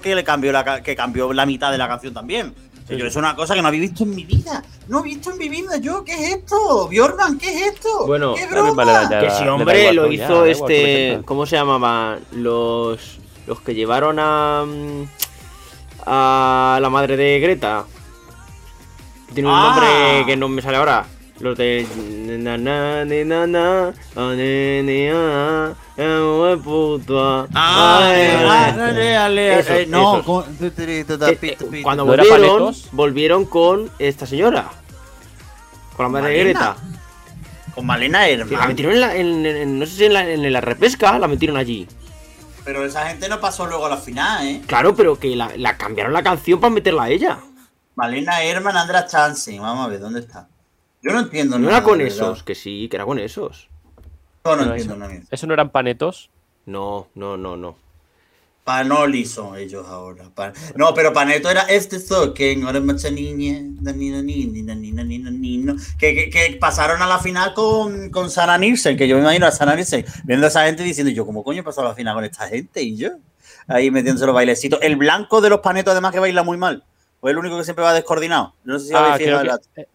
que 0.00 0.14
le 0.14 0.24
cambió 0.24 0.52
la, 0.52 0.82
que 0.82 0.94
cambió 0.96 1.32
la 1.32 1.46
mitad 1.46 1.70
de 1.72 1.78
la 1.78 1.88
canción 1.88 2.12
también. 2.14 2.54
Sí, 2.86 2.98
yo 2.98 3.06
es 3.06 3.16
una 3.16 3.34
cosa 3.34 3.54
que 3.54 3.62
no 3.62 3.68
había 3.68 3.80
visto 3.80 4.02
en 4.04 4.14
mi 4.14 4.24
vida. 4.24 4.62
No 4.88 5.00
he 5.00 5.02
visto 5.04 5.30
en 5.30 5.38
mi 5.38 5.48
vida 5.48 5.78
yo. 5.78 6.04
¿Qué 6.04 6.12
es 6.12 6.34
esto? 6.36 6.86
Bjorman, 6.88 7.38
¿qué 7.38 7.48
es 7.48 7.72
esto? 7.74 8.06
Bueno, 8.06 8.34
¿Qué 8.34 8.46
broma? 8.46 9.08
Que 9.08 9.30
si 9.30 9.48
hombre 9.48 9.90
lo 9.94 10.06
ya, 10.06 10.24
hizo 10.24 10.44
este. 10.44 11.20
¿Cómo 11.24 11.46
se 11.46 11.56
llamaban? 11.56 12.20
Los. 12.32 13.18
Los 13.46 13.60
que 13.62 13.74
llevaron 13.74 14.18
a. 14.18 14.64
mm, 14.66 15.04
a 16.06 16.78
la 16.80 16.90
madre 16.90 17.16
de 17.16 17.40
Greta. 17.40 17.84
Tiene 19.32 19.48
un 19.48 19.54
Ah. 19.54 19.62
nombre 19.74 20.26
que 20.26 20.36
no 20.36 20.48
me 20.48 20.60
sale 20.62 20.76
ahora. 20.76 21.06
Los 21.40 21.56
de. 21.58 21.86
na, 22.38 22.56
na, 22.56 23.04
ni, 23.04 23.24
na, 23.24 23.46
na, 23.46 23.92
cuando 31.82 32.04
tu. 32.04 32.06
¿No 32.06 32.14
era 32.14 32.22
volvieron, 32.24 32.74
volvieron 32.92 33.44
con 33.46 33.90
esta 33.98 34.26
señora. 34.26 34.70
Con 35.96 36.04
la 36.04 36.08
madre 36.10 36.34
de. 36.34 36.44
Greta. 36.44 36.76
Con 37.74 37.86
Malena 37.86 38.24
Que 38.26 38.36
la 38.36 38.42
Herman. 38.44 38.68
metieron 38.68 38.94
en 38.94 39.00
la, 39.00 39.16
en- 39.16 39.46
en- 39.46 39.78
no 39.80 39.86
sé 39.86 39.92
si 39.96 40.04
en 40.04 40.12
la, 40.12 40.28
en 40.30 40.52
la 40.52 40.60
repesca, 40.60 41.18
la 41.18 41.26
metieron 41.26 41.56
allí. 41.56 41.88
Pero 42.64 42.84
esa 42.84 43.08
gente 43.08 43.28
no 43.28 43.40
pasó 43.40 43.66
luego 43.66 43.86
a 43.86 43.88
la 43.90 43.96
final, 43.96 44.46
¿eh? 44.46 44.62
Claro, 44.66 44.94
pero 44.94 45.18
que 45.18 45.34
la, 45.34 45.50
la 45.56 45.76
cambiaron 45.76 46.12
la 46.12 46.22
canción 46.22 46.60
para 46.60 46.72
meterla 46.72 47.02
a 47.04 47.10
ella. 47.10 47.38
Malena 47.96 48.42
Herman, 48.42 48.76
Andra 48.76 49.06
Chance. 49.06 49.58
Vamos 49.58 49.84
a 49.86 49.88
ver, 49.88 50.00
¿dónde 50.00 50.20
está? 50.20 50.48
Yo 51.04 51.12
no 51.12 51.20
entiendo 51.20 51.58
No 51.58 51.66
nada, 51.66 51.78
era 51.78 51.84
con 51.84 52.00
esos, 52.00 52.42
que 52.42 52.54
sí, 52.54 52.88
que 52.88 52.96
era 52.96 53.04
con 53.04 53.18
esos. 53.18 53.68
No 54.44 54.56
Pero 54.56 54.62
entiendo 54.62 54.94
eso, 54.94 54.96
nada. 54.96 55.20
¿Eso 55.30 55.46
no 55.46 55.54
eran 55.54 55.70
panetos? 55.70 56.30
No, 56.66 57.08
no, 57.14 57.36
no, 57.36 57.56
no. 57.56 57.76
Panoli 58.64 59.26
son 59.26 59.58
ellos 59.58 59.86
ahora. 59.86 60.24
No, 60.74 60.94
pero 60.94 61.12
Paneto 61.12 61.50
era 61.50 61.62
este 61.62 61.98
Zoken, 61.98 62.64
ahora 62.64 62.78
es 62.78 62.84
macha 62.84 63.10
niña, 63.10 63.60
no. 63.60 63.92
que, 65.98 66.14
que, 66.14 66.30
que 66.30 66.56
pasaron 66.58 67.02
a 67.02 67.06
la 67.06 67.18
final 67.18 67.52
con, 67.52 68.08
con 68.08 68.30
Sara 68.30 68.56
Nielsen, 68.56 68.96
que 68.96 69.06
yo 69.06 69.16
me 69.16 69.22
imagino 69.22 69.46
a 69.46 69.50
Sara 69.50 69.74
Nielsen 69.74 70.06
viendo 70.24 70.46
a 70.46 70.48
esa 70.48 70.64
gente 70.64 70.82
diciendo, 70.82 71.12
yo, 71.12 71.26
¿cómo 71.26 71.44
coño 71.44 71.60
he 71.60 71.62
pasado 71.62 71.88
a 71.88 71.90
la 71.90 71.94
final 71.96 72.14
con 72.14 72.24
esta 72.24 72.48
gente? 72.48 72.82
Y 72.82 72.96
yo, 72.96 73.10
ahí 73.68 73.90
metiéndose 73.90 74.24
los 74.24 74.34
bailecitos. 74.34 74.78
El 74.82 74.96
blanco 74.96 75.42
de 75.42 75.50
los 75.50 75.60
Panetos, 75.60 75.92
además, 75.92 76.12
que 76.12 76.20
baila 76.20 76.42
muy 76.42 76.56
mal. 76.56 76.84
O 77.20 77.28
es 77.28 77.32
el 77.32 77.38
único 77.38 77.58
que 77.58 77.64
siempre 77.64 77.84
va 77.84 77.92
descoordinado. 77.92 78.54
No 78.64 78.78
sé 78.78 78.88
si 78.88 78.94
Ah, 78.94 79.12
habéis 79.14 79.28
fijado 79.28 79.60
que- 79.74 79.88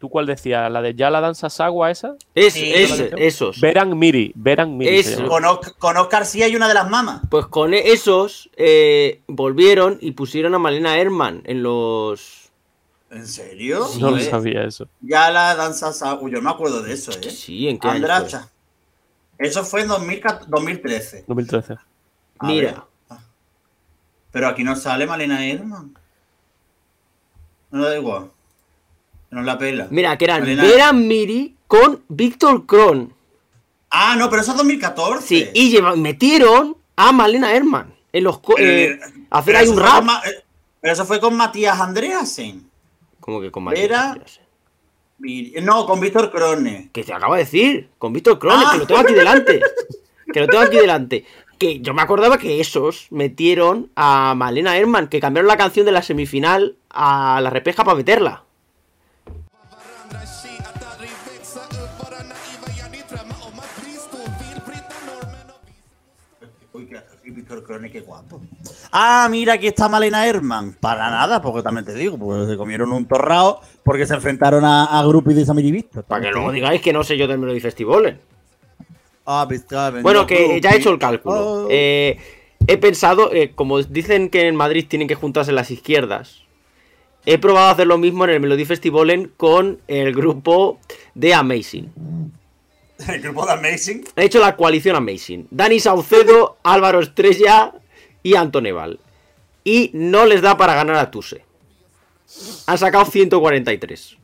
¿Tú 0.00 0.08
cuál 0.08 0.24
decías? 0.26 0.72
¿La 0.72 0.80
de 0.80 0.94
Ya 0.94 1.10
la 1.10 1.20
danza 1.20 1.50
Sagua 1.50 1.90
esa? 1.90 2.14
Es, 2.34 2.54
Sí, 2.54 2.72
es- 2.74 2.90
¿la 2.90 2.96
de- 3.16 3.26
esos. 3.26 3.60
Verán 3.60 3.96
Miri, 3.98 4.32
Verán 4.34 4.76
Miri. 4.78 4.96
Es-. 4.98 5.20
Con, 5.20 5.44
con 5.78 5.96
Oscar 5.98 6.24
sí 6.24 6.42
hay 6.42 6.56
una 6.56 6.66
de 6.68 6.74
las 6.74 6.88
mamas. 6.88 7.20
Pues 7.30 7.46
con 7.46 7.74
esos 7.74 8.48
eh, 8.56 9.20
volvieron 9.28 9.98
y 10.00 10.12
pusieron 10.12 10.54
a 10.54 10.58
Malena 10.58 10.98
Herman 10.98 11.42
en 11.44 11.62
los. 11.62 12.50
¿En 13.10 13.26
serio? 13.26 13.80
No 13.98 14.06
lo 14.06 14.16
Joder. 14.16 14.30
sabía 14.30 14.64
eso. 14.64 14.88
Ya 15.02 15.30
la 15.30 15.54
danza 15.54 15.92
sa- 15.92 16.14
Uy, 16.14 16.32
yo 16.32 16.40
me 16.40 16.48
acuerdo 16.50 16.80
de 16.82 16.94
eso, 16.94 17.10
¿eh? 17.12 17.30
Sí, 17.30 17.68
¿en 17.68 17.78
qué 17.78 17.88
año 17.88 18.00
fue? 18.06 18.10
Andracha. 18.14 18.48
Eso 19.36 19.64
fue 19.64 19.82
en 19.82 19.88
2014 19.88 20.46
2013. 20.50 21.24
2013. 21.26 21.74
A 22.38 22.46
Mira. 22.46 22.70
ver. 22.72 22.80
Ah. 23.10 23.18
Pero 24.32 24.48
aquí 24.48 24.64
no 24.64 24.76
sale 24.76 25.06
Malena 25.06 25.44
Herman. 25.46 25.94
No 27.70 27.84
da 27.84 27.96
igual. 27.98 28.30
No 29.30 29.42
la 29.42 29.58
pela. 29.58 29.86
Mira, 29.90 30.16
que 30.18 30.24
eran 30.24 30.44
Vera 30.44 30.92
Miri 30.92 31.56
con 31.66 32.02
Víctor 32.08 32.66
Kron. 32.66 33.14
Ah, 33.90 34.14
no, 34.16 34.28
pero 34.30 34.42
eso 34.42 34.52
es 34.52 34.56
2014. 34.58 35.26
Sí, 35.26 35.48
y 35.54 35.70
lleva- 35.70 35.96
metieron 35.96 36.76
a 36.96 37.12
Malena 37.12 37.52
Herman 37.52 37.94
en 38.12 38.24
los. 38.24 38.36
eh, 38.58 38.98
Pero- 39.00 39.06
hacer 39.30 39.56
eso 39.56 39.72
un 39.72 39.78
rap. 39.78 39.98
con 40.06 40.08
eh, 40.08 40.44
Pero 40.80 40.92
eso 40.94 41.04
fue 41.04 41.20
con 41.20 41.36
Matías 41.36 41.78
Andreasen. 41.80 42.68
Como 43.20 43.40
que 43.40 43.50
con 43.50 43.64
Vera- 43.66 44.08
Malena. 44.08 44.24
Mi- 45.18 45.52
No, 45.62 45.84
con 45.86 46.00
Víctor 46.00 46.30
Crone. 46.30 46.88
Que 46.92 47.04
te 47.04 47.12
acabo 47.12 47.34
de 47.34 47.40
decir, 47.40 47.90
con 47.98 48.12
Víctor 48.12 48.38
Crones, 48.38 48.64
Ah. 48.68 48.72
que 48.72 48.78
lo 48.78 48.86
tengo 48.86 49.00
aquí 49.00 49.12
delante. 49.14 49.60
Que 50.32 50.38
lo 50.40 50.46
tengo 50.46 50.62
aquí 50.62 50.76
delante. 50.76 51.24
que 51.58 51.80
yo 51.80 51.92
me 51.92 52.00
acordaba 52.00 52.38
que 52.38 52.58
esos 52.60 53.08
metieron 53.10 53.90
a 53.96 54.34
Malena 54.34 54.78
Herman, 54.78 55.08
que 55.08 55.20
cambiaron 55.20 55.46
la 55.48 55.58
canción 55.58 55.84
de 55.84 55.92
la 55.92 56.00
semifinal 56.02 56.76
a 56.88 57.40
la 57.42 57.50
repeja 57.50 57.84
para 57.84 57.96
meterla. 57.98 58.44
Víctor 67.50 67.66
Crone, 67.66 67.90
qué 67.90 68.00
guapo. 68.00 68.40
Ah, 68.92 69.26
mira, 69.28 69.54
aquí 69.54 69.66
está 69.66 69.88
Malena 69.88 70.24
Herman. 70.24 70.76
Para 70.80 71.10
nada, 71.10 71.42
porque 71.42 71.62
también 71.62 71.84
te 71.84 71.94
digo, 71.94 72.16
pues 72.16 72.48
se 72.48 72.56
comieron 72.56 72.92
un 72.92 73.06
torrao 73.06 73.60
porque 73.82 74.06
se 74.06 74.14
enfrentaron 74.14 74.64
a, 74.64 74.84
a 74.84 75.04
grupos 75.04 75.34
de 75.34 75.44
Samiri 75.44 75.72
Víctor. 75.72 76.04
Para 76.04 76.26
que 76.26 76.30
luego 76.30 76.52
digáis 76.52 76.80
que 76.80 76.92
no 76.92 77.02
sé 77.02 77.16
yo 77.16 77.26
del 77.26 77.38
Melody 77.38 77.58
Festival. 77.58 78.20
Ah, 79.26 79.48
está, 79.50 79.90
Bueno, 79.90 80.28
que 80.28 80.60
ya 80.60 80.70
he 80.70 80.76
hecho 80.76 80.92
el 80.92 81.00
cálculo. 81.00 81.64
Oh. 81.64 81.68
Eh, 81.68 82.18
he 82.68 82.76
pensado, 82.76 83.32
eh, 83.32 83.50
como 83.52 83.82
dicen 83.82 84.28
que 84.28 84.46
en 84.46 84.54
Madrid 84.54 84.86
tienen 84.88 85.08
que 85.08 85.16
juntarse 85.16 85.50
las 85.50 85.72
izquierdas, 85.72 86.42
he 87.26 87.38
probado 87.38 87.66
a 87.66 87.72
hacer 87.72 87.88
lo 87.88 87.98
mismo 87.98 88.22
en 88.24 88.30
el 88.30 88.40
Melody 88.40 88.64
con 89.36 89.80
el 89.88 90.14
grupo 90.14 90.78
de 91.16 91.34
Amazing. 91.34 92.30
El 93.08 93.20
grupo 93.20 93.46
de 93.46 93.52
Amazing. 93.52 94.04
He 94.16 94.24
hecho 94.24 94.40
la 94.40 94.56
coalición 94.56 94.96
Amazing. 94.96 95.48
Dani 95.50 95.80
Saucedo, 95.80 96.58
Álvaro 96.62 97.00
Estrella 97.00 97.72
y 98.22 98.34
Antoneval. 98.34 99.00
Y 99.64 99.90
no 99.94 100.26
les 100.26 100.42
da 100.42 100.56
para 100.56 100.74
ganar 100.74 100.96
a 100.96 101.10
Tuse. 101.10 101.44
Han 102.66 102.78
sacado 102.78 103.04
143. 103.04 104.16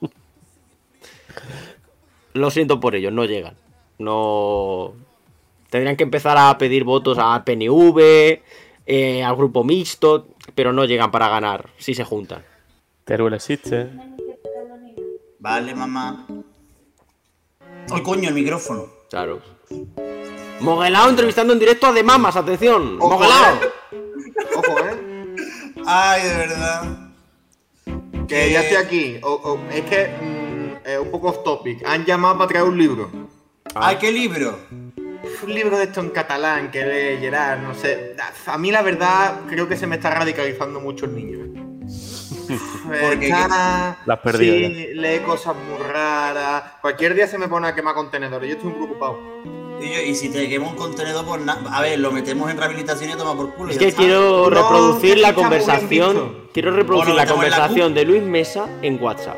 Lo 2.34 2.50
siento 2.50 2.80
por 2.80 2.94
ellos, 2.94 3.12
no 3.12 3.24
llegan. 3.24 3.56
No. 3.98 4.94
Tendrían 5.70 5.96
que 5.96 6.04
empezar 6.04 6.36
a 6.38 6.56
pedir 6.56 6.84
votos 6.84 7.18
a 7.20 7.44
PNV, 7.44 8.42
eh, 8.86 9.24
al 9.24 9.36
grupo 9.36 9.64
mixto, 9.64 10.28
pero 10.54 10.72
no 10.72 10.84
llegan 10.84 11.10
para 11.10 11.28
ganar 11.28 11.70
si 11.78 11.94
se 11.94 12.04
juntan. 12.04 12.44
Teruel 13.04 13.34
existe. 13.34 13.88
Vale, 15.40 15.74
mamá. 15.74 16.26
¡Ay, 17.90 18.02
coño, 18.02 18.28
el 18.28 18.34
micrófono! 18.34 18.86
Claro. 19.10 19.40
Moguelao 20.60 21.08
entrevistando 21.10 21.52
en 21.52 21.58
directo 21.58 21.86
a 21.86 21.92
De 21.92 22.02
Mamas, 22.02 22.36
atención. 22.36 22.96
Ojo, 23.00 23.10
Moguelao. 23.14 23.60
Ojo, 24.56 24.78
¿eh? 24.78 25.34
¡Ay, 25.86 26.22
de 26.28 26.36
verdad! 26.36 26.98
Que 28.28 28.50
ya 28.50 28.62
estoy 28.62 28.76
aquí. 28.76 29.18
O- 29.22 29.32
o- 29.32 29.60
es 29.70 29.82
que 29.84 30.08
mm, 30.08 30.86
es 30.88 30.98
un 30.98 31.10
poco 31.10 31.28
off 31.28 31.44
topic. 31.44 31.82
Han 31.86 32.04
llamado 32.04 32.38
para 32.38 32.48
traer 32.48 32.64
un 32.64 32.78
libro. 32.78 33.10
¡Ay, 33.74 33.96
qué 34.00 34.10
libro! 34.12 34.58
Un 35.42 35.54
libro 35.54 35.76
de 35.78 35.84
esto 35.84 36.00
en 36.00 36.10
catalán 36.10 36.70
que 36.70 36.84
lee 36.84 37.18
Gerard, 37.20 37.60
no 37.60 37.74
sé. 37.74 38.14
A 38.46 38.58
mí 38.58 38.70
la 38.70 38.82
verdad 38.82 39.40
creo 39.48 39.68
que 39.68 39.76
se 39.76 39.86
me 39.86 39.96
está 39.96 40.10
radicalizando 40.10 40.80
mucho 40.80 41.06
el 41.06 41.14
niño. 41.14 41.73
Porque- 42.84 43.28
Está- 43.28 43.96
La 44.06 44.14
has 44.14 44.20
perdido 44.20 44.54
Sí, 44.54 44.86
lee 44.94 45.18
cosas 45.24 45.54
muy 45.56 45.78
raras. 45.78 46.62
Cualquier 46.80 47.14
día 47.14 47.26
se 47.26 47.38
me 47.38 47.48
pone 47.48 47.68
a 47.68 47.74
quemar 47.74 47.94
contenedores. 47.94 48.48
Yo 48.48 48.56
estoy 48.56 48.70
muy 48.70 48.78
preocupado. 48.86 49.18
Y, 49.80 49.88
yo, 49.92 50.00
y 50.00 50.14
si 50.14 50.28
te 50.30 50.48
quema 50.48 50.68
un 50.68 50.76
contenedor, 50.76 51.24
pues 51.24 51.42
nada. 51.42 51.62
A 51.76 51.80
ver, 51.82 51.98
lo 51.98 52.12
metemos 52.12 52.50
en 52.50 52.56
rehabilitación 52.56 53.10
y 53.10 53.14
toma 53.14 53.34
por 53.34 53.54
culo. 53.54 53.70
Es 53.72 53.78
que 53.78 53.88
está. 53.88 54.02
quiero 54.02 54.48
reproducir 54.50 55.18
la 55.18 55.34
conversación. 55.34 56.44
Quiero 56.52 56.70
reproducir 56.70 57.14
Bueno, 57.14 57.26
la 57.26 57.30
conversación 57.32 57.94
de 57.94 58.04
Luis 58.04 58.22
Mesa 58.22 58.66
en 58.82 59.02
WhatsApp. 59.02 59.36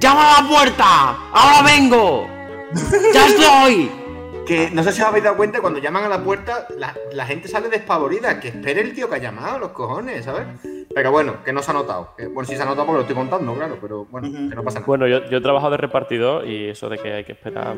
¡Llama 0.00 0.36
a 0.38 0.42
la 0.42 0.48
puerta! 0.48 0.84
¡Ahora 1.32 1.62
vengo! 1.62 2.26
¡Ya 3.14 3.26
estoy! 3.26 4.01
Que 4.46 4.70
no 4.72 4.82
sé 4.82 4.92
si 4.92 5.00
os 5.00 5.08
habéis 5.08 5.24
dado 5.24 5.36
cuenta, 5.36 5.60
cuando 5.60 5.78
llaman 5.78 6.04
a 6.04 6.08
la 6.08 6.22
puerta, 6.22 6.66
la, 6.76 6.96
la 7.12 7.26
gente 7.26 7.48
sale 7.48 7.68
despavorida. 7.68 8.40
Que 8.40 8.48
espere 8.48 8.80
el 8.80 8.92
tío 8.92 9.08
que 9.08 9.16
ha 9.16 9.18
llamado, 9.18 9.58
los 9.58 9.70
cojones, 9.70 10.24
¿sabes? 10.24 10.46
Pero 10.94 11.10
bueno, 11.10 11.42
que 11.44 11.52
no 11.52 11.62
se 11.62 11.70
ha 11.70 11.74
notado. 11.74 12.14
Que, 12.16 12.26
bueno, 12.26 12.48
sí 12.48 12.56
se 12.56 12.62
ha 12.62 12.66
notado 12.66 12.86
porque 12.86 12.96
lo 12.96 13.00
estoy 13.02 13.16
contando, 13.16 13.54
claro, 13.54 13.78
pero 13.80 14.04
bueno, 14.06 14.28
que 14.28 14.54
no 14.54 14.62
pasa 14.62 14.80
nada. 14.80 14.86
Bueno, 14.86 15.06
yo, 15.06 15.24
yo 15.30 15.38
he 15.38 15.40
trabajado 15.40 15.70
de 15.72 15.76
repartidor 15.78 16.46
y 16.46 16.68
eso 16.68 16.88
de 16.88 16.98
que 16.98 17.12
hay 17.12 17.24
que 17.24 17.32
esperar, 17.32 17.76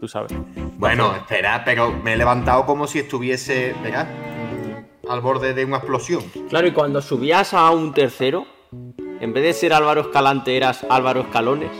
tú 0.00 0.08
sabes. 0.08 0.32
Bueno, 0.76 1.14
espera, 1.14 1.62
pero 1.64 1.92
me 1.92 2.14
he 2.14 2.16
levantado 2.16 2.66
como 2.66 2.86
si 2.86 3.00
estuviese, 3.00 3.74
verás, 3.82 4.08
al 5.08 5.20
borde 5.20 5.54
de 5.54 5.64
una 5.64 5.76
explosión. 5.76 6.22
Claro, 6.48 6.66
y 6.66 6.72
cuando 6.72 7.00
subías 7.02 7.54
a 7.54 7.70
un 7.70 7.92
tercero, 7.92 8.46
en 9.20 9.32
vez 9.32 9.44
de 9.44 9.52
ser 9.52 9.72
Álvaro 9.72 10.00
Escalante, 10.00 10.56
eras 10.56 10.84
Álvaro 10.88 11.20
Escalones. 11.20 11.70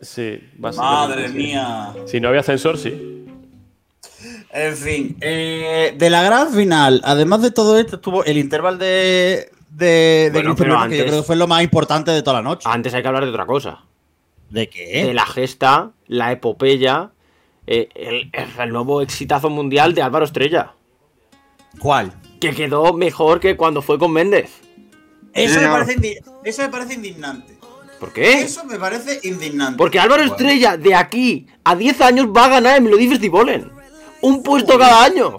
Sí, 0.00 0.40
básicamente. 0.58 1.08
Madre 1.08 1.28
sí. 1.28 1.34
mía. 1.34 1.94
Si 2.06 2.20
no 2.20 2.28
había 2.28 2.40
ascensor, 2.40 2.76
sí. 2.76 3.11
En 4.54 4.76
fin, 4.76 5.16
eh, 5.20 5.94
de 5.96 6.10
la 6.10 6.22
gran 6.22 6.52
final, 6.52 7.00
además 7.04 7.40
de 7.40 7.50
todo 7.50 7.78
esto, 7.78 7.96
estuvo 7.96 8.22
el 8.24 8.36
intervalo 8.36 8.76
de, 8.76 9.50
de, 9.70 9.86
de 9.86 10.30
Bueno, 10.32 10.54
pero 10.54 10.78
que 10.88 10.98
yo 10.98 11.06
creo 11.06 11.20
que 11.20 11.26
fue 11.26 11.36
lo 11.36 11.46
más 11.46 11.62
importante 11.62 12.10
de 12.10 12.22
toda 12.22 12.36
la 12.36 12.42
noche. 12.42 12.68
Antes 12.70 12.92
hay 12.92 13.00
que 13.00 13.08
hablar 13.08 13.24
de 13.24 13.30
otra 13.30 13.46
cosa. 13.46 13.80
¿De 14.50 14.68
qué? 14.68 15.06
De 15.06 15.14
la 15.14 15.24
gesta, 15.24 15.92
la 16.06 16.32
epopeya, 16.32 17.12
eh, 17.66 17.88
el, 17.94 18.30
el 18.60 18.70
nuevo 18.72 19.00
exitazo 19.00 19.48
mundial 19.48 19.94
de 19.94 20.02
Álvaro 20.02 20.26
Estrella. 20.26 20.72
¿Cuál? 21.78 22.12
Que 22.38 22.52
quedó 22.54 22.92
mejor 22.92 23.40
que 23.40 23.56
cuando 23.56 23.80
fue 23.80 23.98
con 23.98 24.12
Méndez. 24.12 24.50
Eso, 25.32 25.54
Sí, 25.54 25.60
me 25.60 25.66
no. 25.66 25.72
parece 25.72 26.20
eso 26.44 26.62
me 26.62 26.68
parece 26.68 26.94
indignante. 26.94 27.56
¿Por 27.98 28.12
qué? 28.12 28.42
Eso 28.42 28.64
me 28.64 28.78
parece 28.78 29.20
indignante. 29.22 29.78
Porque 29.78 29.98
Álvaro 29.98 30.24
Estrella, 30.24 30.76
de 30.76 30.94
aquí 30.94 31.46
a 31.64 31.74
10 31.74 32.00
años, 32.02 32.26
va 32.26 32.44
a 32.46 32.48
ganar 32.48 32.76
el 32.76 32.82
Melody 32.82 33.08
Festival. 33.08 33.72
Un 34.22 34.42
puesto 34.42 34.78
cada 34.78 35.04
año. 35.04 35.38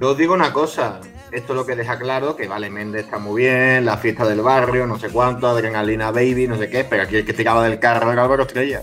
Yo 0.00 0.10
os 0.10 0.16
digo 0.18 0.34
una 0.34 0.52
cosa, 0.52 1.00
esto 1.30 1.52
es 1.52 1.56
lo 1.56 1.66
que 1.66 1.76
deja 1.76 1.98
claro, 1.98 2.34
que 2.36 2.48
vale, 2.48 2.70
Méndez 2.70 3.04
está 3.04 3.18
muy 3.18 3.42
bien, 3.42 3.84
la 3.84 3.98
fiesta 3.98 4.24
del 4.26 4.40
barrio, 4.40 4.86
no 4.86 4.98
sé 4.98 5.08
cuánto, 5.10 5.46
adrenalina 5.48 6.10
baby, 6.10 6.48
no 6.48 6.56
sé 6.56 6.70
qué, 6.70 6.84
pero 6.84 7.02
aquí 7.02 7.16
el 7.16 7.24
que 7.26 7.34
tiraba 7.34 7.64
del 7.68 7.78
carro 7.78 8.10
era 8.12 8.22
Álvaro 8.22 8.44
Estrella. 8.44 8.82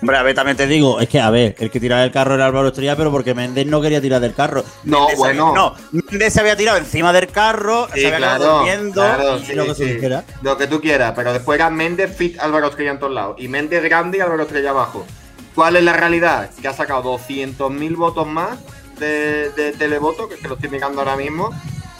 Hombre, 0.00 0.16
a 0.18 0.22
ver, 0.22 0.34
también 0.34 0.56
te 0.56 0.66
digo, 0.66 1.00
es 1.00 1.08
que, 1.08 1.20
a 1.20 1.30
ver, 1.30 1.54
el 1.58 1.70
que 1.70 1.80
tiraba 1.80 2.02
del 2.02 2.10
carro 2.12 2.34
era 2.34 2.46
Álvaro 2.46 2.68
Estrella, 2.68 2.96
pero 2.96 3.10
porque 3.10 3.34
Méndez 3.34 3.66
no 3.66 3.80
quería 3.80 4.00
tirar 4.00 4.20
del 4.20 4.34
carro. 4.34 4.64
No, 4.84 5.00
Méndez 5.00 5.18
bueno. 5.18 5.46
había- 5.48 5.60
no, 5.60 5.74
Méndez 6.10 6.32
se 6.32 6.40
había 6.40 6.56
tirado 6.56 6.78
encima 6.78 7.12
del 7.12 7.28
carro, 7.28 7.88
se 7.94 8.12
había 8.14 8.38
durmiendo, 8.38 9.00
claro, 9.02 9.38
y 9.38 9.44
sí, 9.46 9.54
lo 9.54 9.64
que 9.66 9.74
sí. 9.74 9.84
dijera. 9.84 10.24
Lo 10.42 10.56
que 10.58 10.66
tú 10.66 10.80
quieras, 10.80 11.12
pero 11.14 11.32
después 11.32 11.56
era 11.58 11.70
Méndez 11.70 12.14
fit 12.16 12.38
Álvaro 12.40 12.68
Estrella 12.68 12.90
en 12.92 12.98
todos 12.98 13.12
lados. 13.12 13.36
Y 13.38 13.48
Méndez 13.48 13.82
grande 13.82 14.18
y 14.18 14.20
Álvaro 14.20 14.42
Estrella 14.42 14.70
abajo. 14.70 15.06
¿Cuál 15.54 15.76
es 15.76 15.84
la 15.84 15.92
realidad? 15.92 16.50
Que 16.60 16.68
ha 16.68 16.72
sacado 16.72 17.02
200.000 17.18 17.96
votos 17.96 18.26
más 18.26 18.58
de, 18.98 19.50
de 19.50 19.72
televoto, 19.72 20.28
que, 20.28 20.36
que 20.36 20.48
lo 20.48 20.54
estoy 20.54 20.70
mirando 20.70 21.00
ahora 21.00 21.16
mismo. 21.16 21.50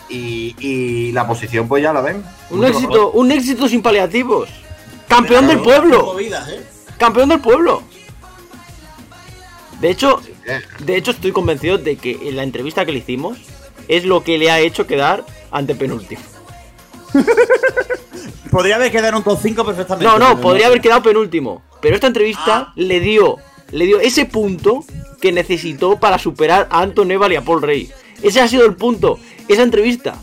Y, 0.08 0.54
y 0.58 1.12
la 1.12 1.26
posición, 1.26 1.66
pues 1.68 1.82
ya 1.82 1.92
la 1.92 2.00
ven. 2.00 2.22
Un 2.50 2.58
Mucho 2.58 2.70
éxito, 2.72 3.10
un 3.12 3.32
éxito 3.32 3.68
sin 3.68 3.82
paliativos. 3.82 4.50
Campeón 5.08 5.46
del 5.46 5.60
pueblo. 5.60 6.04
movidas, 6.06 6.48
¿eh? 6.48 6.64
Campeón 6.98 7.28
del 7.30 7.40
pueblo. 7.40 7.82
De 9.80 9.90
hecho, 9.90 10.20
de 10.80 10.96
hecho 10.96 11.10
estoy 11.10 11.32
convencido 11.32 11.78
de 11.78 11.96
que 11.96 12.28
en 12.28 12.36
la 12.36 12.42
entrevista 12.42 12.84
que 12.84 12.92
le 12.92 12.98
hicimos 12.98 13.38
es 13.88 14.04
lo 14.04 14.22
que 14.22 14.38
le 14.38 14.50
ha 14.50 14.60
hecho 14.60 14.86
quedar 14.86 15.24
ante 15.50 15.74
penúltimo. 15.74 16.22
Podría 18.50 18.76
haber 18.76 18.92
quedado 18.92 19.08
en 19.08 19.14
un 19.16 19.22
top 19.24 19.38
5 19.42 19.64
perfectamente. 19.64 20.06
No, 20.06 20.18
no, 20.18 20.40
podría 20.40 20.68
haber 20.68 20.80
quedado 20.80 21.02
penúltimo. 21.02 21.63
Pero 21.84 21.96
esta 21.96 22.06
entrevista 22.06 22.72
le 22.76 22.98
dio 22.98 23.36
le 23.70 23.84
dio 23.84 24.00
ese 24.00 24.24
punto 24.24 24.84
que 25.20 25.32
necesitó 25.32 26.00
para 26.00 26.18
superar 26.18 26.66
a 26.70 26.80
Anton 26.80 27.10
Eval 27.10 27.32
y 27.32 27.36
a 27.36 27.42
Paul 27.42 27.60
Rey. 27.60 27.90
Ese 28.22 28.40
ha 28.40 28.48
sido 28.48 28.64
el 28.64 28.74
punto. 28.74 29.18
Esa 29.48 29.64
entrevista. 29.64 30.14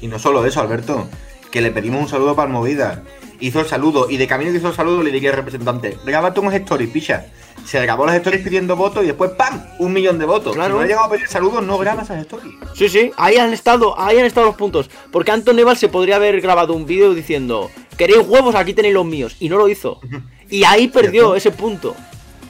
Y 0.00 0.06
no 0.06 0.18
solo 0.18 0.46
eso, 0.46 0.62
Alberto, 0.62 1.06
que 1.50 1.60
le 1.60 1.72
pedimos 1.72 2.00
un 2.00 2.08
saludo 2.08 2.34
para 2.34 2.46
el 2.46 2.54
Movida. 2.54 3.02
Hizo 3.38 3.60
el 3.60 3.66
saludo 3.66 4.08
y 4.08 4.16
de 4.16 4.26
camino 4.26 4.50
que 4.50 4.56
hizo 4.56 4.68
el 4.68 4.74
saludo 4.74 5.02
le 5.02 5.12
dije 5.12 5.28
al 5.28 5.34
representante, 5.34 5.98
grábate 6.06 6.40
unos 6.40 6.54
stories, 6.54 6.88
picha. 6.88 7.26
Se 7.66 7.82
grabó 7.82 8.06
las 8.06 8.16
stories 8.16 8.42
pidiendo 8.42 8.74
votos 8.74 9.04
y 9.04 9.08
después 9.08 9.32
¡pam! 9.32 9.62
Un 9.78 9.92
millón 9.92 10.18
de 10.18 10.24
votos. 10.24 10.54
Claro. 10.54 10.74
Si 10.74 10.78
no 10.78 10.84
ha 10.84 10.86
llegado 10.86 11.04
a 11.04 11.10
pedir 11.10 11.28
saludos, 11.28 11.62
no 11.62 11.76
graba 11.76 12.02
esas 12.02 12.20
stories. 12.22 12.54
Sí, 12.74 12.88
sí, 12.88 13.10
ahí 13.18 13.36
han 13.36 13.52
estado, 13.52 14.00
ahí 14.00 14.18
han 14.18 14.24
estado 14.24 14.46
los 14.46 14.56
puntos. 14.56 14.88
Porque 15.12 15.32
Anton 15.32 15.58
Eval 15.58 15.76
se 15.76 15.88
podría 15.88 16.16
haber 16.16 16.40
grabado 16.40 16.72
un 16.72 16.86
vídeo 16.86 17.12
diciendo, 17.12 17.70
¿queréis 17.98 18.26
huevos? 18.26 18.54
Aquí 18.54 18.72
tenéis 18.72 18.94
los 18.94 19.04
míos. 19.04 19.36
Y 19.38 19.50
no 19.50 19.58
lo 19.58 19.68
hizo. 19.68 20.00
Y 20.50 20.64
ahí 20.64 20.88
perdió 20.88 21.34
ese 21.34 21.50
punto. 21.50 21.94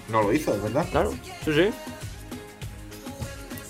No 0.09 0.23
lo 0.23 0.33
hizo, 0.33 0.55
es 0.55 0.63
verdad. 0.63 0.87
Claro, 0.91 1.13
sí, 1.45 1.53
sí. 1.53 1.69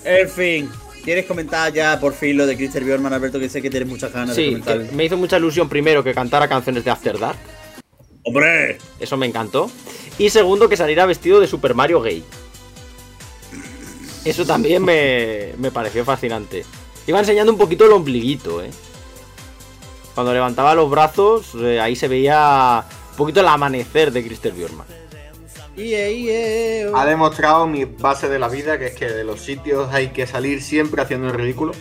En 0.05 0.29
fin, 0.29 0.69
¿quieres 1.03 1.25
comentar 1.25 1.73
ya 1.73 1.99
por 1.99 2.13
fin 2.13 2.37
lo 2.37 2.45
de 2.47 2.55
Christer 2.55 2.83
Bjorman, 2.83 3.11
Alberto? 3.13 3.39
Que 3.39 3.49
sé 3.49 3.61
que 3.61 3.69
tienes 3.69 3.89
muchas 3.89 4.13
ganas 4.13 4.35
de 4.35 4.43
Sí, 4.43 4.49
comentar. 4.51 4.85
que 4.87 4.95
me 4.95 5.05
hizo 5.05 5.17
mucha 5.17 5.37
ilusión 5.37 5.67
primero 5.67 6.03
que 6.03 6.13
cantara 6.13 6.47
canciones 6.47 6.83
de 6.85 6.91
After 6.91 7.19
Dark. 7.19 7.37
¡Hombre! 8.23 8.77
Eso 8.99 9.17
me 9.17 9.25
encantó. 9.25 9.69
Y 10.17 10.29
segundo, 10.29 10.69
que 10.69 10.77
saliera 10.77 11.05
vestido 11.05 11.39
de 11.39 11.47
Super 11.47 11.73
Mario 11.73 12.01
gay. 12.01 12.23
Eso 14.25 14.45
también 14.45 14.83
me, 14.83 15.53
me 15.57 15.71
pareció 15.71 16.03
fascinante. 16.05 16.65
Iba 17.07 17.19
enseñando 17.19 17.51
un 17.51 17.57
poquito 17.57 17.85
el 17.85 17.91
ombliguito, 17.93 18.61
¿eh? 18.63 18.69
Cuando 20.13 20.33
levantaba 20.33 20.75
los 20.75 20.89
brazos, 20.89 21.55
eh, 21.59 21.79
ahí 21.79 21.95
se 21.95 22.07
veía 22.07 22.83
poquito 23.19 23.41
el 23.41 23.47
amanecer 23.47 24.11
de 24.11 24.23
Christer 24.23 24.53
Bjorman. 24.53 24.87
Ie, 25.77 26.11
ie, 26.11 26.87
oh. 26.87 26.97
Ha 26.97 27.05
demostrado 27.05 27.67
mi 27.67 27.85
base 27.85 28.27
de 28.27 28.39
la 28.39 28.49
vida, 28.49 28.79
que 28.79 28.87
es 28.87 28.95
que 28.95 29.09
de 29.09 29.23
los 29.23 29.41
sitios 29.41 29.93
hay 29.93 30.07
que 30.07 30.25
salir 30.25 30.61
siempre 30.61 31.01
haciendo 31.01 31.27
el 31.27 31.33
ridículo. 31.33 31.73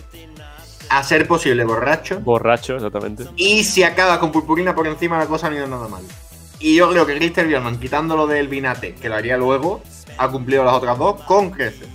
A 0.91 1.03
ser 1.03 1.27
posible 1.27 1.65
borracho. 1.65 2.21
Borracho, 2.21 2.77
exactamente. 2.77 3.25
Y 3.37 3.65
si 3.65 3.83
acaba 3.83 4.21
con 4.21 4.33
purpurina 4.33 4.75
por 4.75 4.87
encima, 4.87 5.19
la 5.19 5.27
cosa 5.27 5.49
no 5.49 5.55
ha 5.55 5.59
ido 5.59 5.69
nada 5.69 5.89
mal. 5.89 6.03
Y 6.61 6.75
yo 6.75 6.91
creo 6.91 7.07
que 7.07 7.17
Christer 7.17 7.47
Bjornman, 7.47 7.79
quitándolo 7.79 8.27
del 8.27 8.49
vinate, 8.49 8.95
que 8.95 9.09
lo 9.09 9.15
haría 9.15 9.37
luego, 9.37 9.81
ha 10.17 10.29
cumplido 10.29 10.65
las 10.65 10.75
otras 10.75 10.99
dos 10.99 11.23
con 11.23 11.51
creces. 11.51 11.89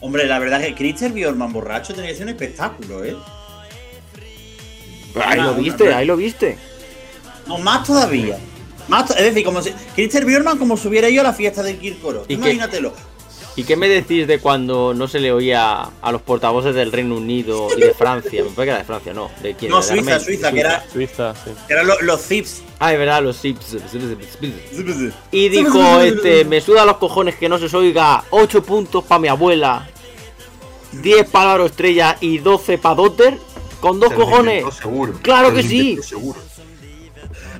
Hombre, 0.00 0.26
la 0.26 0.38
verdad 0.38 0.62
es 0.62 0.68
que 0.68 0.74
Christian 0.76 1.12
Bjornman 1.12 1.52
borracho 1.52 1.94
tenía 1.94 2.10
que 2.10 2.16
ser 2.16 2.24
un 2.24 2.30
espectáculo, 2.30 3.04
¿eh? 3.04 3.16
Ahí 5.22 5.40
lo 5.40 5.54
viste, 5.54 5.92
ahí 5.92 6.06
lo 6.06 6.16
viste. 6.16 6.69
No, 7.50 7.58
más 7.58 7.84
todavía. 7.86 8.38
Más 8.88 9.06
to- 9.06 9.14
es 9.16 9.22
decir, 9.24 9.44
como 9.44 9.60
si. 9.60 9.70
Christian 9.94 10.24
Bjornman 10.24 10.56
como 10.58 10.76
si 10.76 10.86
hubiera 10.88 11.08
ido 11.08 11.20
a 11.20 11.24
la 11.24 11.32
fiesta 11.32 11.62
del 11.62 11.78
Kirkoro. 11.78 12.22
¿Y 12.28 12.28
qué? 12.28 12.34
Imagínatelo. 12.34 12.92
¿Y 13.56 13.64
qué 13.64 13.76
me 13.76 13.88
decís 13.88 14.28
de 14.28 14.38
cuando 14.38 14.94
no 14.94 15.08
se 15.08 15.18
le 15.18 15.32
oía 15.32 15.82
a 16.00 16.12
los 16.12 16.22
portavoces 16.22 16.72
del 16.74 16.92
Reino 16.92 17.16
Unido 17.16 17.66
y 17.76 17.80
de 17.80 17.92
Francia? 17.92 18.44
Me 18.44 18.50
parece 18.50 18.54
que 18.64 18.68
era 18.70 18.78
de 18.78 18.84
Francia, 18.84 19.12
no. 19.12 19.30
¿De 19.42 19.54
quién? 19.54 19.72
No, 19.72 19.78
¿De 19.78 19.82
Suiza, 19.82 19.98
Armenia? 20.00 20.20
Suiza, 20.20 20.52
que 20.52 20.60
era, 20.60 20.84
Suiza, 20.90 21.34
sí. 21.34 21.50
que 21.66 21.72
eran 21.72 21.86
los, 21.88 22.00
los 22.02 22.20
Zips. 22.22 22.62
Ah, 22.78 22.92
es 22.92 22.98
verdad, 22.98 23.22
los 23.22 23.36
Sips. 23.36 23.76
Y 25.32 25.48
dijo, 25.48 26.00
este, 26.00 26.44
me 26.44 26.60
suda 26.60 26.84
los 26.86 26.96
cojones 26.98 27.34
que 27.34 27.48
no 27.48 27.58
se 27.58 27.64
os 27.66 27.74
oiga 27.74 28.24
8 28.30 28.62
puntos 28.62 29.04
para 29.04 29.18
mi 29.18 29.28
abuela, 29.28 29.88
10 30.92 31.28
para 31.28 31.54
Aro 31.54 31.66
Estrella 31.66 32.16
y 32.20 32.38
12 32.38 32.78
para 32.78 32.94
Dotter, 32.94 33.36
con 33.80 33.98
dos 34.00 34.10
Se 34.10 34.14
cojones. 34.14 34.64
Seguro. 34.74 35.14
Claro 35.22 35.48
Se 35.50 35.54
que 35.56 35.62
sí. 35.64 35.98
Seguro. 36.02 36.38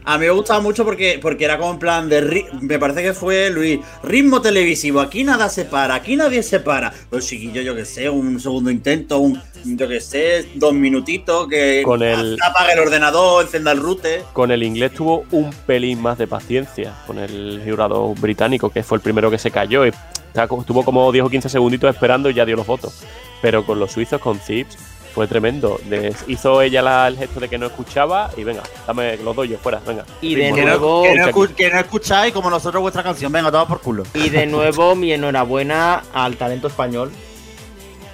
A 0.05 0.18
mí 0.18 0.26
me 0.26 0.30
gustaba 0.32 0.61
mucho 0.61 0.84
porque, 0.84 1.18
porque 1.20 1.44
era 1.44 1.59
como 1.59 1.72
en 1.72 1.78
plan 1.78 2.09
de. 2.09 2.22
ri- 2.22 2.61
Me 2.61 2.78
parece 2.78 3.03
que 3.03 3.12
fue 3.12 3.51
Luis. 3.51 3.80
Ritmo 4.03 4.40
televisivo. 4.40 5.01
Aquí 5.01 5.24
nada 5.24 5.48
se 5.48 5.64
para. 5.64 5.94
Aquí 5.94 6.16
nadie 6.16 6.42
se 6.42 6.61
para. 6.61 6.92
Pues 7.11 7.26
chiquillo, 7.26 7.61
yo 7.62 7.74
que 7.76 7.84
sé, 7.84 8.09
un 8.09 8.40
segundo 8.40 8.70
intento, 8.70 9.18
un. 9.18 9.40
Yo 9.64 9.86
que 9.88 10.01
sé, 10.01 10.48
dos 10.55 10.72
minutitos. 10.72 11.46
Que 11.48 11.82
Con 11.84 12.03
el- 12.03 12.38
apague 12.44 12.72
el 12.72 12.78
ordenador, 12.80 13.44
encenda 13.44 13.72
el 13.72 13.78
router. 13.78 14.22
Con 14.32 14.51
el 14.51 14.62
inglés 14.62 14.92
tuvo 14.94 15.24
un 15.32 15.51
pelín 15.66 16.01
más 16.01 16.16
de 16.18 16.26
paciencia. 16.26 16.94
Con 17.07 17.18
el 17.18 17.62
jurado 17.64 18.14
británico, 18.14 18.70
que 18.70 18.82
fue 18.82 18.96
el 18.96 19.03
primero 19.03 19.30
que 19.30 19.38
se 19.38 19.51
cayó. 19.51 19.86
Y 19.86 19.92
estuvo 20.34 20.84
como 20.84 21.11
10 21.12 21.24
o 21.26 21.28
15 21.30 21.48
segunditos 21.48 21.90
esperando 21.94 22.30
y 22.30 22.34
ya 22.34 22.44
dio 22.46 22.57
los 22.57 22.66
votos. 22.66 23.03
Pero 23.42 23.64
con 23.66 23.78
los 23.80 23.92
suizos, 23.92 24.20
con 24.20 24.38
Zips, 24.38 24.76
fue 25.15 25.27
tremendo. 25.27 25.81
Les 25.89 26.17
hizo 26.29 26.63
ella 26.63 26.83
la- 26.83 27.09
el 27.09 27.17
gesto 27.17 27.41
de 27.41 27.49
que 27.49 27.59
no 27.59 27.67
escuchaba 27.67 28.31
y 28.37 28.45
venga, 28.45 28.63
dame 28.87 29.17
los 29.19 29.35
doy 29.35 29.49
yo 29.49 29.59
fuera, 29.59 29.81
venga. 29.87 30.05
Y 30.21 30.35
de 30.35 30.51
Ritmo, 30.53 30.63
nuevo- 30.63 31.03
no, 31.07 31.11
que, 31.13 31.15
no 31.19 31.27
Escucha 31.27 31.53
escu- 31.53 31.55
que 31.57 31.71
no 31.71 31.79
escucháis 31.81 32.33
como 32.35 32.51
nosotros 32.51 32.81
vuestra 32.81 33.03
canción. 33.03 33.31
Venga, 33.33 33.51
toma 33.51 33.67
por 33.69 33.81
culo. 33.81 34.05
Y 34.15 34.29
de 34.29 34.47
nuevo 34.47 34.95
mi 34.95 35.13
enhorabuena 35.13 36.03
al 36.13 36.37
talento 36.37 36.69
español, 36.69 37.11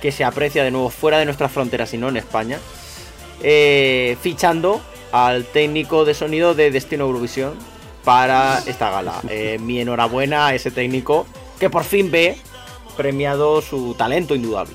que 0.01 0.13
se 0.13 0.25
aprecia 0.25 0.63
de 0.65 0.71
nuevo 0.71 0.91
fuera 0.91 1.19
de 1.19 1.25
nuestras 1.25 1.51
fronteras 1.53 1.93
y 1.95 1.99
no 1.99 2.09
en 2.09 2.17
España, 2.19 2.59
eh, 3.43 4.17
fichando 4.23 4.81
al 5.13 5.45
técnico 5.45 6.05
de 6.05 6.15
sonido 6.15 6.55
de 6.55 6.71
Destino 6.71 7.05
Eurovisión 7.05 7.55
para 8.05 8.61
esta 8.67 8.91
gala. 8.91 9.21
Eh, 9.29 9.59
mi 9.61 9.81
enhorabuena 9.81 10.47
a 10.49 10.55
ese 10.55 10.71
técnico 10.71 11.27
que 11.59 11.71
por 11.71 11.85
fin 11.85 12.11
ve 12.11 12.37
premiado 12.97 13.61
su 13.63 13.95
talento 13.95 14.35
indudable. 14.35 14.75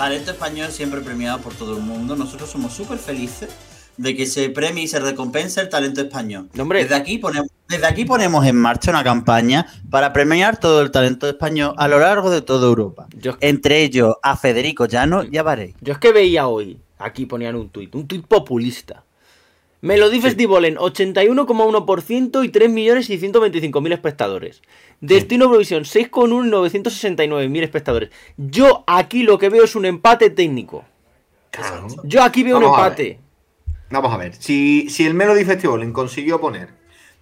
Talento 0.00 0.30
español 0.30 0.70
siempre 0.70 1.02
premiado 1.02 1.40
por 1.40 1.52
todo 1.52 1.76
el 1.76 1.82
mundo. 1.82 2.16
Nosotros 2.16 2.48
somos 2.48 2.72
súper 2.72 2.96
felices 2.96 3.50
de 3.98 4.16
que 4.16 4.24
se 4.24 4.48
premie 4.48 4.84
y 4.84 4.88
se 4.88 4.98
recompense 4.98 5.60
el 5.60 5.68
talento 5.68 6.00
español. 6.00 6.48
Hombre. 6.58 6.84
Desde, 6.84 6.94
aquí 6.94 7.18
ponemos, 7.18 7.50
desde 7.68 7.86
aquí 7.86 8.06
ponemos 8.06 8.46
en 8.46 8.56
marcha 8.56 8.92
una 8.92 9.04
campaña 9.04 9.66
para 9.90 10.14
premiar 10.14 10.58
todo 10.58 10.80
el 10.80 10.90
talento 10.90 11.28
español 11.28 11.74
a 11.76 11.86
lo 11.86 11.98
largo 11.98 12.30
de 12.30 12.40
toda 12.40 12.66
Europa. 12.66 13.08
Yo, 13.14 13.36
Entre 13.42 13.82
ellos 13.82 14.14
a 14.22 14.38
Federico 14.38 14.86
Llano 14.86 15.22
y 15.22 15.36
a 15.36 15.42
Varey. 15.42 15.74
yo 15.82 15.92
es 15.92 15.98
que 15.98 16.12
veía 16.12 16.48
hoy, 16.48 16.80
aquí 16.96 17.26
ponían 17.26 17.56
un 17.56 17.68
tuit, 17.68 17.94
un 17.94 18.08
tuit 18.08 18.26
populista. 18.26 19.04
Melody 19.82 20.20
Festival 20.20 20.66
en 20.66 20.76
81,1% 20.76 22.44
y 22.44 22.48
3.625.000 22.52 23.92
espectadores. 23.92 24.62
Destino 25.00 25.46
Eurovisión 25.46 25.84
6,1 25.84 26.46
y 26.46 26.80
969.000 26.82 27.62
espectadores. 27.62 28.10
Yo 28.36 28.84
aquí 28.86 29.22
lo 29.22 29.38
que 29.38 29.48
veo 29.48 29.64
es 29.64 29.74
un 29.74 29.86
empate 29.86 30.30
técnico. 30.30 30.84
Claro. 31.50 31.86
Yo 32.04 32.22
aquí 32.22 32.42
veo 32.42 32.58
un 32.58 32.64
Vamos 32.64 32.78
empate. 32.78 33.18
Vamos 33.90 34.12
a 34.12 34.18
ver. 34.18 34.34
Si, 34.34 34.88
si 34.90 35.06
el 35.06 35.14
Melody 35.14 35.44
Festival 35.44 35.92
consiguió 35.92 36.40
poner 36.40 36.68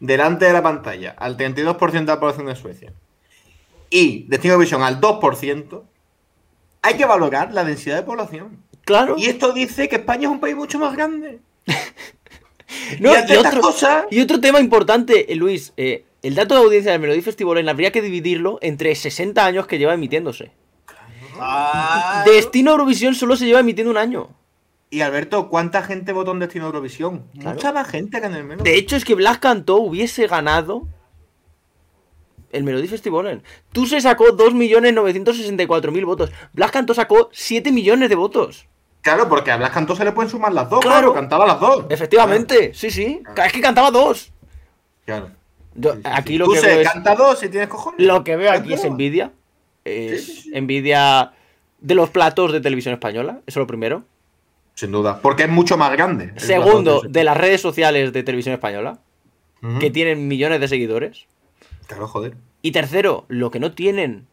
delante 0.00 0.46
de 0.46 0.52
la 0.52 0.62
pantalla 0.62 1.14
al 1.16 1.36
32% 1.36 1.90
de 1.90 2.04
la 2.04 2.20
población 2.20 2.46
de 2.46 2.56
Suecia 2.56 2.92
y 3.90 4.24
Destino 4.24 4.58
Visión 4.58 4.82
al 4.82 5.00
2%, 5.00 5.82
hay 6.82 6.96
que 6.96 7.06
valorar 7.06 7.54
la 7.54 7.64
densidad 7.64 7.96
de 7.96 8.02
población. 8.02 8.62
Claro. 8.84 9.14
Y 9.16 9.26
esto 9.26 9.52
dice 9.52 9.88
que 9.88 9.96
España 9.96 10.24
es 10.24 10.28
un 10.28 10.40
país 10.40 10.56
mucho 10.56 10.78
más 10.78 10.94
grande. 10.94 11.40
No, 13.00 13.12
y 13.12 13.36
otro- 13.36 13.60
cosas, 13.60 14.04
Y 14.10 14.20
otro 14.20 14.40
tema 14.40 14.60
importante, 14.60 15.32
eh, 15.32 15.36
Luis. 15.36 15.72
eh, 15.76 16.04
el 16.22 16.34
dato 16.34 16.54
de 16.56 16.60
audiencia 16.62 16.92
del 16.92 17.00
Melody 17.00 17.20
Festival 17.20 17.68
habría 17.68 17.92
que 17.92 18.02
dividirlo 18.02 18.58
entre 18.60 18.94
60 18.94 19.44
años 19.44 19.66
que 19.66 19.78
lleva 19.78 19.94
emitiéndose. 19.94 20.50
Destino 22.26 22.72
Eurovisión 22.72 23.14
solo 23.14 23.36
se 23.36 23.46
lleva 23.46 23.60
emitiendo 23.60 23.90
un 23.90 23.96
año. 23.98 24.30
Y 24.90 25.02
Alberto, 25.02 25.48
¿cuánta 25.48 25.82
gente 25.82 26.12
votó 26.12 26.32
en 26.32 26.40
Destino 26.40 26.66
Eurovisión? 26.66 27.26
Claro. 27.38 27.54
Mucha 27.54 27.72
más 27.72 27.88
gente 27.88 28.20
que 28.20 28.26
en 28.26 28.34
el 28.34 28.44
Melody. 28.44 28.68
De 28.68 28.76
hecho, 28.76 28.96
es 28.96 29.04
que 29.04 29.14
Blas 29.14 29.38
Cantó 29.38 29.76
hubiese 29.76 30.26
ganado 30.26 30.88
el 32.50 32.64
Melody 32.64 32.88
Festival. 32.88 33.42
Tú 33.72 33.86
se 33.86 34.00
sacó 34.00 34.24
2.964.000 34.36 36.04
votos. 36.06 36.30
Blas 36.52 36.70
Cantó 36.70 36.94
sacó 36.94 37.28
7 37.32 37.70
millones 37.70 38.08
de 38.08 38.14
votos. 38.16 38.66
Claro, 39.08 39.28
porque 39.28 39.50
a 39.50 39.56
Blas 39.56 39.70
Cantó 39.70 39.96
se 39.96 40.04
le 40.04 40.12
pueden 40.12 40.30
sumar 40.30 40.52
las 40.52 40.68
dos. 40.68 40.80
Claro. 40.80 40.98
Claro, 40.98 41.14
cantaba 41.14 41.46
las 41.46 41.58
dos. 41.60 41.86
Efectivamente, 41.88 42.72
sí, 42.74 42.90
sí. 42.90 43.22
Es 43.44 43.52
que 43.52 43.60
cantaba 43.60 43.90
dos. 43.90 44.32
Claro. 45.06 45.30
Yo- 45.74 45.94
Sí, 45.94 46.00
sí, 46.04 46.10
aquí 46.12 46.32
sí. 46.32 46.38
lo 46.38 46.44
Tú 46.46 46.52
que 46.52 46.60
se 46.60 46.66
veo 46.66 46.80
es, 46.80 46.88
canta 46.92 47.14
dos 47.14 47.38
si 47.38 47.48
tienes 47.48 47.68
cojones. 47.68 48.04
lo 48.06 48.24
que 48.24 48.36
veo 48.36 48.52
aquí 48.52 48.74
es 48.74 48.84
envidia. 48.84 49.32
Es 49.84 50.24
Sí, 50.26 50.32
sí, 50.32 50.40
sí. 50.42 50.50
envidia 50.54 51.32
de 51.80 51.94
los 51.94 52.10
platos 52.10 52.52
de 52.52 52.60
televisión 52.60 52.92
española. 52.94 53.38
Eso 53.46 53.60
es 53.60 53.62
lo 53.62 53.66
primero. 53.66 54.02
Sin 54.74 54.92
duda. 54.92 55.20
Porque 55.22 55.44
es 55.44 55.48
mucho 55.48 55.76
más 55.76 55.90
grande. 55.92 56.32
Segundo, 56.36 57.02
de 57.08 57.24
las 57.24 57.36
redes 57.36 57.60
sociales 57.60 58.12
de 58.12 58.22
televisión 58.22 58.52
española, 58.54 58.98
que 59.80 59.90
tienen 59.90 60.28
millones 60.28 60.60
de 60.60 60.68
seguidores. 60.68 61.26
Claro, 61.86 62.06
joder. 62.06 62.34
Y 62.62 62.72
tercero, 62.72 63.24
lo 63.28 63.50
que 63.50 63.58
no 63.60 63.72
tienen, 63.72 64.26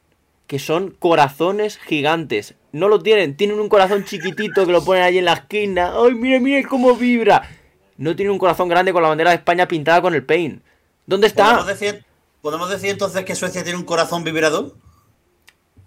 que 0.48 0.60
son 0.60 0.92
corazones 0.92 1.78
gigantes. 1.78 2.56
No 2.72 2.88
lo 2.88 3.00
tienen, 3.02 3.38
tienen 3.38 3.60
un 3.60 3.70
corazón 3.70 4.04
chiquitito 4.06 4.66
que 4.66 4.72
lo 4.72 4.84
ponen 4.84 5.04
ahí 5.04 5.18
en 5.18 5.26
la 5.26 5.34
esquina. 5.34 5.94
¡Ay, 5.96 6.14
mira, 6.14 6.40
mira 6.40 6.68
cómo 6.68 6.96
vibra! 6.96 7.50
No 7.98 8.16
tienen 8.16 8.34
un 8.34 8.40
corazón 8.40 8.68
grande 8.68 8.92
con 8.92 9.02
la 9.02 9.10
bandera 9.10 9.30
de 9.32 9.38
España 9.38 9.68
pintada 9.68 10.02
con 10.02 10.14
el 10.14 10.26
paint. 10.26 10.62
¿Dónde 11.06 11.30
¿Podemos 11.30 11.70
está? 11.70 11.86
decir, 11.86 12.06
¿Podemos 12.42 12.70
decir 12.70 12.90
entonces 12.90 13.24
que 13.26 13.36
Suecia 13.36 13.64
tiene 13.64 13.80
un 13.80 13.86
corazón 13.86 14.24
vibrador? 14.24 14.76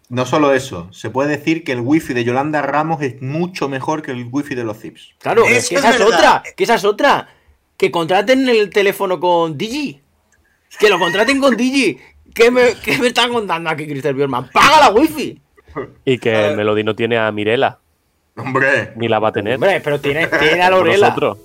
No 0.08 0.24
solo 0.24 0.54
eso, 0.54 0.88
se 0.90 1.10
puede 1.10 1.36
decir 1.36 1.64
que 1.64 1.72
el 1.72 1.80
wifi 1.80 2.14
de 2.14 2.24
Yolanda 2.24 2.62
Ramos 2.62 3.02
es 3.02 3.20
mucho 3.20 3.68
mejor 3.68 4.00
que 4.00 4.10
el 4.12 4.26
wifi 4.30 4.54
de 4.54 4.64
los 4.64 4.78
Zips. 4.78 5.14
Claro, 5.18 5.44
es 5.44 5.68
que 5.68 5.74
es 5.74 5.80
esa 5.84 5.90
es 5.90 5.98
verdad. 5.98 6.16
otra, 6.16 6.42
que 6.56 6.64
esa 6.64 6.76
es 6.76 6.84
otra. 6.84 7.28
Que 7.76 7.90
contraten 7.90 8.48
el 8.48 8.70
teléfono 8.70 9.20
con 9.20 9.58
Digi. 9.58 10.00
Que 10.80 10.88
lo 10.88 10.98
contraten 10.98 11.38
con 11.40 11.56
Digi. 11.56 11.98
¿Qué 12.34 12.50
me, 12.50 12.74
qué 12.84 12.98
me 12.98 13.08
están 13.08 13.32
contando 13.32 13.70
aquí, 13.70 13.86
Christopher 13.86 14.14
Bjorman? 14.14 14.50
¡Paga 14.50 14.80
la 14.80 14.90
wifi! 14.90 15.40
Y 16.04 16.18
que 16.18 16.48
el 16.48 16.56
Melody 16.56 16.84
no 16.84 16.94
tiene 16.94 17.18
a 17.18 17.30
Mirela, 17.30 17.78
Hombre, 18.36 18.92
ni 18.96 19.08
la 19.08 19.18
va 19.18 19.28
a 19.28 19.32
tener. 19.32 19.54
Hombre, 19.54 19.80
pero 19.80 20.00
tiene, 20.00 20.26
tiene 20.26 20.62
a 20.62 20.70
Lorela. 20.70 21.14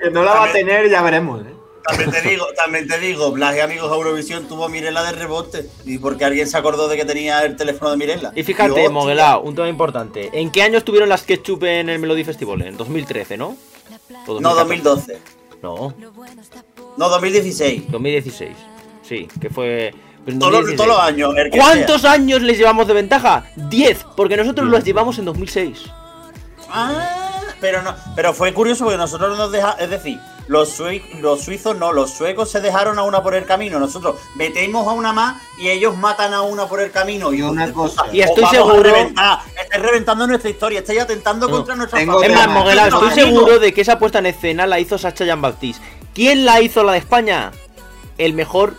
que 0.00 0.10
no 0.10 0.22
la 0.22 0.34
va 0.34 0.44
a 0.44 0.52
tener, 0.52 0.88
ya 0.88 1.02
veremos. 1.02 1.42
¿eh? 1.42 1.52
También 1.84 2.10
te 2.10 2.20
digo, 2.22 2.46
también 2.54 2.86
te 2.86 2.98
digo, 2.98 3.32
Blas 3.32 3.56
y 3.56 3.60
amigos 3.60 3.90
de 3.90 3.96
Eurovisión 3.96 4.46
tuvo 4.46 4.66
a 4.66 4.68
Mirela 4.68 5.02
de 5.04 5.12
rebote. 5.12 5.66
Y 5.84 5.98
porque 5.98 6.24
alguien 6.24 6.46
se 6.48 6.56
acordó 6.56 6.88
de 6.88 6.96
que 6.96 7.04
tenía 7.04 7.44
el 7.44 7.56
teléfono 7.56 7.90
de 7.90 7.96
Mirela. 7.96 8.32
Y 8.34 8.42
fíjate, 8.42 8.88
Moguelao, 8.88 9.42
un 9.42 9.54
tema 9.54 9.68
importante. 9.68 10.30
¿En 10.32 10.50
qué 10.50 10.62
año 10.62 10.78
estuvieron 10.78 11.08
las 11.08 11.22
Ketchup 11.22 11.64
en 11.64 11.88
el 11.88 11.98
Melody 11.98 12.24
Festival? 12.24 12.62
En 12.62 12.76
2013, 12.76 13.36
¿no? 13.36 13.56
¿O 14.26 14.40
No, 14.40 14.54
2014? 14.54 15.12
2012. 15.14 15.20
No, 15.62 15.94
No, 16.96 17.08
2016. 17.08 17.90
2016. 17.90 18.56
Sí, 19.12 19.28
que 19.40 19.50
fue. 19.50 19.94
pues 20.24 20.38
Todos 20.38 20.52
los, 20.52 20.60
2016. 20.62 20.76
todos 20.76 20.88
los 20.88 20.98
años. 21.00 21.34
el 21.36 21.50
que 21.50 21.58
¿Cuántos 21.58 22.00
sea. 22.00 22.12
años 22.12 22.40
les 22.40 22.56
llevamos 22.56 22.86
de 22.86 22.94
ventaja? 22.94 23.44
10, 23.56 24.06
porque 24.16 24.36
nosotros 24.38 24.68
los 24.68 24.82
llevamos 24.84 25.18
en 25.18 25.26
2006. 25.26 25.82
Ah, 26.70 27.40
pero 27.60 27.82
no, 27.82 27.94
pero 28.16 28.32
fue 28.32 28.54
curioso 28.54 28.84
porque 28.84 28.96
nosotros 28.96 29.36
nos 29.36 29.52
dejamos, 29.52 29.76
es 29.80 29.90
decir, 29.90 30.18
los, 30.48 30.70
sui- 30.70 31.02
los 31.20 31.42
suizos 31.42 31.76
no, 31.76 31.92
los 31.92 32.10
suecos 32.10 32.50
se 32.50 32.60
dejaron 32.60 32.98
a 32.98 33.02
una 33.02 33.22
por 33.22 33.34
el 33.34 33.44
camino. 33.44 33.78
Nosotros 33.78 34.16
metemos 34.34 34.86
a 34.88 34.92
una 34.92 35.12
más 35.12 35.40
y 35.58 35.68
ellos 35.68 35.94
matan 35.96 36.32
a 36.32 36.40
una 36.42 36.66
por 36.66 36.80
el 36.80 36.90
camino. 36.90 37.32
Y 37.32 37.42
una 37.42 37.70
cosa. 37.72 38.04
Y 38.12 38.22
estoy 38.22 38.46
seguro-. 38.46 38.88
Estáis 38.96 39.82
reventando 39.82 40.26
nuestra 40.26 40.48
historia, 40.50 40.78
estáis 40.80 41.00
atentando 41.02 41.46
No, 41.48 41.56
contra 41.56 41.76
nuestra 41.76 41.98
tengo 41.98 42.22
Es 42.22 42.32
más, 42.34 42.48
no, 42.48 42.70
estoy 42.70 43.10
seguro 43.10 43.58
de 43.58 43.74
que 43.74 43.82
esa 43.82 43.98
puesta 43.98 44.20
en 44.20 44.26
escena 44.26 44.66
la 44.66 44.80
hizo 44.80 44.96
Sacha 44.96 45.24
Jean-Baptiste. 45.26 45.82
¿Quién 46.14 46.44
la 46.46 46.60
hizo 46.62 46.82
la 46.82 46.92
de 46.92 46.98
España? 46.98 47.52
el 48.18 48.34
mejor 48.34 48.74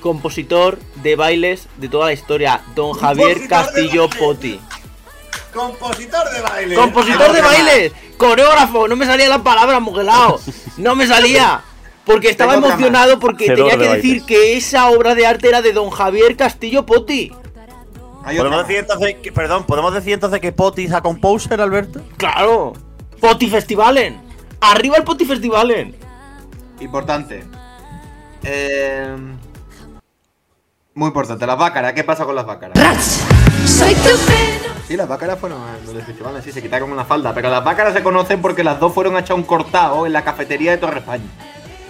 compositor 0.00 0.78
de 0.96 1.16
bailes 1.16 1.68
de 1.76 1.88
toda 1.88 2.06
la 2.06 2.12
historia, 2.12 2.62
don 2.74 2.92
Javier 2.92 3.48
Castillo 3.48 4.08
bailes. 4.08 4.16
Poti. 4.16 4.60
Compositor 5.52 6.30
de 6.30 6.40
baile. 6.40 6.74
Compositor 6.74 7.32
de 7.32 7.42
bailes, 7.42 7.92
coreógrafo, 8.16 8.86
no 8.86 8.96
me 8.96 9.06
salía 9.06 9.28
la 9.28 9.42
palabra, 9.42 9.80
mugelao. 9.80 10.40
No 10.76 10.94
me 10.94 11.06
salía. 11.06 11.62
Porque 12.04 12.30
estaba 12.30 12.54
emocionado 12.54 13.18
porque 13.18 13.46
tenía 13.46 13.76
de 13.76 13.78
que 13.78 13.94
decir 13.94 14.10
bailes. 14.10 14.26
que 14.26 14.56
esa 14.56 14.88
obra 14.88 15.14
de 15.14 15.26
arte 15.26 15.48
era 15.48 15.60
de 15.62 15.72
don 15.72 15.90
Javier 15.90 16.36
Castillo 16.36 16.86
Poti. 16.86 17.32
¿Podemos 18.24 18.66
decir 18.66 18.76
entonces 18.76 19.16
que, 19.22 19.32
perdón, 19.32 19.64
¿podemos 19.64 19.94
decir 19.94 20.12
entonces 20.12 20.40
que 20.40 20.52
Poti 20.52 20.84
es 20.84 20.92
a 20.92 21.00
composer, 21.00 21.60
Alberto? 21.60 22.00
Claro. 22.16 22.74
Poti 23.20 23.48
Festivalen. 23.48 24.20
Arriba 24.60 24.96
el 24.96 25.04
Poti 25.04 25.24
Festivalen. 25.24 25.96
Importante. 26.80 27.44
Eh, 28.44 29.16
muy 30.98 31.08
importante, 31.08 31.46
las 31.46 31.56
bácaras. 31.56 31.92
¿Qué 31.92 32.02
pasa 32.04 32.24
con 32.24 32.34
las 32.34 32.44
bácaras? 32.44 32.76
Soy 33.64 33.94
tu 33.94 34.02
pena. 34.26 34.74
Sí, 34.86 34.96
las 34.96 35.06
bácaras 35.08 35.38
fueron 35.38 35.60
a 35.62 35.76
los 35.84 35.94
del 35.94 36.02
festival, 36.04 36.42
sí, 36.42 36.50
se 36.50 36.60
quitaron 36.62 36.90
una 36.90 37.04
falda. 37.04 37.32
Pero 37.34 37.50
las 37.50 37.62
bácaras 37.62 37.94
se 37.94 38.02
conocen 38.02 38.40
porque 38.42 38.64
las 38.64 38.80
dos 38.80 38.92
fueron 38.92 39.14
a 39.16 39.20
echar 39.20 39.36
un 39.36 39.42
cortado 39.44 40.06
en 40.06 40.12
la 40.12 40.24
cafetería 40.24 40.72
de 40.72 40.78
Torre 40.78 40.98
España. 40.98 41.24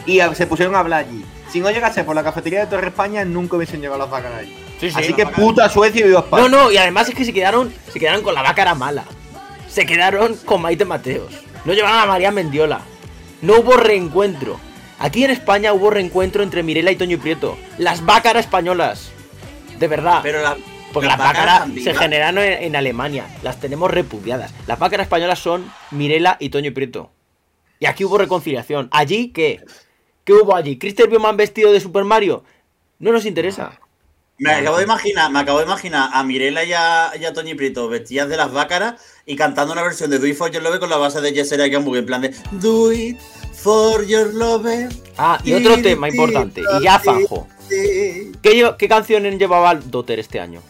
Y 0.04 0.20
a- 0.20 0.34
se 0.34 0.46
pusieron 0.46 0.74
a 0.74 0.80
hablar 0.80 1.00
allí. 1.06 1.24
Si 1.50 1.60
no 1.60 1.70
llegase 1.70 2.04
por 2.04 2.14
la 2.14 2.22
cafetería 2.22 2.60
de 2.60 2.66
Torre 2.66 2.88
España, 2.88 3.24
nunca 3.24 3.56
hubiesen 3.56 3.80
llegado 3.80 3.98
las 3.98 4.10
bácaras 4.10 4.40
allí. 4.40 4.54
Sí, 4.80 4.90
sí. 4.90 4.96
Así 4.98 5.12
que 5.14 5.26
puta 5.26 5.68
Suecia 5.70 6.00
y 6.00 6.08
viva 6.08 6.20
España. 6.20 6.42
No, 6.42 6.48
no, 6.64 6.70
y 6.70 6.76
además 6.76 7.08
es 7.08 7.14
que 7.14 7.24
se 7.24 7.32
quedaron, 7.32 7.72
se 7.92 7.98
quedaron 7.98 8.22
con 8.22 8.34
la 8.34 8.42
bácara 8.42 8.74
mala. 8.74 9.04
Se 9.68 9.86
quedaron 9.86 10.34
con 10.44 10.60
Maite 10.62 10.84
Mateos. 10.84 11.32
No 11.64 11.72
llevaron 11.72 11.98
a 11.98 12.06
María 12.06 12.30
Mendiola. 12.30 12.80
No 13.42 13.54
hubo 13.60 13.76
reencuentro. 13.76 14.58
Aquí 14.98 15.24
en 15.24 15.30
España 15.30 15.72
hubo 15.72 15.90
reencuentro 15.90 16.42
entre 16.42 16.62
Mirela 16.62 16.90
y 16.90 16.96
Toño 16.96 17.18
Prieto. 17.18 17.56
Las 17.78 18.04
bácaras 18.04 18.44
españolas. 18.44 19.10
De 19.78 19.86
verdad. 19.86 20.20
Pero 20.22 20.42
la, 20.42 20.56
Porque 20.92 21.06
las 21.06 21.18
bácaras 21.18 21.68
se 21.82 21.94
generaron 21.94 22.42
en, 22.42 22.64
en 22.64 22.76
Alemania. 22.76 23.26
Las 23.42 23.60
tenemos 23.60 23.90
repudiadas. 23.90 24.52
Las 24.66 24.78
bácaras 24.78 25.06
españolas 25.06 25.38
son 25.38 25.70
Mirela 25.92 26.36
y 26.40 26.50
Toño 26.50 26.74
Prieto. 26.74 27.12
Y 27.78 27.86
aquí 27.86 28.04
hubo 28.04 28.18
reconciliación. 28.18 28.88
¿Allí 28.90 29.28
qué? 29.28 29.64
¿Qué 30.24 30.32
hubo 30.32 30.56
allí? 30.56 30.78
¿Christer 30.78 31.08
Bioman 31.08 31.36
vestido 31.36 31.72
de 31.72 31.80
Super 31.80 32.04
Mario? 32.04 32.44
No 32.98 33.12
nos 33.12 33.24
interesa. 33.24 33.80
Me 34.38 34.52
acabo 34.52 34.76
de 34.78 34.84
imaginar, 34.84 35.30
me 35.32 35.40
acabo 35.40 35.58
de 35.58 35.64
imaginar 35.64 36.10
a 36.12 36.22
Mirela 36.22 36.62
y 36.64 36.72
a, 36.72 37.12
y 37.20 37.24
a 37.24 37.32
Toñi 37.32 37.54
Prieto 37.54 37.88
vestidas 37.88 38.28
de 38.28 38.36
las 38.36 38.52
bácaras 38.52 39.00
y 39.26 39.34
cantando 39.34 39.72
una 39.72 39.82
versión 39.82 40.10
de 40.10 40.18
Do 40.18 40.26
It 40.26 40.36
For 40.36 40.50
Your 40.50 40.62
Love 40.62 40.78
con 40.78 40.90
la 40.90 40.96
base 40.96 41.20
de 41.20 41.32
Yesenia 41.32 41.66
Gambug 41.68 41.96
en 41.96 42.06
plan 42.06 42.20
de 42.20 42.34
Do 42.52 42.92
It 42.92 43.18
For 43.62 44.06
Your 44.06 44.32
Love. 44.34 44.88
Ah, 45.16 45.40
y 45.44 45.52
otro 45.52 45.80
tema 45.82 46.08
importante. 46.08 46.62
Y 46.78 46.84
ya 46.84 46.98
zanjo. 46.98 47.48
¿Qué, 47.68 48.74
qué 48.78 48.88
canción 48.88 49.24
llevaba 49.38 49.72
el 49.72 49.90
Dotter 49.90 50.18
este 50.18 50.40
año? 50.40 50.62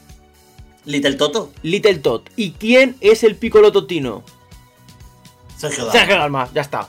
Little 0.84 1.14
Toto. 1.14 1.52
Little 1.62 1.98
Tot. 1.98 2.30
¿Y 2.34 2.52
quién 2.52 2.96
es 3.00 3.22
el 3.22 3.36
Piccolo 3.36 3.70
Totino? 3.72 4.24
Sergio 5.56 5.84
Dalma. 5.84 5.92
Sergio 5.92 6.16
Dalma, 6.16 6.50
ya 6.54 6.62
está. 6.62 6.88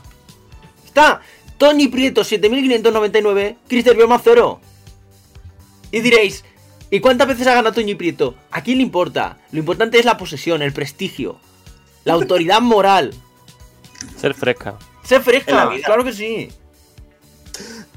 Está. 0.85 1.21
Tony 1.57 1.89
Prieto, 1.89 2.23
7599. 2.23 3.57
Cristian 3.67 3.97
Bioma, 3.97 4.21
0. 4.23 4.61
Y 5.91 5.99
diréis, 5.99 6.45
¿y 6.89 7.01
cuántas 7.01 7.27
veces 7.27 7.45
ha 7.47 7.55
ganado 7.55 7.73
Toñi 7.73 7.95
Prieto? 7.95 8.35
¿A 8.51 8.63
quién 8.63 8.77
le 8.77 8.83
importa? 8.83 9.37
Lo 9.51 9.59
importante 9.59 9.99
es 9.99 10.05
la 10.05 10.17
posesión, 10.17 10.61
el 10.61 10.71
prestigio, 10.71 11.37
la 12.05 12.13
autoridad 12.13 12.61
moral. 12.61 13.13
Ser 14.15 14.33
fresca. 14.33 14.77
Sé 15.09 15.19
fresca, 15.21 15.65
vida. 15.69 15.85
claro 15.85 16.03
que 16.03 16.13
sí. 16.13 16.49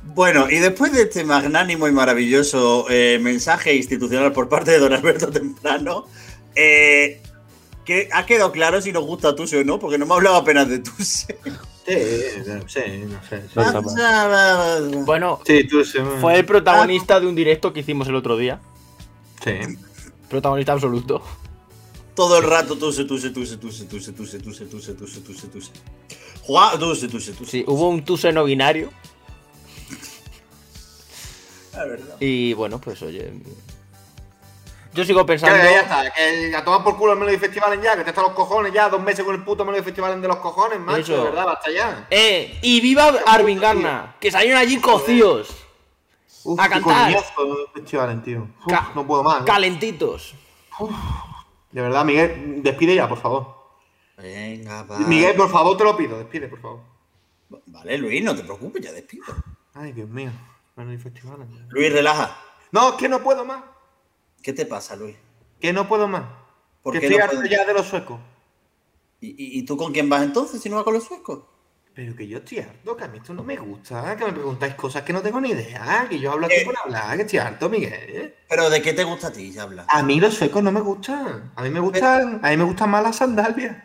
Bueno, 0.02 0.50
y 0.50 0.56
después 0.56 0.92
de 0.92 1.02
este 1.02 1.24
magnánimo 1.24 1.86
y 1.86 1.92
maravilloso 1.92 2.86
eh, 2.88 3.18
mensaje 3.20 3.74
institucional 3.74 4.32
por 4.32 4.48
parte 4.48 4.70
de 4.70 4.78
don 4.78 4.94
Alberto 4.94 5.28
Temprano, 5.30 6.06
eh, 6.54 7.20
que 7.84 8.08
ha 8.12 8.24
quedado 8.24 8.50
claro 8.50 8.80
si 8.80 8.92
nos 8.92 9.04
gusta 9.04 9.34
Tuse 9.34 9.58
o 9.58 9.64
no, 9.64 9.78
porque 9.78 9.98
no 9.98 10.06
me 10.06 10.12
ha 10.12 10.16
hablado 10.16 10.36
apenas 10.36 10.68
de 10.70 10.78
Tuse. 10.78 11.38
Sí, 11.84 11.96
no 12.46 12.68
sé, 12.68 12.98
no 13.08 13.20
sé. 13.28 13.42
Mal. 13.56 15.04
Bueno, 15.04 15.40
Sí, 15.44 15.64
tú 15.64 15.84
sí. 15.84 15.98
fue 16.20 16.36
el 16.38 16.46
protagonista 16.46 17.18
de 17.20 17.26
un 17.26 17.34
directo 17.34 17.72
que 17.72 17.80
hicimos 17.80 18.08
el 18.08 18.14
otro 18.14 18.36
día. 18.36 18.60
Sí. 19.44 19.52
Protagonista 20.30 20.72
absoluto. 20.72 21.22
Todo 22.14 22.38
el 22.38 22.44
rato 22.44 22.76
Tuse, 22.76 23.04
Tuse, 23.04 23.30
Tuse, 23.30 23.56
Tuse, 23.56 23.84
Tuse, 23.86 24.12
Tuse, 24.12 24.38
Tuse, 24.38 24.66
Tuse, 24.66 24.94
Tuse, 24.94 25.20
Tuse, 25.20 25.48
Tuse. 25.48 25.70
Juega 26.42 26.78
Tuse, 26.78 27.08
Tuse, 27.08 27.32
Tuse. 27.32 27.50
Sí, 27.50 27.64
hubo 27.66 27.88
un 27.88 28.04
Tuse 28.04 28.32
no 28.32 28.44
binario. 28.44 28.90
La 31.72 31.84
verdad. 31.86 32.16
Y 32.20 32.52
bueno, 32.52 32.78
pues 32.80 33.00
oye. 33.02 33.32
Yo 34.94 35.04
sigo 35.06 35.20
Que 35.20 35.24
pensando. 35.32 35.56
ya 35.56 35.80
está, 35.80 36.10
que 36.12 36.54
a 36.54 36.62
tomar 36.62 36.84
por 36.84 36.98
culo 36.98 37.14
el 37.14 37.18
Melody 37.18 37.38
Festival 37.38 37.80
ya, 37.80 37.96
que 37.96 38.04
te 38.04 38.10
están 38.10 38.24
los 38.24 38.34
cojones 38.34 38.74
ya, 38.74 38.90
dos 38.90 39.00
meses 39.00 39.24
con 39.24 39.34
el 39.34 39.42
puto 39.42 39.64
Melody 39.64 39.82
Festival 39.82 40.20
de 40.20 40.28
los 40.28 40.36
cojones, 40.36 40.78
macho, 40.80 41.00
Eso. 41.00 41.16
de 41.16 41.22
verdad, 41.30 41.46
basta 41.46 41.70
ya. 41.70 42.06
¡Eh! 42.10 42.58
¡Y 42.60 42.78
viva 42.82 43.06
Arvin 43.24 43.58
Garna! 43.58 44.16
Que 44.20 44.30
salieron 44.30 44.60
allí 44.60 44.78
cocidos. 44.82 45.48
Uf, 46.44 46.60
A 46.60 46.64
qué 46.64 46.74
cantar. 46.74 47.06
coñazo 47.14 48.22
tío. 48.22 48.48
Uf, 48.66 48.72
no 48.94 49.06
puedo 49.06 49.22
más. 49.22 49.40
¿eh? 49.40 49.44
Calentitos. 49.46 50.34
De 51.72 51.80
verdad, 51.80 52.04
Miguel, 52.04 52.62
despide 52.62 52.94
ya, 52.94 53.08
por 53.08 53.18
favor. 53.18 53.62
Venga, 54.18 54.82
va. 54.84 54.98
Miguel, 55.00 55.34
por 55.34 55.50
favor, 55.50 55.76
te 55.76 55.84
lo 55.84 55.96
pido, 55.96 56.18
despide, 56.18 56.48
por 56.48 56.60
favor. 56.60 56.80
Vale, 57.66 57.98
Luis, 57.98 58.22
no 58.22 58.36
te 58.36 58.42
preocupes, 58.44 58.82
ya 58.82 58.92
despido. 58.92 59.24
Ay, 59.74 59.92
Dios 59.92 60.08
mío. 60.08 60.30
Festival. 61.02 61.46
Luis, 61.68 61.92
relaja. 61.92 62.36
No, 62.70 62.90
es 62.90 62.94
que 62.96 63.08
no 63.08 63.22
puedo 63.22 63.44
más. 63.44 63.62
¿Qué 64.42 64.52
te 64.52 64.66
pasa, 64.66 64.96
Luis? 64.96 65.16
Que 65.60 65.72
no 65.72 65.88
puedo 65.88 66.08
más. 66.08 66.24
¿Por 66.82 66.94
que 66.94 67.00
qué 67.00 67.06
estoy 67.06 67.20
no 67.20 67.30
puedes? 67.30 67.50
ya 67.50 67.64
de 67.64 67.74
los 67.74 67.86
suecos. 67.86 68.18
¿Y, 69.20 69.28
y, 69.28 69.58
y 69.58 69.62
tú 69.64 69.76
con 69.76 69.92
quién 69.92 70.08
vas 70.08 70.22
entonces 70.22 70.60
si 70.60 70.68
no 70.68 70.76
vas 70.76 70.84
con 70.84 70.94
los 70.94 71.04
suecos? 71.04 71.44
Pero 71.94 72.16
que 72.16 72.26
yo 72.26 72.38
estoy 72.38 72.60
harto, 72.60 72.96
que 72.96 73.04
a 73.04 73.08
mí 73.08 73.18
esto 73.18 73.34
no 73.34 73.42
me 73.44 73.56
gusta, 73.56 74.16
que 74.16 74.24
me 74.24 74.32
preguntáis 74.32 74.74
cosas 74.74 75.02
que 75.02 75.12
no 75.12 75.20
tengo 75.20 75.40
ni 75.42 75.50
idea, 75.50 76.06
que 76.08 76.18
yo 76.18 76.32
hablo 76.32 76.46
aquí 76.46 76.54
Eh. 76.56 76.64
por 76.64 76.74
hablar, 76.78 77.16
que 77.16 77.22
estoy 77.22 77.38
harto, 77.38 77.68
Miguel. 77.68 78.34
¿Pero 78.48 78.70
de 78.70 78.80
qué 78.80 78.94
te 78.94 79.04
gusta 79.04 79.26
a 79.28 79.32
ti, 79.32 79.52
ya 79.52 79.64
habla? 79.64 79.84
A 79.88 80.02
mí 80.02 80.18
los 80.18 80.32
suecos 80.34 80.62
no 80.62 80.72
me 80.72 80.80
gustan. 80.80 81.52
A 81.54 81.62
mí 81.62 81.68
me 81.70 81.80
gustan, 81.80 82.40
a 82.42 82.48
mí 82.50 82.56
me 82.56 82.64
gustan 82.64 82.88
más 82.90 83.02
las 83.02 83.16
sandalias. 83.16 83.76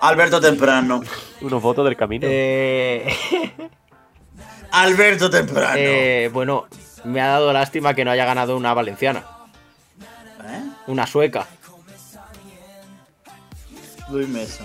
Alberto 0.00 0.40
Temprano. 0.40 1.02
Unos 1.40 1.62
votos 1.62 1.84
del 1.84 1.96
camino. 1.96 2.26
Eh, 2.28 3.06
Alberto 4.72 5.30
Temprano. 5.30 5.74
eh, 5.76 6.30
bueno, 6.32 6.66
me 7.04 7.20
ha 7.20 7.26
dado 7.28 7.52
lástima 7.52 7.94
que 7.94 8.04
no 8.04 8.10
haya 8.10 8.24
ganado 8.24 8.56
una 8.56 8.74
valenciana. 8.74 9.24
Una 10.86 11.06
sueca. 11.06 11.46
Luis 14.10 14.28
Mesa. 14.28 14.64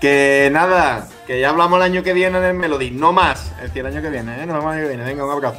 Que 0.00 0.48
nada, 0.50 1.06
que 1.26 1.40
ya 1.40 1.50
hablamos 1.50 1.76
el 1.76 1.82
año 1.82 2.02
que 2.02 2.12
viene 2.12 2.38
en 2.38 2.44
el 2.44 2.54
Melody, 2.54 2.90
no 2.90 3.12
más. 3.12 3.52
Es 3.56 3.62
decir, 3.64 3.80
el 3.80 3.86
año 3.86 4.02
que 4.02 4.10
viene, 4.10 4.42
¿eh? 4.42 4.46
Nos 4.46 4.56
vemos 4.56 4.72
el 4.74 4.78
año 4.78 4.82
que 4.82 4.88
viene. 4.96 5.04
Venga, 5.04 5.24
un 5.24 5.30
abrazo. 5.32 5.58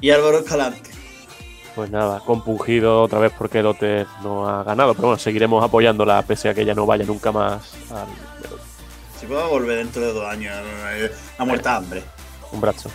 Y 0.00 0.10
Álvaro 0.10 0.38
Escalante. 0.38 0.90
Pues 1.74 1.90
nada, 1.90 2.20
compungido 2.20 3.02
otra 3.02 3.18
vez 3.18 3.32
porque 3.36 3.60
Doter 3.60 4.06
no 4.22 4.48
ha 4.48 4.62
ganado. 4.64 4.94
Pero 4.94 5.08
bueno, 5.08 5.18
seguiremos 5.18 5.62
apoyándola 5.62 6.22
pese 6.22 6.48
a 6.48 6.54
que 6.54 6.62
ella 6.62 6.74
no 6.74 6.86
vaya 6.86 7.04
nunca 7.04 7.30
más 7.32 7.74
al 7.90 8.06
Melody. 8.40 8.62
Si 9.20 9.26
puedo 9.26 9.48
volver 9.48 9.78
dentro 9.78 10.02
de 10.02 10.12
dos 10.12 10.26
años. 10.26 10.52
eh, 10.94 11.12
La 11.38 11.44
muerta 11.44 11.70
de 11.72 11.76
hambre. 11.76 12.02
Un 12.52 12.60
brazo. 12.60 12.90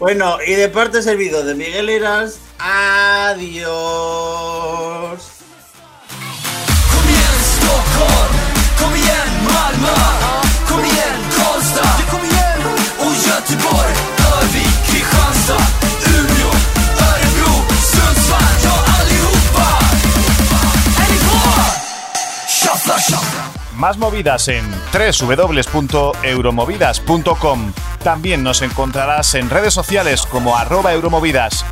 Bueno, 0.00 0.38
y 0.44 0.54
de 0.54 0.70
parte 0.70 1.02
servido 1.02 1.44
de 1.44 1.54
Miguel 1.54 1.90
Eras, 1.90 2.38
adiós. 2.58 4.00
Más 23.80 23.96
movidas 23.96 24.46
en 24.48 24.62
www.euromovidas.com. 24.92 27.72
También 28.04 28.42
nos 28.42 28.60
encontrarás 28.60 29.34
en 29.34 29.48
redes 29.48 29.72
sociales 29.72 30.26
como 30.26 30.54
arroba 30.54 30.92
euromovidas. 30.92 31.64